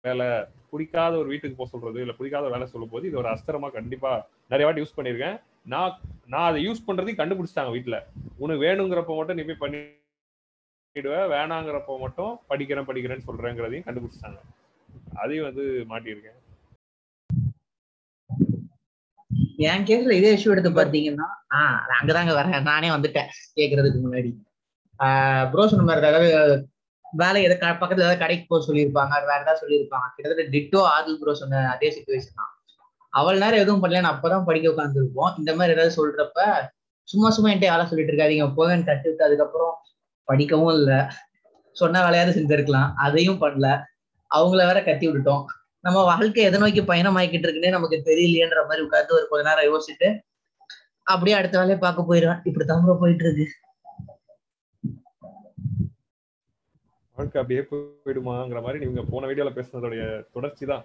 [0.03, 0.27] வேலை
[0.71, 4.11] பிடிக்காத ஒரு வீட்டுக்கு போக சொல்றது இல்ல பிடிக்காத ஒரு வேலை சொல்லும் போது இது ஒரு அஸ்திரமா கண்டிப்பா
[4.51, 5.37] நிறைய வாட்டி யூஸ் பண்ணியிருக்கேன்.
[5.73, 5.97] நான்
[6.33, 7.97] நான் அதை யூஸ் பண்றதையும் கண்டுபிடிச்சிட்டாங்க வீட்டுல
[8.43, 9.63] உனக்கு வேணுங்கிறப்ப மட்டும் நீ போய்
[10.91, 14.39] பண்ணிடுவேன் வேணாங்கிறப்ப மட்டும் படிக்கிறேன் படிக்கிறேன்னு சொல்றேங்கிறதையும் கண்டுபிடிச்சிட்டாங்க.
[15.21, 16.39] அதையும் வந்து மாட்டியிருக்கேன்.
[19.69, 21.27] என் கேஸ்ல இதே இஷ்யூ எடுத்து பாத்தீங்கன்னா
[21.57, 22.55] ஆஹ் அங்கதாங்க வரேன்.
[22.69, 24.31] நானே வந்துட்டேன் கேக்குறதுக்கு முன்னாடி.
[25.51, 26.31] ப்ரோ சொன்ன மாதிரி தான், அதாவது
[27.21, 30.07] வேலை எதை பக்கத்துல ஏதாவது கடைக்கு போக சொல்லியிருப்பாங்க வேற ஏதாவது சொல்லியிருப்பாங்க.
[30.15, 32.51] கிட்டத்தட்ட டிட்டோ ஆதில் ப்ரோ சொன்ன அதே சுச்சுவேஷன் தான்.
[33.13, 36.39] அவள் நேரம் எதுவும் பண்ணல அப்பதான் படிக்க உட்காந்துருப்போம் இந்த மாதிரி ஏதாவது சொல்றப்ப
[37.07, 38.45] சும்மா சும்மா என்கிட்ட யாரும் சொல்லிட்டு இருக்காதீங்க.
[38.59, 39.73] போவேன் கட்டுட்டு அதுக்கப்புறம்
[40.29, 40.99] படிக்கவும் இல்லை.
[41.75, 42.89] சொன்ன வேலையாவது செஞ்சிருக்கலாம்.
[43.05, 43.67] அதையும் பண்ணல.
[44.31, 45.43] அவங்கள வேற கத்தி விட்டுட்டோம்.
[45.85, 50.09] நம்ம வாழ்க்கை எதை நோக்கி பயணம் ஆகிக்கிட்டு இருக்குன்னே நமக்கு தெரியலையேன்ற மாதிரி உட்கார்ந்து ஒரு கொஞ்ச நேரம் யோசிச்சுட்டு
[51.07, 52.41] அப்படியே அடுத்த வேலையை பார்க்க போயிடுவேன்.
[52.49, 53.45] இப்படி bro போயிட்டு இருக்கு
[57.17, 60.03] வாழ்க்கை அப்படியே போயிடுமாங்கிற மாதிரி நீங்க போன வீடியோல பேசுனதோடைய
[60.35, 60.83] தொடர்ச்சி தான்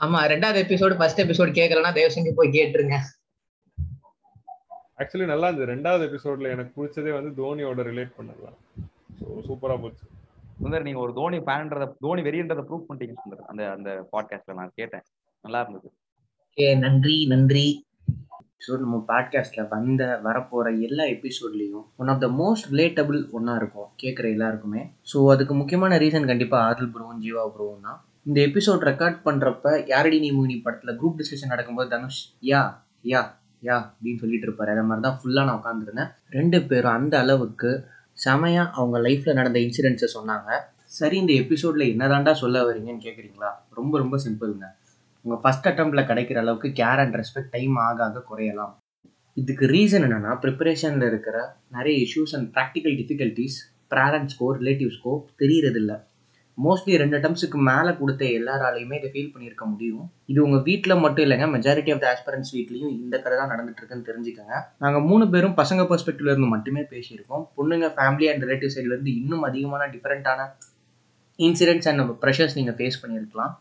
[0.00, 2.96] ஆமா ரெண்டாவது எபிசோடு ஃபர்ஸ்ட் எபிசோடு கேட்கலன்னா தயவு செஞ்சு போய் கேட்டுருங்க.
[4.98, 5.70] ஆக்சுவலி நல்லா இருந்தது.
[5.74, 8.58] ரெண்டாவது எபிசோட்ல எனக்கு பிடிச்சதே வந்து தோனியோட ரிலேட் பண்ணதுதான்.
[9.20, 10.04] ஸோ சூப்பரா போச்சு.
[10.62, 13.42] சுந்தர் நீங்க ஒரு தோனி ஃபேன்ன்றத தோனி வெறின்றத ப்ரூவ் பண்ணிட்டீங்க சுந்தர்.
[13.46, 15.04] அந்த அந்த பாட்காஸ்ட்ல நான் கேட்டேன்.
[15.44, 15.88] நல்லா இருந்தது.
[16.44, 17.66] ஓகே நன்றி நன்றி.
[18.66, 23.88] ஸோ நம்ம பாட்காஸ்ட்ல வந்த வரப்போற எல்லா எபிசோட்லயும் one of the most relatable ஒன்றா இருக்கும்.
[24.02, 24.82] கேட்குற எல்லாருக்குமே.
[25.12, 27.98] ஸோ அதுக்கு முக்கியமான ரீசன் கண்டிப்பா ஆதில் ப்ரோவும் ஜீவா ப்ரோவும் தான்.
[28.26, 32.62] இந்த எபிசோட் ரெக்கார்ட் பண்றப்ப யாரடி நீ மூனி படத்துல குரூப் டிஸ்கஷன் நடக்கும்போது தனுஷ் யா
[33.04, 33.22] யா
[33.68, 34.70] யா அப்படின்னு சொல்லிட்டு இருப்பாரு.
[34.74, 37.70] அதே மாதிரி தான் ஃபுல்லாக நான் உட்காந்துருந்தேன் ரெண்டு பேரும் அந்த அளவுக்கு
[38.18, 40.48] செமையா அவங்க லைஃப்பில் நடந்த இன்சிடென்ட்ஸை சொன்னாங்க.
[40.98, 44.66] சரி இந்த எபிசோடில் என்னதான்டா சொல்ல வரீங்கன்னு கேட்குறீங்களா ரொம்ப ரொம்ப சிம்பிளுங்க
[45.24, 48.74] உங்கள் ஃபஸ்ட் அட்டம்ப்டில் கிடைக்கிற அளவுக்கு கேர் அண்ட் ரெஸ்பெக்ட் டைம் ஆக ஆக குறையலாம்.
[49.36, 51.36] இதுக்கு ரீசன் என்னென்னா ப்ரிப்பரேஷனில் இருக்கிற
[51.76, 53.56] நிறைய இஷ்யூஸ் அண்ட் ப்ராக்டிக்கல் டிஃபிகல்ட்டிஸ்
[53.94, 55.92] பேரண்ட்ஸ்க்கோ ரிலேட்டிவ்ஸ்க்கோ தெரியறதில்ல.
[56.58, 60.04] மோஸ்ட்லி ரெண்டு அட்டம்ஸுக்கு மேலே கொடுத்த எல்லாராலையுமே இதை ஃபீல் பண்ணியிருக்க முடியும்.
[60.30, 64.08] இது உங்கள் வீட்டில் மட்டும் இல்லைங்க மெஜாரிட்டி ஆஃப் த ஆஸ்பரன்ஸ் வீட்லேயும் இந்த கதை தான் நடந்துட்டு இருக்குன்னு
[64.10, 64.56] தெரிஞ்சுக்கோங்க.
[64.84, 67.44] நாங்கள் மூணு பேரும் பசங்க பெர்ஸ்பெக்டிவ்ல இருந்து மட்டுமே பேசியிருக்கோம்.
[67.58, 70.46] பொண்ணுங்க ஃபேமிலி அண்ட் ரிலேட்டிவ் சைட்லேருந்து இன்னும் அதிகமான டிஃப்ரெண்ட்டான
[71.38, 73.54] இன்சிடென்ட்ஸ் அண்ட் ப்ரெஷர்ஸ் நீங்கள் ஃபேஸ் பண்ணியிருக்கலாம்.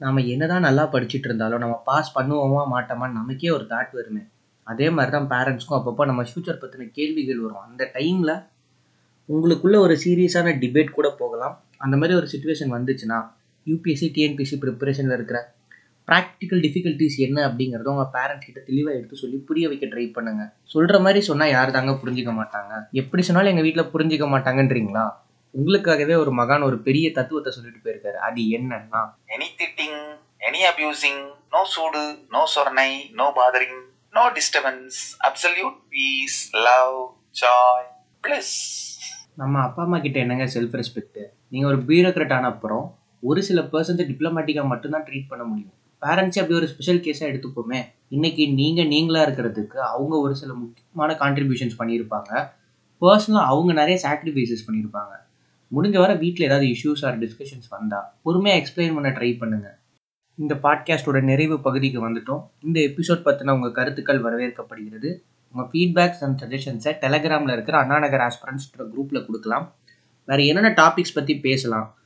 [0.00, 4.22] நம்ம என்னதான் நல்லா படிச்சுட்டு இருந்தாலும் நம்ம பாஸ் பண்ணுவோமா மாட்டோமான்னு நமக்கே ஒரு தாட் வருமே.
[4.66, 7.64] அதே மாதிரி தான் பேரண்ட்ஸ்க்கும் அப்பப்போ நம்ம ஃப்யூச்சர் பற்றின கேள்விகள் வரும்.
[7.68, 8.34] அந்த டைமில்
[9.28, 11.54] உங்களுக்குள்ள ஒரு சீரியஸான டிபேட் கூட போகலாம்.
[11.84, 13.18] அந்த மாதிரி ஒரு சுச்சுவேஷன் வந்துச்சுன்னா
[13.66, 15.38] யூபிஎஸ்சி டிஎன்பிஎஸ்சி ப்ரிப்பரேஷனில் இருக்கிற
[16.08, 20.42] ப்ராக்டிக்கல் டிஃபிகல்ட்டிஸ் என்ன அப்படிங்கிறத உங்கள் பேரண்ட்ஸ் கிட்ட தெளிவாக எடுத்து சொல்லி புரிய வைக்க ட்ரை பண்ணுங்க.
[20.72, 22.72] சொல்கிற மாதிரி சொன்னால் யார் தாங்க புரிஞ்சிக்க மாட்டாங்க?
[23.00, 25.04] எப்படி சொன்னாலும் எங்கள் வீட்டில் புரிஞ்சிக்க மாட்டாங்கன்றீங்களா?
[25.54, 28.18] உங்களுக்காகவே ஒரு மகான் ஒரு பெரிய தத்துவத்தை சொல்லிட்டு போயிருக்காரு.
[28.28, 29.02] அது என்னன்னா
[29.36, 29.98] எனி திட்டிங்
[30.48, 31.20] எனி அபியூசிங்
[31.54, 33.78] நோ சூடு no சொர்ணை no bothering
[34.14, 36.96] no disturbance absolute peace love
[37.42, 37.86] joy
[38.24, 38.54] plus
[39.36, 41.20] நம்ம அப்பா அம்மா கிட்ட என்னங்க செல்ஃப் ரெஸ்பெக்ட்
[41.54, 42.84] நீங்கள் ஒரு பியூரோக்ராட் ஆன அப்புறம்
[43.30, 45.74] ஒரு சில பர்சன்ஸை டிப்ளமேட்டிக்காக மட்டும்தான் ட்ரீட் பண்ண முடியும்.
[46.02, 47.80] பேரண்ட்ஸே அப்படி ஒரு ஸ்பெஷல் கேஸாக எடுத்துப்போமே.
[48.08, 52.32] இன்னைக்கு நீங்கள் நீங்களாக இருக்கிறதுக்கு அவங்க ஒரு சில முக்கியமான கான்ட்ரிபியூஷன்ஸ் பண்ணியிருப்பாங்க.
[53.00, 55.14] பர்சனலாக அவங்க நிறைய சாக்ரிஃபைசஸ் பண்ணியிருப்பாங்க.
[55.76, 59.76] முடிஞ்ச வரை வீட்டில் ஏதாவது இஷ்யூஸ் ஆர் டிஸ்கஷன்ஸ் வந்தால் பொறுமையாக எக்ஸ்பிளைன் பண்ண ட்ரை பண்ணுங்கள்
[60.38, 62.42] இந்த பாட்காஸ்டோட நிறைவு பகுதிக்கு வந்துட்டோம்.
[62.60, 65.10] இந்த எபிசோட் பற்றின உங்கள் கருத்துக்கள் வரவேற்கப்படுகிறது.
[65.54, 69.66] உங்கள் ஃபீட்பேக்ஸ் அண்ட் சஜஷன்ஸை டெலகிராமில் இருக்கிற அண்ணாநகர் ஆஸ்பரன்ஸ்ன்ற குரூப்பில் கொடுக்கலாம்.
[70.24, 71.96] வேறு என்னென்ன டாபிக்ஸ் பற்றி பேசலாம்?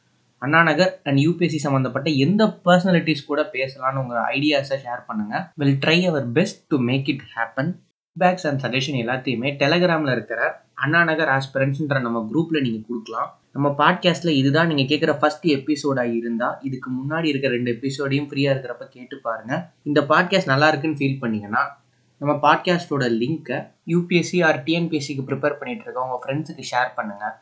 [0.43, 6.33] அண்ணாநகர் அண்ட் யூபிஎஸ்சி சம்மந்தப்பட்ட எந்த பர்சனாலிட்டிஸ் கூட பேசலாம்னு உங்கள் ஐடியாஸை ஷேர் பண்ணுங்கள் will try our
[6.33, 10.41] best to make it happen feedbacks and suggestion எல்லாத்தையுமே டெலகிராமில் இருக்கிற
[10.87, 13.39] அண்ணாநகர் ஆஸ்பிரன்ஸ்ன்ற நம்ம குரூப்பில் நீங்கள் கொடுக்கலாம்.
[13.53, 18.89] நம்ம பாட்காஸ்ட்டில் இதுதான் நீங்கள் கேட்குற ஃபர்ஸ்ட் எபிசோடாக இருந்தால் இதுக்கு முன்னாடி இருக்கிற ரெண்டு எபிசோடையும் ஃப்ரீயாக இருக்கிறப்ப
[18.89, 21.63] கேட்டு பாருங்கள் இந்த பாட்காஸ்ட் நல்லா இருக்குன்னு ஃபீல் பண்ணீங்கன்னா
[22.21, 27.35] நம்ம பாட்காஸ்ட்டோட லிங்க்கை யூபிஎஸ்சி ஆர் டிஎன்பிஎஸ்சிக்கு ப்ரிப்பேர் பண்ணிகிட்டு இருக்க உங்கள் ஃப்ரெண்ட்ஸுக்கு ஷேர் பண்ணுங்கள்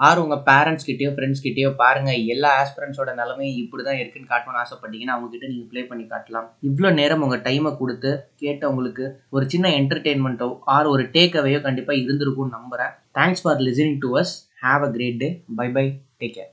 [0.00, 1.44] ஆர் உங்கள் பேரண்ட்ஸ் கிட்டேயோ ஃப்ரெண்ட்ஸ்
[1.80, 6.48] பாருங்கள் எல்லா ஆஸ்பிரண்ட்ஸோட நிலமையும் இப்படி தான் இருக்குன்னு காட்டணும்னு ஆசைப்பட்டீங்கன்னா அவங்ககிட்ட நீங்கள் ப்ளே பண்ணி காட்டலாம்.
[6.68, 8.12] இவ்வளோ நேரம் உங்கள் டைமை கொடுத்து
[8.44, 14.12] கேட்டவங்களுக்கு ஒரு சின்ன என்டர்டெயின்மெண்ட்டோ ஆர் ஒரு டேக் அவேயோ கண்டிப்பாக இருந்திருக்கும்னு நம்புகிறேன் thanks for listening to
[14.22, 15.86] us have a great day bye bye
[16.20, 16.52] take care